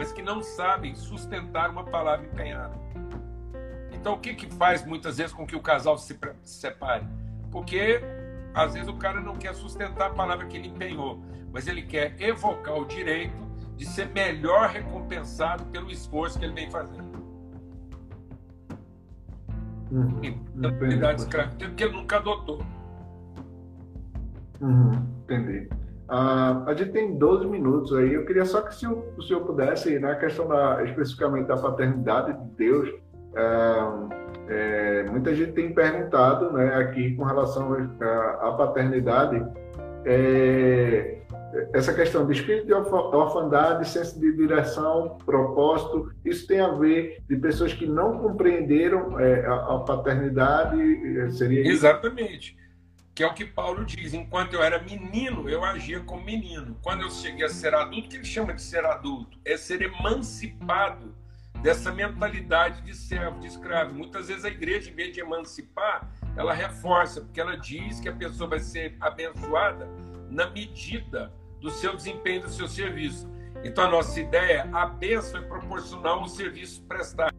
mas 0.00 0.12
que 0.12 0.22
não 0.22 0.42
sabem 0.42 0.94
sustentar 0.94 1.68
uma 1.68 1.84
palavra 1.84 2.24
empenhada. 2.24 2.74
Então, 3.92 4.14
o 4.14 4.18
que, 4.18 4.32
que 4.32 4.50
faz 4.54 4.82
muitas 4.82 5.18
vezes 5.18 5.30
com 5.30 5.46
que 5.46 5.54
o 5.54 5.60
casal 5.60 5.98
se 5.98 6.18
separe? 6.42 7.06
Porque 7.50 8.00
às 8.54 8.72
vezes 8.72 8.88
o 8.88 8.96
cara 8.96 9.20
não 9.20 9.36
quer 9.36 9.54
sustentar 9.54 10.06
a 10.06 10.14
palavra 10.14 10.46
que 10.46 10.56
ele 10.56 10.68
empenhou, 10.68 11.22
mas 11.52 11.66
ele 11.66 11.82
quer 11.82 12.18
evocar 12.18 12.78
o 12.78 12.86
direito 12.86 13.36
de 13.76 13.84
ser 13.84 14.08
melhor 14.08 14.70
recompensado 14.70 15.66
pelo 15.66 15.90
esforço 15.90 16.38
que 16.38 16.46
ele 16.46 16.54
vem 16.54 16.70
fazendo. 16.70 17.20
Uhum. 19.90 20.18
Então, 20.22 20.70
de 20.70 21.20
escravidão, 21.20 21.68
porque 21.68 21.84
ele 21.84 21.92
nunca 21.92 22.16
adotou. 22.16 22.62
Uhum. 24.62 24.92
Entendi. 25.24 25.68
Uh, 26.10 26.68
a 26.68 26.74
gente 26.74 26.90
tem 26.90 27.16
12 27.16 27.46
minutos 27.46 27.94
aí. 27.94 28.14
Eu 28.14 28.26
queria 28.26 28.44
só 28.44 28.62
que 28.62 28.74
se 28.74 28.84
o, 28.86 29.04
o 29.16 29.22
senhor 29.22 29.42
pudesse, 29.42 29.98
na 30.00 30.16
questão 30.16 30.48
da, 30.48 30.82
especificamente 30.82 31.46
da 31.46 31.56
paternidade 31.56 32.32
de 32.32 32.50
Deus, 32.56 32.88
uh, 32.88 34.08
é, 34.48 35.04
muita 35.04 35.32
gente 35.32 35.52
tem 35.52 35.72
perguntado 35.72 36.52
né, 36.52 36.74
aqui 36.74 37.14
com 37.14 37.22
relação 37.22 37.72
à 38.40 38.50
paternidade, 38.58 39.40
é, 40.04 41.18
essa 41.72 41.92
questão 41.92 42.26
de 42.26 42.32
espírito 42.32 42.66
de 42.66 42.72
orfandade, 42.72 43.88
senso 43.88 44.18
de 44.18 44.32
direção, 44.36 45.18
propósito, 45.24 46.12
isso 46.24 46.46
tem 46.48 46.60
a 46.60 46.72
ver 46.72 47.18
de 47.28 47.36
pessoas 47.36 47.72
que 47.72 47.86
não 47.86 48.18
compreenderam 48.18 49.18
é, 49.20 49.46
a, 49.46 49.54
a, 49.54 49.78
paternidade, 49.80 50.80
é, 51.20 51.30
seria? 51.30 51.66
Exatamente. 51.66 52.56
Que 53.14 53.22
é 53.22 53.26
o 53.26 53.34
que 53.34 53.44
Paulo 53.44 53.84
diz, 53.84 54.14
enquanto 54.14 54.54
eu 54.54 54.62
era 54.62 54.80
menino, 54.82 55.48
eu 55.48 55.64
agia 55.64 56.00
como 56.00 56.24
menino. 56.24 56.78
Quando 56.82 57.02
eu 57.02 57.10
cheguei 57.10 57.44
a 57.44 57.48
ser 57.48 57.74
adulto, 57.74 58.06
o 58.06 58.10
que 58.10 58.16
ele 58.16 58.24
chama 58.24 58.54
de 58.54 58.62
ser 58.62 58.84
adulto? 58.84 59.38
É 59.44 59.56
ser 59.56 59.82
emancipado 59.82 61.14
dessa 61.62 61.92
mentalidade 61.92 62.82
de 62.82 62.94
servo, 62.94 63.40
de 63.40 63.46
escravo. 63.46 63.94
Muitas 63.94 64.28
vezes 64.28 64.44
a 64.44 64.48
igreja, 64.48 64.90
em 64.90 64.94
vez 64.94 65.12
de 65.12 65.20
emancipar, 65.20 66.08
ela 66.36 66.54
reforça, 66.54 67.20
porque 67.20 67.40
ela 67.40 67.56
diz 67.56 68.00
que 68.00 68.08
a 68.08 68.14
pessoa 68.14 68.48
vai 68.48 68.60
ser 68.60 68.96
abençoada 69.00 69.88
na 70.30 70.48
medida 70.48 71.32
do 71.60 71.70
seu 71.70 71.94
desempenho, 71.94 72.42
do 72.42 72.50
seu 72.50 72.68
serviço. 72.68 73.28
Então 73.62 73.84
a 73.84 73.90
nossa 73.90 74.18
ideia, 74.18 74.68
a 74.72 74.86
bênção 74.86 75.40
é 75.40 75.44
proporcional 75.44 76.20
ao 76.20 76.28
serviço 76.28 76.82
prestado. 76.84 77.34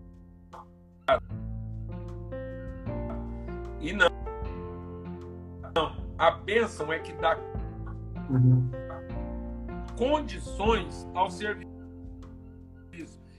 E 3.79 3.93
não. 3.93 4.11
Não, 5.75 5.95
a 6.17 6.31
bênção 6.31 6.91
é 6.91 6.99
que 6.99 7.13
dá 7.13 7.37
uhum. 8.29 8.69
condições 9.97 11.07
ao 11.13 11.29
serviço. 11.29 11.71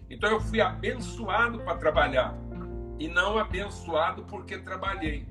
Então 0.09 0.30
eu 0.30 0.41
fui 0.41 0.61
abençoado 0.61 1.61
para 1.61 1.76
trabalhar. 1.76 2.35
e 2.99 3.09
não 3.09 3.37
abençoado 3.37 4.22
porque 4.24 4.59
trabalhei. 4.59 5.26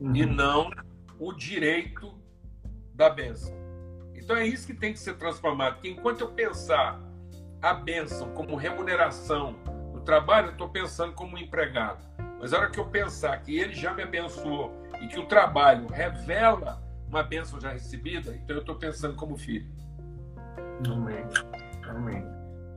Uhum. 0.00 0.14
E 0.14 0.24
não 0.24 0.70
o 1.18 1.32
direito 1.32 2.14
da 2.94 3.10
bênção. 3.10 3.52
Então 4.14 4.36
é 4.36 4.46
isso 4.46 4.66
que 4.66 4.74
tem 4.74 4.92
que 4.92 4.98
ser 4.98 5.14
transformado. 5.14 5.74
Porque 5.74 5.88
enquanto 5.88 6.20
eu 6.20 6.30
pensar 6.30 7.00
a 7.60 7.74
bênção 7.74 8.32
como 8.34 8.54
remuneração 8.54 9.56
do 9.92 10.00
trabalho, 10.00 10.48
eu 10.48 10.52
estou 10.52 10.68
pensando 10.68 11.12
como 11.12 11.36
empregado. 11.36 12.04
Mas 12.38 12.52
a 12.52 12.58
hora 12.58 12.70
que 12.70 12.78
eu 12.78 12.86
pensar 12.86 13.36
que 13.42 13.58
ele 13.58 13.74
já 13.74 13.92
me 13.92 14.02
abençoou 14.02 14.72
e 15.00 15.06
que 15.08 15.18
o 15.18 15.26
trabalho 15.26 15.86
revela 15.88 16.82
uma 17.08 17.22
bênção 17.22 17.60
já 17.60 17.70
recebida, 17.72 18.34
então 18.36 18.56
eu 18.56 18.60
estou 18.60 18.76
pensando 18.76 19.16
como 19.16 19.36
filho. 19.36 19.66
Amém. 20.88 21.24
Amém. 21.88 22.24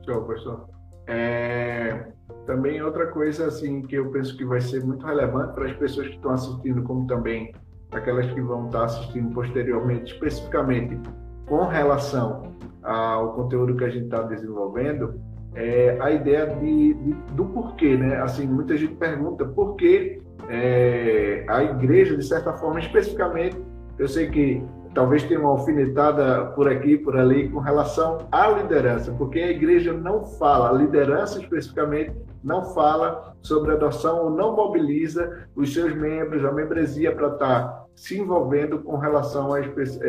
Show, 0.04 0.24
pastor. 0.24 0.68
É, 1.06 2.12
também 2.46 2.82
outra 2.82 3.06
coisa 3.08 3.46
assim 3.46 3.82
que 3.82 3.94
eu 3.94 4.10
penso 4.10 4.36
que 4.36 4.44
vai 4.44 4.60
ser 4.60 4.84
muito 4.84 5.04
relevante 5.06 5.54
para 5.54 5.66
as 5.66 5.76
pessoas 5.76 6.08
que 6.08 6.16
estão 6.16 6.32
assistindo, 6.32 6.82
como 6.82 7.06
também 7.06 7.54
aquelas 7.92 8.26
que 8.32 8.40
vão 8.40 8.66
estar 8.66 8.84
assistindo 8.84 9.32
posteriormente, 9.32 10.12
especificamente 10.12 10.98
com 11.46 11.66
relação 11.66 12.54
ao 12.82 13.34
conteúdo 13.34 13.76
que 13.76 13.84
a 13.84 13.90
gente 13.90 14.06
está 14.06 14.22
desenvolvendo, 14.22 15.20
é 15.54 15.96
a 16.00 16.10
ideia 16.10 16.46
de, 16.46 16.94
de, 16.94 17.12
do 17.34 17.44
porquê, 17.46 17.96
né? 17.96 18.20
Assim, 18.20 18.46
muita 18.46 18.76
gente 18.76 18.94
pergunta 18.96 19.44
por 19.44 19.76
que 19.76 20.20
é, 20.48 21.44
a 21.48 21.62
igreja, 21.62 22.16
de 22.16 22.24
certa 22.24 22.52
forma, 22.54 22.80
especificamente, 22.80 23.56
eu 23.98 24.08
sei 24.08 24.30
que 24.30 24.62
talvez 24.94 25.24
tenha 25.24 25.40
uma 25.40 25.50
alfinetada 25.50 26.46
por 26.54 26.68
aqui, 26.68 26.96
por 26.96 27.16
ali, 27.16 27.48
com 27.48 27.58
relação 27.58 28.26
à 28.30 28.48
liderança, 28.48 29.12
porque 29.12 29.40
a 29.40 29.50
igreja 29.50 29.92
não 29.92 30.24
fala, 30.24 30.70
a 30.70 30.72
liderança 30.72 31.40
especificamente, 31.40 32.14
não 32.42 32.62
fala 32.74 33.34
sobre 33.42 33.72
adoção 33.72 34.24
ou 34.24 34.30
não 34.30 34.54
mobiliza 34.54 35.46
os 35.56 35.72
seus 35.72 35.94
membros, 35.94 36.44
a 36.44 36.52
membresia 36.52 37.14
para 37.14 37.28
estar 37.28 37.84
se 37.94 38.18
envolvendo 38.18 38.80
com 38.80 38.96
relação 38.96 39.52
a 39.52 39.60
é, 39.60 39.64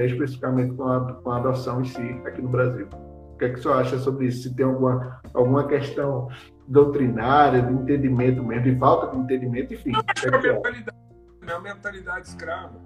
especificamente 0.05 0.73
com 0.76 0.88
a, 0.88 1.13
com 1.13 1.32
a 1.32 1.38
adoção 1.38 1.82
em 1.82 1.86
si 1.86 2.21
aqui 2.26 2.41
no 2.41 2.49
Brasil. 2.49 2.88
O 3.34 3.38
que 3.38 3.45
é 3.45 3.49
que 3.49 3.59
você 3.59 3.69
acha 3.69 3.97
sobre 3.97 4.28
isso? 4.28 4.43
Se 4.43 4.55
tem 4.55 4.65
alguma, 4.65 5.19
alguma 5.34 5.67
questão 5.67 6.28
doutrinária, 6.68 7.61
de 7.61 7.74
entendimento 7.74 8.43
mesmo, 8.43 8.63
de 8.63 8.78
falta 8.78 9.16
de 9.16 9.22
entendimento, 9.22 9.74
enfim. 9.74 9.91
É, 9.93 10.28
é, 10.28 10.53
mentalidade, 10.53 10.97
é 11.41 11.53
uma 11.53 11.59
mentalidade 11.59 12.28
escrava. 12.28 12.82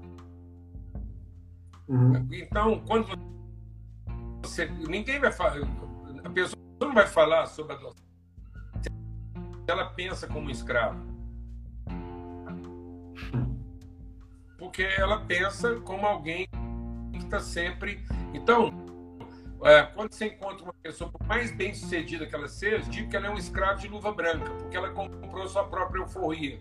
Uhum. 1.88 2.28
Então, 2.32 2.84
quando 2.86 3.08
você. 4.44 4.66
Ninguém 4.66 5.20
vai 5.20 5.32
falar. 5.32 5.62
A 6.24 6.30
pessoa 6.30 6.62
não 6.80 6.94
vai 6.94 7.08
falar 7.08 7.46
sobre 7.48 7.74
a 7.74 7.76
adoção. 7.76 8.06
Ela 9.68 9.86
pensa 9.86 10.28
como 10.28 10.50
escravo. 10.50 11.00
Porque 14.58 14.84
ela 14.84 15.22
pensa 15.22 15.80
como 15.82 16.06
alguém 16.06 16.48
que 17.12 17.20
está 17.20 17.40
sempre. 17.40 18.04
Então, 18.34 18.72
quando 19.93 20.14
você 20.14 20.28
encontra 20.28 20.64
uma 20.64 20.74
pessoa, 20.82 21.12
por 21.12 21.26
mais 21.26 21.51
bem 21.51 21.74
sucedida 21.74 22.26
que 22.26 22.36
ela 22.36 22.47
seja, 22.47 22.89
diga 22.89 23.10
que 23.10 23.16
ela 23.16 23.28
é 23.28 23.30
um 23.30 23.38
escravo 23.38 23.80
de 23.80 23.88
luva 23.88 24.12
branca, 24.12 24.49
porque 24.51 24.78
ela 24.78 24.89
comprou 24.91 25.47
sua 25.47 25.66
própria 25.66 26.01
euforia. 26.01 26.60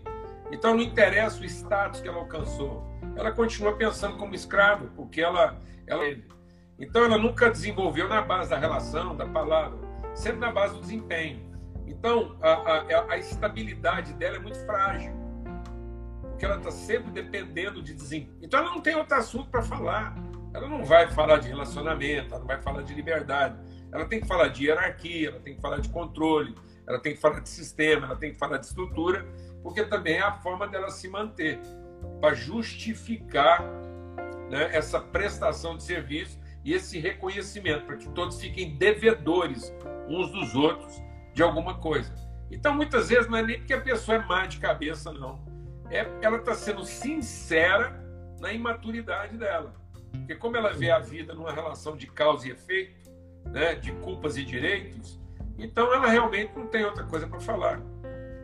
Então, 0.51 0.75
não 0.75 0.81
interessa 0.81 1.39
o 1.39 1.45
status 1.45 2.01
que 2.01 2.07
ela 2.07 2.17
alcançou 2.17 2.89
ela 3.19 3.31
continua 3.31 3.75
pensando 3.75 4.17
como 4.17 4.33
escravo, 4.33 4.87
porque 4.95 5.21
ela, 5.21 5.59
ela. 5.85 6.03
Então, 6.79 7.03
ela 7.03 7.17
nunca 7.17 7.49
desenvolveu 7.49 8.07
na 8.07 8.21
base 8.21 8.49
da 8.49 8.57
relação, 8.57 9.15
da 9.15 9.25
palavra, 9.25 9.77
sempre 10.15 10.39
na 10.39 10.51
base 10.51 10.75
do 10.75 10.81
desempenho. 10.81 11.49
Então, 11.85 12.37
a, 12.41 12.51
a, 12.51 13.13
a 13.13 13.17
estabilidade 13.17 14.13
dela 14.13 14.37
é 14.37 14.39
muito 14.39 14.57
frágil, 14.65 15.11
porque 16.29 16.45
ela 16.45 16.57
está 16.57 16.71
sempre 16.71 17.11
dependendo 17.11 17.81
de 17.81 17.93
desempenho. 17.93 18.37
Então, 18.41 18.61
ela 18.61 18.71
não 18.71 18.81
tem 18.81 18.95
outro 18.95 19.17
assunto 19.17 19.49
para 19.49 19.61
falar. 19.61 20.15
Ela 20.53 20.67
não 20.67 20.83
vai 20.83 21.07
falar 21.11 21.37
de 21.37 21.47
relacionamento, 21.47 22.29
ela 22.29 22.39
não 22.39 22.47
vai 22.47 22.61
falar 22.61 22.81
de 22.81 22.93
liberdade. 22.93 23.57
Ela 23.91 24.05
tem 24.05 24.21
que 24.21 24.27
falar 24.27 24.47
de 24.49 24.65
hierarquia, 24.65 25.29
ela 25.29 25.39
tem 25.39 25.55
que 25.55 25.61
falar 25.61 25.79
de 25.79 25.89
controle, 25.89 26.55
ela 26.87 26.99
tem 26.99 27.13
que 27.13 27.21
falar 27.21 27.39
de 27.39 27.49
sistema, 27.49 28.07
ela 28.07 28.15
tem 28.15 28.31
que 28.31 28.37
falar 28.37 28.57
de 28.57 28.65
estrutura, 28.65 29.25
porque 29.63 29.83
também 29.85 30.15
é 30.15 30.21
a 30.21 30.33
forma 30.33 30.67
dela 30.67 30.89
se 30.89 31.07
manter 31.07 31.59
para 32.21 32.33
justificar 32.33 33.63
né, 34.49 34.69
essa 34.75 34.99
prestação 34.99 35.77
de 35.77 35.83
serviço 35.83 36.39
e 36.63 36.73
esse 36.73 36.99
reconhecimento, 36.99 37.85
para 37.85 37.97
que 37.97 38.09
todos 38.09 38.39
fiquem 38.39 38.75
devedores 38.75 39.73
uns 40.07 40.31
dos 40.31 40.55
outros 40.55 41.01
de 41.33 41.43
alguma 41.43 41.79
coisa. 41.79 42.13
Então, 42.51 42.73
muitas 42.73 43.09
vezes, 43.09 43.29
não 43.29 43.37
é 43.37 43.43
nem 43.43 43.59
porque 43.59 43.73
a 43.73 43.81
pessoa 43.81 44.17
é 44.17 44.25
má 44.25 44.45
de 44.45 44.57
cabeça, 44.57 45.11
não. 45.13 45.39
É, 45.89 46.07
ela 46.21 46.37
está 46.37 46.53
sendo 46.53 46.83
sincera 46.83 48.03
na 48.39 48.51
imaturidade 48.51 49.37
dela. 49.37 49.73
Porque, 50.11 50.35
como 50.35 50.57
ela 50.57 50.73
vê 50.73 50.91
a 50.91 50.99
vida 50.99 51.33
numa 51.33 51.51
relação 51.51 51.95
de 51.95 52.07
causa 52.07 52.47
e 52.47 52.51
efeito, 52.51 53.09
né, 53.45 53.75
de 53.75 53.91
culpas 53.93 54.37
e 54.37 54.43
direitos, 54.43 55.19
então 55.57 55.93
ela 55.93 56.07
realmente 56.07 56.53
não 56.55 56.67
tem 56.67 56.85
outra 56.85 57.03
coisa 57.03 57.27
para 57.27 57.39
falar. 57.39 57.81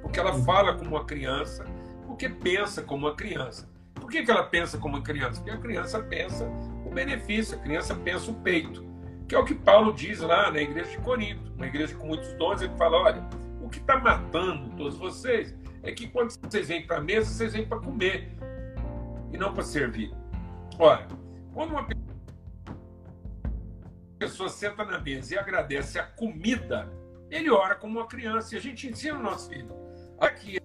Porque 0.02 0.20
ela 0.20 0.34
fala 0.44 0.74
como 0.74 0.92
uma 0.92 1.06
criança, 1.06 1.66
porque 2.06 2.30
pensa 2.30 2.82
como 2.82 3.08
uma 3.08 3.16
criança. 3.16 3.70
Por 3.94 4.10
que, 4.10 4.24
que 4.24 4.30
ela 4.30 4.44
pensa 4.44 4.78
como 4.78 4.98
uma 4.98 5.04
criança? 5.04 5.42
Porque 5.42 5.52
a 5.52 5.58
criança 5.58 6.00
pensa 6.00 6.48
o 6.86 6.90
benefício, 6.90 7.58
a 7.58 7.62
criança 7.62 7.96
pensa 7.96 8.30
o 8.30 8.36
peito, 8.36 8.86
que 9.28 9.34
é 9.34 9.40
o 9.40 9.46
que 9.46 9.56
Paulo 9.56 9.94
diz 9.94 10.20
lá 10.20 10.52
na 10.52 10.62
igreja 10.62 10.92
de 10.92 10.98
Corinto, 11.00 11.52
uma 11.56 11.66
igreja 11.66 11.96
com 11.96 12.08
muitos 12.08 12.32
dons, 12.34 12.62
ele 12.62 12.76
fala: 12.78 12.98
olha, 12.98 13.24
o 13.62 13.70
que 13.70 13.80
está 13.80 13.98
matando 13.98 14.70
todos 14.78 14.98
vocês 14.98 15.56
é 15.82 15.92
que 15.92 16.08
quando 16.08 16.32
vocês 16.32 16.68
vêm 16.68 16.86
para 16.86 16.98
a 16.98 17.02
mesa, 17.02 17.32
vocês 17.32 17.54
vêm 17.54 17.66
para 17.66 17.80
comer 17.80 18.32
e 19.32 19.38
não 19.38 19.54
para 19.54 19.64
servir. 19.64 20.14
Olha, 20.78 21.08
quando 21.56 21.72
uma 21.72 21.88
pessoa 24.20 24.50
senta 24.50 24.84
na 24.84 25.00
mesa 25.00 25.34
e 25.34 25.38
agradece 25.38 25.98
a 25.98 26.04
comida, 26.04 26.92
ele 27.32 27.50
ora 27.50 27.76
como 27.76 27.98
uma 27.98 28.08
criança 28.08 28.54
e 28.54 28.58
a 28.58 28.62
gente 28.62 28.90
ensina 28.90 29.18
o 29.18 29.24
nosso 29.24 29.50
filho. 29.50 29.74
Aqui 30.20 30.58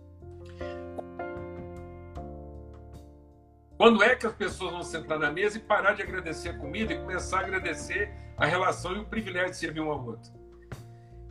Quando 3.77 4.03
é 4.03 4.15
que 4.15 4.27
as 4.27 4.35
pessoas 4.35 4.73
vão 4.73 4.83
sentar 4.83 5.19
na 5.19 5.33
mesa 5.33 5.57
e 5.57 5.61
parar 5.61 5.95
de 5.95 6.03
agradecer 6.03 6.51
a 6.51 6.59
comida 6.59 6.93
e 6.93 6.99
começar 6.99 7.39
a 7.39 7.41
agradecer 7.41 8.13
a 8.37 8.45
relação 8.45 8.95
e 8.95 8.99
o 8.99 9.07
privilégio 9.07 9.53
de 9.53 9.57
servir 9.57 9.81
um 9.81 9.91
ao 9.91 10.05
outro? 10.05 10.31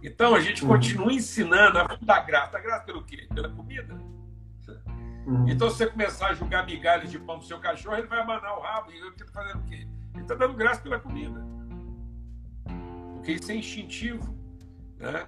Então 0.02 0.34
a 0.34 0.40
gente 0.40 0.64
uhum. 0.64 0.70
continua 0.70 1.14
ensinando 1.14 1.78
a 1.78 1.98
dar 2.02 2.26
graça. 2.26 2.54
Dar 2.54 2.62
graça 2.62 2.86
pelo 2.86 3.04
quê? 3.04 3.28
Pela 3.36 3.50
comida. 3.50 3.96
Uhum. 5.26 5.48
Então, 5.48 5.70
se 5.70 5.78
você 5.78 5.88
começar 5.88 6.28
a 6.30 6.34
jogar 6.34 6.66
migalhas 6.66 7.12
de 7.12 7.20
pão 7.20 7.38
pro 7.38 7.48
seu 7.48 7.60
cachorro, 7.60 7.98
ele 7.98 8.08
vai 8.08 8.20
abanar 8.20 8.58
o 8.58 8.62
rabo. 8.62 8.92
E 8.92 8.98
ele 8.98 9.10
está 9.10 9.26
fazendo 9.32 9.60
o 9.60 9.64
quê? 9.66 9.88
Ele 10.14 10.24
está 10.24 10.36
dando 10.36 10.54
graça 10.54 10.82
pela 10.82 11.00
comida. 11.00 11.46
Porque 13.16 13.34
isso 13.34 13.52
é 13.52 13.56
instintivo. 13.56 14.36
Né? 14.98 15.28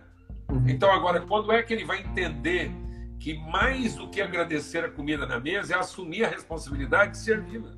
Uhum. 0.50 0.68
Então, 0.68 0.92
agora, 0.92 1.22
quando 1.22 1.52
é 1.52 1.62
que 1.62 1.74
ele 1.74 1.86
vai 1.86 2.02
entender 2.02 2.72
que 3.22 3.38
mais 3.38 3.96
do 3.96 4.10
que 4.10 4.20
agradecer 4.20 4.84
a 4.84 4.89
comida 4.89 5.28
na 5.28 5.39
mesa 5.39 5.76
é 5.76 5.78
assumir 5.78 6.26
a 6.26 6.28
responsabilidade 6.28 7.12
de 7.12 7.18
servi-la. 7.20 7.72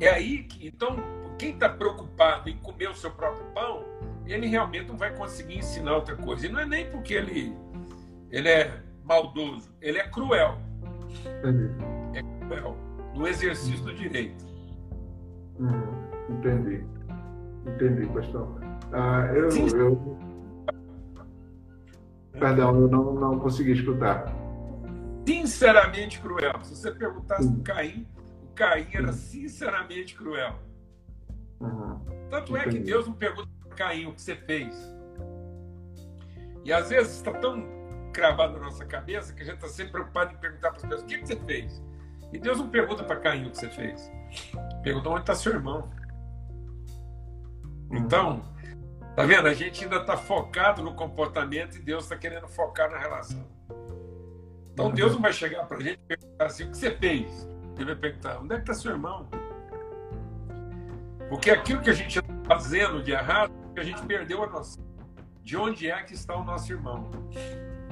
É 0.00 0.08
aí 0.08 0.42
que, 0.42 0.66
então, 0.66 0.96
quem 1.38 1.52
está 1.52 1.68
preocupado 1.68 2.50
em 2.50 2.58
comer 2.58 2.90
o 2.90 2.94
seu 2.94 3.12
próprio 3.12 3.46
pão, 3.52 3.84
ele 4.26 4.48
realmente 4.48 4.88
não 4.88 4.96
vai 4.96 5.14
conseguir 5.14 5.58
ensinar 5.58 5.94
outra 5.94 6.16
coisa. 6.16 6.46
E 6.46 6.48
não 6.48 6.58
é 6.58 6.66
nem 6.66 6.90
porque 6.90 7.14
ele, 7.14 7.56
ele 8.28 8.48
é 8.48 8.82
maldoso, 9.04 9.70
ele 9.80 9.98
é 9.98 10.08
cruel. 10.08 10.58
Entendi. 11.20 11.70
É 12.14 12.22
cruel 12.46 12.76
no 13.14 13.26
exercício 13.26 13.84
do 13.84 13.94
direito. 13.94 14.44
Hum, 15.58 15.70
entendi. 16.30 16.84
Entendi, 17.66 18.06
pastor. 18.06 18.60
Ah, 18.92 19.26
eu, 19.34 19.48
eu, 19.78 20.18
Perdão, 22.38 22.80
eu 22.80 22.88
não, 22.88 23.14
não 23.14 23.38
consegui 23.38 23.72
escutar. 23.72 24.26
Sinceramente 25.26 26.20
cruel. 26.20 26.62
Se 26.62 26.76
você 26.76 26.90
perguntasse 26.92 27.48
o 27.48 27.60
Caim, 27.62 28.06
o 28.42 28.54
Caim 28.54 28.86
era 28.92 29.12
sinceramente 29.12 30.14
cruel. 30.14 30.54
Uhum. 31.60 31.98
Tanto 32.30 32.56
Entendi. 32.56 32.76
é 32.76 32.78
que 32.78 32.84
Deus 32.84 33.06
não 33.06 33.14
pergunta 33.14 33.48
para 33.60 33.74
Caim 33.74 34.06
o 34.06 34.12
que 34.12 34.20
você 34.20 34.36
fez. 34.36 34.76
E 36.64 36.72
às 36.72 36.90
vezes 36.90 37.16
está 37.16 37.32
tão 37.32 37.75
cravado 38.16 38.54
na 38.54 38.64
nossa 38.64 38.84
cabeça 38.84 39.34
que 39.34 39.42
a 39.42 39.44
gente 39.44 39.56
está 39.56 39.68
sempre 39.68 39.92
preocupado 39.92 40.32
em 40.32 40.36
perguntar 40.38 40.70
para 40.70 40.78
as 40.78 40.82
pessoas 40.82 41.02
o 41.02 41.06
que, 41.06 41.18
que 41.18 41.26
você 41.26 41.36
fez. 41.36 41.82
E 42.32 42.38
Deus 42.38 42.58
não 42.58 42.68
pergunta 42.68 43.04
para 43.04 43.16
Caim 43.16 43.46
o 43.46 43.50
que 43.50 43.58
você 43.58 43.68
fez. 43.68 44.10
Pergunta 44.82 45.10
onde 45.10 45.20
está 45.20 45.34
seu 45.34 45.52
irmão. 45.52 45.90
Então, 47.92 48.42
Tá 49.16 49.24
vendo? 49.24 49.48
A 49.48 49.54
gente 49.54 49.82
ainda 49.82 49.96
está 49.96 50.14
focado 50.14 50.82
no 50.82 50.92
comportamento 50.92 51.76
e 51.76 51.78
Deus 51.80 52.04
está 52.04 52.16
querendo 52.16 52.46
focar 52.46 52.90
na 52.90 52.98
relação. 52.98 53.48
Então 54.74 54.90
Deus 54.90 55.14
não 55.14 55.22
vai 55.22 55.32
chegar 55.32 55.64
para 55.64 55.78
a 55.78 55.80
gente 55.80 55.98
e 56.04 56.16
perguntar 56.16 56.44
assim: 56.44 56.64
o 56.64 56.70
que 56.70 56.76
você 56.76 56.90
fez? 56.90 57.48
Ele 57.76 57.86
vai 57.86 57.96
perguntar: 57.96 58.38
onde 58.38 58.52
é 58.52 58.56
que 58.56 58.62
está 58.64 58.74
seu 58.74 58.90
irmão? 58.90 59.26
Porque 61.30 61.50
aquilo 61.50 61.80
que 61.80 61.88
a 61.88 61.94
gente 61.94 62.18
está 62.18 62.34
fazendo 62.44 63.02
de 63.02 63.12
errado, 63.12 63.54
a 63.74 63.82
gente 63.82 64.02
perdeu 64.02 64.44
a 64.44 64.48
noção 64.48 64.84
de 65.42 65.56
onde 65.56 65.90
é 65.90 66.02
que 66.02 66.12
está 66.12 66.36
o 66.36 66.44
nosso 66.44 66.70
irmão. 66.70 67.10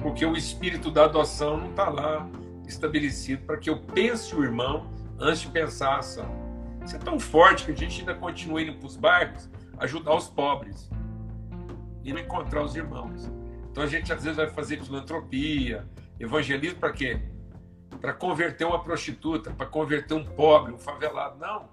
Porque 0.05 0.23
o 0.23 0.37
espírito 0.37 0.91
da 0.91 1.05
adoção 1.05 1.57
não 1.57 1.71
está 1.71 1.89
lá 1.89 2.29
estabelecido 2.67 3.43
para 3.43 3.57
que 3.57 3.67
eu 3.67 3.79
pense 3.79 4.35
o 4.35 4.43
irmão 4.43 4.85
antes 5.17 5.41
de 5.41 5.47
pensar 5.47 5.95
a 5.95 5.97
ação. 5.97 6.29
Isso 6.85 6.95
é 6.95 6.99
tão 6.99 7.19
forte 7.19 7.65
que 7.65 7.71
a 7.71 7.75
gente 7.75 8.01
ainda 8.01 8.13
continua 8.13 8.61
indo 8.61 8.77
para 8.77 8.85
os 8.85 8.95
bairros 8.95 9.49
ajudar 9.79 10.13
os 10.13 10.27
pobres 10.27 10.91
e 12.03 12.13
não 12.13 12.21
encontrar 12.21 12.63
os 12.63 12.75
irmãos. 12.75 13.31
Então 13.71 13.81
a 13.81 13.87
gente 13.87 14.13
às 14.13 14.21
vezes 14.21 14.37
vai 14.37 14.47
fazer 14.47 14.79
filantropia, 14.79 15.83
evangelismo 16.19 16.79
para 16.79 16.93
quê? 16.93 17.19
Para 17.99 18.13
converter 18.13 18.63
uma 18.63 18.83
prostituta, 18.83 19.49
para 19.49 19.65
converter 19.65 20.13
um 20.13 20.23
pobre, 20.23 20.71
um 20.71 20.77
favelado. 20.77 21.39
Não, 21.39 21.67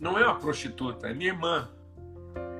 não 0.00 0.18
é 0.18 0.24
uma 0.24 0.34
prostituta, 0.40 1.06
é 1.06 1.14
minha 1.14 1.30
irmã. 1.30 1.70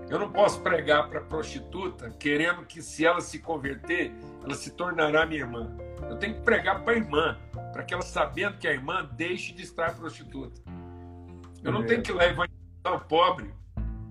Eu 0.08 0.20
não 0.20 0.30
posso 0.30 0.60
pregar 0.60 1.08
para 1.08 1.20
prostituta 1.20 2.08
querendo 2.10 2.64
que 2.64 2.80
se 2.80 3.04
ela 3.04 3.20
se 3.20 3.40
converter, 3.40 4.14
ela 4.46 4.54
se 4.54 4.70
tornará 4.70 5.26
minha 5.26 5.40
irmã. 5.40 5.76
Eu 6.08 6.16
tenho 6.16 6.34
que 6.34 6.40
pregar 6.42 6.84
para 6.84 6.94
a 6.94 6.96
irmã, 6.96 7.36
para 7.72 7.82
que 7.82 7.92
ela 7.92 8.02
sabendo 8.02 8.58
que 8.58 8.68
a 8.68 8.72
irmã 8.72 9.08
deixe 9.12 9.52
de 9.52 9.62
estar 9.62 9.96
prostituta. 9.96 10.62
Eu 11.64 11.72
não 11.72 11.84
tenho 11.84 12.00
que 12.00 12.12
levar 12.12 12.48
o 12.84 13.00
pobre 13.00 13.52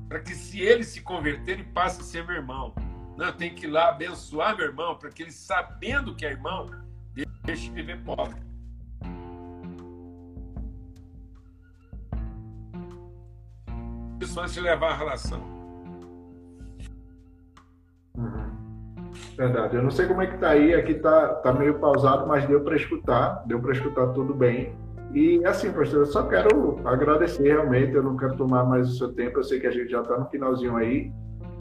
para 0.09 0.19
que 0.19 0.35
se 0.35 0.59
ele 0.59 0.83
se 0.83 1.01
converter, 1.01 1.53
ele 1.53 1.63
passe 1.63 2.01
a 2.01 2.03
ser 2.03 2.25
meu 2.25 2.35
irmão. 2.35 2.75
Não, 3.17 3.27
eu 3.27 3.33
tenho 3.33 3.55
que 3.55 3.65
ir 3.65 3.69
lá 3.69 3.89
abençoar 3.89 4.57
meu 4.57 4.65
irmão, 4.65 4.97
para 4.97 5.09
que 5.09 5.23
ele, 5.23 5.31
sabendo 5.31 6.13
que 6.13 6.25
é 6.25 6.31
irmão, 6.31 6.69
deixe 7.45 7.69
de 7.69 7.71
viver 7.71 8.03
pobre. 8.03 8.35
Isso 14.19 14.37
antes 14.39 14.53
de 14.53 14.59
levar 14.59 14.91
a 14.91 14.97
relação. 14.97 15.55
Verdade. 19.37 19.75
Eu 19.75 19.83
não 19.83 19.91
sei 19.91 20.07
como 20.07 20.21
é 20.21 20.27
que 20.27 20.37
tá 20.37 20.49
aí, 20.49 20.73
aqui 20.73 20.93
tá, 20.95 21.27
tá 21.35 21.51
meio 21.51 21.75
pausado, 21.75 22.25
mas 22.25 22.45
deu 22.47 22.61
para 22.61 22.75
escutar, 22.75 23.43
deu 23.45 23.59
para 23.59 23.73
escutar 23.73 24.07
tudo 24.07 24.33
bem. 24.33 24.73
E 25.13 25.45
assim, 25.45 25.71
pastor, 25.71 26.01
eu 26.01 26.05
só 26.05 26.23
quero 26.23 26.79
agradecer 26.85 27.43
realmente, 27.43 27.93
eu 27.93 28.03
não 28.03 28.17
quero 28.17 28.35
tomar 28.35 28.63
mais 28.63 28.89
o 28.89 28.97
seu 28.97 29.13
tempo, 29.13 29.39
eu 29.39 29.43
sei 29.43 29.59
que 29.59 29.67
a 29.67 29.71
gente 29.71 29.89
já 29.89 30.01
está 30.01 30.17
no 30.17 30.25
finalzinho 30.25 30.75
aí, 30.75 31.11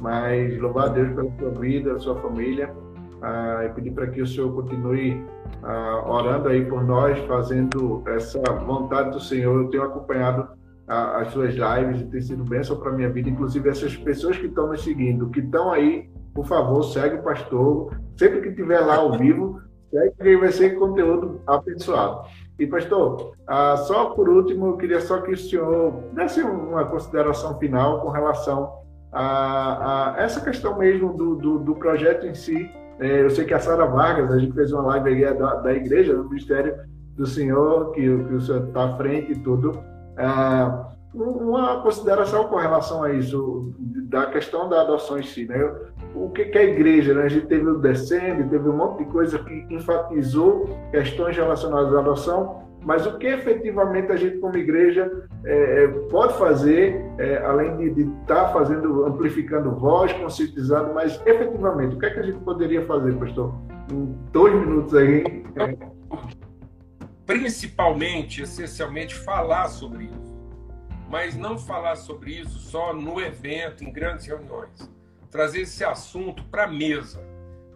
mas 0.00 0.58
louvar 0.58 0.86
a 0.86 0.92
Deus 0.92 1.12
pela 1.14 1.30
sua 1.38 1.50
vida, 1.60 1.98
sua 1.98 2.16
família, 2.16 2.74
ah, 3.22 3.64
e 3.64 3.68
pedir 3.70 3.92
para 3.92 4.06
que 4.08 4.20
o 4.20 4.26
Senhor 4.26 4.52
continue 4.54 5.24
ah, 5.62 6.02
orando 6.06 6.48
aí 6.48 6.64
por 6.64 6.84
nós, 6.84 7.18
fazendo 7.26 8.02
essa 8.06 8.40
vontade 8.66 9.10
do 9.10 9.20
Senhor. 9.20 9.62
Eu 9.62 9.68
tenho 9.68 9.82
acompanhado 9.84 10.48
ah, 10.86 11.20
as 11.20 11.28
suas 11.28 11.54
lives 11.54 12.02
e 12.02 12.06
tem 12.06 12.20
sido 12.20 12.44
bênção 12.44 12.76
para 12.76 12.90
a 12.90 12.92
minha 12.92 13.10
vida, 13.10 13.30
inclusive 13.30 13.68
essas 13.68 13.96
pessoas 13.96 14.36
que 14.36 14.46
estão 14.46 14.70
me 14.70 14.78
seguindo, 14.78 15.30
que 15.30 15.40
estão 15.40 15.72
aí 15.72 16.10
por 16.34 16.46
favor, 16.46 16.82
segue 16.82 17.16
o 17.16 17.22
pastor. 17.22 17.94
Sempre 18.16 18.42
que 18.42 18.52
tiver 18.52 18.80
lá 18.80 18.96
ao 18.96 19.12
vivo, 19.12 19.60
segue 19.90 20.14
que 20.20 20.36
vai 20.36 20.52
ser 20.52 20.78
conteúdo 20.78 21.40
abençoado. 21.46 22.26
E, 22.58 22.66
pastor, 22.66 23.32
ah, 23.46 23.76
só 23.76 24.10
por 24.10 24.28
último, 24.28 24.66
eu 24.66 24.76
queria 24.76 25.00
só 25.00 25.20
que 25.20 25.32
o 25.32 25.36
senhor 25.36 25.92
desse 26.12 26.40
uma 26.42 26.84
consideração 26.84 27.58
final 27.58 28.00
com 28.00 28.10
relação 28.10 28.72
a, 29.12 30.14
a 30.16 30.22
essa 30.22 30.40
questão 30.40 30.78
mesmo 30.78 31.12
do, 31.12 31.36
do, 31.36 31.58
do 31.60 31.74
projeto 31.74 32.26
em 32.26 32.34
si. 32.34 32.70
É, 33.00 33.22
eu 33.22 33.30
sei 33.30 33.44
que 33.44 33.54
a 33.54 33.58
Sara 33.58 33.86
Vargas, 33.86 34.30
a 34.30 34.38
gente 34.38 34.52
fez 34.52 34.72
uma 34.72 34.82
live 34.82 35.24
aí 35.24 35.34
da, 35.34 35.54
da 35.56 35.72
igreja, 35.72 36.14
do 36.14 36.28
Ministério 36.28 36.76
do 37.16 37.26
Senhor, 37.26 37.92
que, 37.92 38.00
que 38.00 38.34
o 38.34 38.40
senhor 38.40 38.68
está 38.68 38.84
à 38.84 38.96
frente 38.96 39.32
e 39.32 39.38
tudo. 39.38 39.82
Ah, 40.16 40.90
uma 41.12 41.80
consideração 41.80 42.44
com 42.44 42.56
relação 42.56 43.04
a 43.04 43.12
isso, 43.12 43.72
da 44.08 44.26
questão 44.26 44.68
da 44.68 44.80
adoção 44.80 45.18
em 45.18 45.22
si. 45.22 45.46
Né? 45.46 45.56
O 46.14 46.30
que, 46.30 46.44
que 46.46 46.58
a 46.58 46.64
igreja, 46.64 47.12
né? 47.14 47.24
a 47.24 47.28
gente 47.28 47.46
teve 47.46 47.66
o 47.66 47.78
descende, 47.78 48.48
teve 48.48 48.68
um 48.68 48.76
monte 48.76 49.04
de 49.04 49.10
coisa 49.10 49.38
que 49.38 49.66
enfatizou 49.70 50.78
questões 50.90 51.36
relacionadas 51.36 51.94
à 51.94 51.98
adoção, 51.98 52.62
mas 52.82 53.06
o 53.06 53.18
que 53.18 53.26
efetivamente 53.26 54.12
a 54.12 54.16
gente, 54.16 54.38
como 54.38 54.56
igreja, 54.56 55.10
é, 55.44 55.84
é 55.84 55.88
pode 56.10 56.38
fazer, 56.38 57.04
é, 57.18 57.38
além 57.38 57.76
de 57.94 58.02
estar 58.02 58.46
tá 58.46 58.52
fazendo, 58.52 59.06
amplificando 59.06 59.72
voz, 59.72 60.12
conscientizando, 60.12 60.94
mas 60.94 61.20
efetivamente, 61.26 61.96
o 61.96 61.98
que 61.98 62.06
é 62.06 62.10
que 62.10 62.20
a 62.20 62.24
gente 62.24 62.38
poderia 62.40 62.82
fazer, 62.82 63.14
pastor? 63.14 63.54
Em 63.90 64.16
dois 64.32 64.54
minutos 64.54 64.94
aí. 64.94 65.24
Principalmente, 67.26 68.42
essencialmente, 68.42 69.14
falar 69.14 69.68
sobre 69.68 70.04
isso 70.04 70.34
mas 71.14 71.36
não 71.36 71.56
falar 71.56 71.94
sobre 71.94 72.32
isso 72.32 72.58
só 72.58 72.92
no 72.92 73.20
evento, 73.20 73.84
em 73.84 73.92
grandes 73.92 74.26
reuniões. 74.26 74.90
Trazer 75.34 75.62
esse 75.62 75.82
assunto 75.82 76.44
para 76.44 76.62
a 76.62 76.68
mesa, 76.68 77.20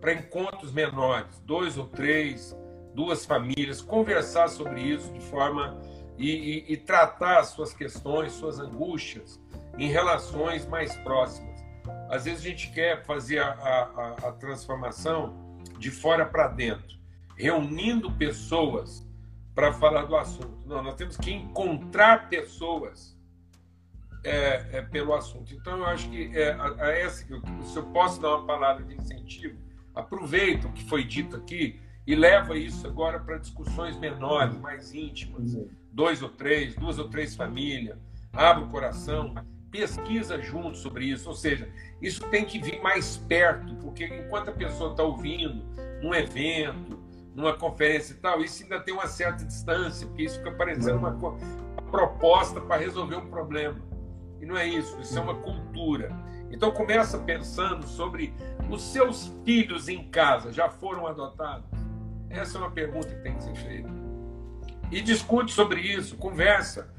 para 0.00 0.12
encontros 0.12 0.72
menores, 0.72 1.40
dois 1.44 1.76
ou 1.76 1.88
três, 1.88 2.56
duas 2.94 3.26
famílias, 3.26 3.82
conversar 3.82 4.46
sobre 4.46 4.80
isso 4.80 5.12
de 5.12 5.18
forma 5.22 5.76
e, 6.16 6.30
e, 6.30 6.72
e 6.72 6.76
tratar 6.76 7.42
suas 7.42 7.74
questões, 7.74 8.30
suas 8.34 8.60
angústias 8.60 9.40
em 9.76 9.88
relações 9.88 10.66
mais 10.66 10.94
próximas. 10.98 11.60
Às 12.08 12.26
vezes 12.26 12.46
a 12.46 12.48
gente 12.48 12.70
quer 12.70 13.04
fazer 13.04 13.40
a, 13.40 13.50
a, 13.50 14.28
a 14.28 14.32
transformação 14.34 15.58
de 15.80 15.90
fora 15.90 16.24
para 16.24 16.46
dentro, 16.46 16.96
reunindo 17.36 18.08
pessoas 18.12 19.04
para 19.52 19.72
falar 19.72 20.04
do 20.04 20.16
assunto. 20.16 20.62
Não, 20.64 20.80
nós 20.80 20.94
temos 20.94 21.16
que 21.16 21.32
encontrar 21.32 22.28
pessoas 22.28 23.17
é, 24.28 24.68
é, 24.72 24.82
pelo 24.82 25.14
assunto. 25.14 25.54
Então, 25.54 25.78
eu 25.78 25.86
acho 25.86 26.08
que 26.10 26.36
é, 26.36 26.52
a, 26.52 26.84
a 26.84 26.90
essa, 26.90 27.24
se 27.26 27.76
eu 27.76 27.86
posso 27.86 28.20
dar 28.20 28.36
uma 28.36 28.46
palavra 28.46 28.84
de 28.84 28.94
incentivo, 28.94 29.58
aproveita 29.94 30.68
o 30.68 30.72
que 30.72 30.84
foi 30.84 31.04
dito 31.04 31.36
aqui 31.36 31.80
e 32.06 32.14
leva 32.14 32.56
isso 32.56 32.86
agora 32.86 33.18
para 33.18 33.38
discussões 33.38 33.98
menores, 33.98 34.56
mais 34.58 34.94
íntimas, 34.94 35.56
dois 35.92 36.22
ou 36.22 36.28
três, 36.28 36.74
duas 36.74 36.98
ou 36.98 37.08
três 37.08 37.34
famílias, 37.34 37.98
abre 38.32 38.64
o 38.64 38.68
coração, 38.68 39.34
pesquisa 39.70 40.40
junto 40.40 40.78
sobre 40.78 41.06
isso, 41.06 41.28
ou 41.28 41.34
seja, 41.34 41.68
isso 42.00 42.26
tem 42.30 42.44
que 42.44 42.58
vir 42.58 42.80
mais 42.80 43.16
perto, 43.16 43.74
porque 43.76 44.06
enquanto 44.06 44.50
a 44.50 44.52
pessoa 44.52 44.92
está 44.92 45.02
ouvindo 45.02 45.64
num 46.02 46.14
evento, 46.14 46.98
numa 47.34 47.54
conferência 47.54 48.14
e 48.14 48.16
tal, 48.16 48.40
isso 48.40 48.62
ainda 48.62 48.80
tem 48.80 48.94
uma 48.94 49.06
certa 49.06 49.44
distância, 49.44 50.06
porque 50.06 50.22
isso 50.22 50.38
fica 50.38 50.52
parecendo 50.52 50.98
uma, 50.98 51.10
uma 51.10 51.36
proposta 51.90 52.60
para 52.60 52.76
resolver 52.76 53.16
um 53.16 53.28
problema. 53.28 53.87
E 54.40 54.46
não 54.46 54.56
é 54.56 54.66
isso, 54.66 54.98
isso 55.00 55.18
é 55.18 55.20
uma 55.20 55.34
cultura. 55.34 56.10
Então 56.50 56.70
começa 56.70 57.18
pensando 57.18 57.86
sobre 57.86 58.32
os 58.70 58.82
seus 58.82 59.32
filhos 59.44 59.88
em 59.88 60.08
casa 60.10 60.52
já 60.52 60.68
foram 60.68 61.06
adotados? 61.06 61.68
Essa 62.30 62.58
é 62.58 62.60
uma 62.60 62.70
pergunta 62.70 63.08
que 63.08 63.22
tem 63.22 63.34
que 63.34 63.42
ser 63.42 63.54
feita. 63.56 63.88
E 64.90 65.00
discute 65.00 65.52
sobre 65.52 65.80
isso, 65.80 66.16
conversa. 66.16 66.92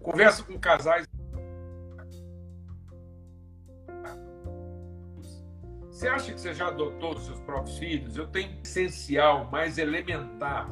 Conversa 0.00 0.42
com 0.42 0.58
casais. 0.58 1.06
Você 5.90 6.08
acha 6.08 6.32
que 6.32 6.40
você 6.40 6.52
já 6.52 6.68
adotou 6.68 7.14
os 7.14 7.24
seus 7.24 7.40
próprios 7.40 7.78
filhos? 7.78 8.16
Eu 8.16 8.26
tenho 8.26 8.60
essencial, 8.62 9.48
mais 9.50 9.78
elementar 9.78 10.68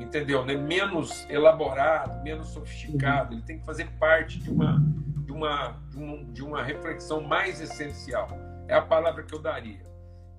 entendeu? 0.00 0.44
Né? 0.44 0.56
Menos 0.56 1.28
elaborado, 1.28 2.22
menos 2.22 2.48
sofisticado. 2.48 3.34
Ele 3.34 3.42
tem 3.42 3.58
que 3.58 3.64
fazer 3.64 3.88
parte 3.98 4.38
de 4.38 4.50
uma, 4.50 4.82
de 5.24 5.32
uma, 5.32 5.80
de 5.90 5.98
uma, 5.98 6.24
de 6.24 6.42
uma 6.42 6.62
reflexão 6.62 7.20
mais 7.20 7.60
essencial. 7.60 8.28
É 8.66 8.74
a 8.74 8.82
palavra 8.82 9.22
que 9.22 9.34
eu 9.34 9.38
daria. 9.38 9.82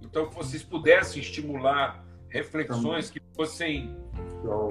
Então, 0.01 0.28
que 0.28 0.36
vocês 0.36 0.64
pudessem 0.64 1.22
estimular 1.22 2.03
reflexões 2.30 3.09
que 3.09 3.22
fossem 3.36 3.95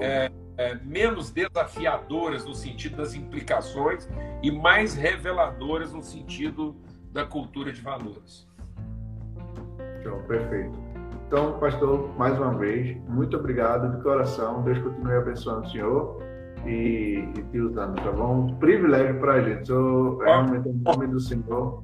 é, 0.01 0.31
é, 0.57 0.75
menos 0.75 1.31
desafiadoras 1.31 2.43
no 2.43 2.53
sentido 2.53 2.97
das 2.97 3.13
implicações 3.13 4.09
e 4.43 4.51
mais 4.51 4.95
reveladoras 4.95 5.93
no 5.93 6.03
sentido 6.03 6.75
da 7.11 7.25
cultura 7.25 7.71
de 7.71 7.81
valores. 7.81 8.47
Então, 9.99 10.21
perfeito. 10.23 10.80
Então, 11.31 11.57
pastor, 11.59 12.13
mais 12.17 12.37
uma 12.37 12.53
vez, 12.57 12.97
muito 13.07 13.37
obrigado 13.37 13.95
de 13.95 14.03
coração. 14.03 14.63
Deus 14.63 14.79
continue 14.79 15.13
abençoando 15.13 15.65
o 15.65 15.69
senhor 15.69 16.21
e, 16.65 17.23
e 17.37 17.43
te 17.43 17.57
usando, 17.57 17.95
tá 18.03 18.11
bom? 18.11 18.47
Um 18.47 18.55
privilégio 18.55 19.17
para 19.17 19.35
a 19.35 19.41
gente. 19.41 19.65
Sou 19.65 20.17
realmente 20.17 20.67
um 20.67 20.73
nome 20.73 21.07
do 21.07 21.21
Senhor. 21.21 21.81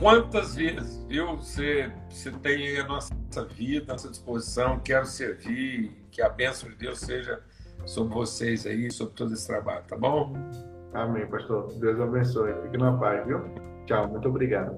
Quantas 0.00 0.56
vezes, 0.56 1.06
viu? 1.08 1.36
Você, 1.36 1.92
você 2.08 2.32
tem 2.32 2.76
a 2.80 2.88
nossa 2.88 3.14
vida, 3.54 3.92
a 3.92 3.92
nossa 3.92 4.10
disposição, 4.10 4.80
quero 4.80 5.06
servir, 5.06 6.04
que 6.10 6.20
a 6.20 6.28
bênção 6.28 6.68
de 6.70 6.74
Deus 6.74 6.98
seja 6.98 7.40
sobre 7.86 8.12
vocês 8.12 8.66
aí, 8.66 8.90
sobre 8.90 9.14
todo 9.14 9.32
esse 9.32 9.46
trabalho, 9.46 9.84
tá 9.86 9.96
bom? 9.96 10.32
Amém, 10.92 11.24
pastor. 11.28 11.72
Deus 11.74 12.00
abençoe. 12.00 12.52
Fique 12.64 12.78
na 12.78 12.94
paz, 12.94 13.24
viu? 13.28 13.44
Tchau, 13.86 14.08
muito 14.08 14.28
obrigado. 14.28 14.76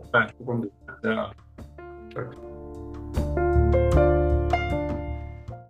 Tchau. 1.00 1.30
Tchau. 2.10 2.51
Tchau. 3.72 4.11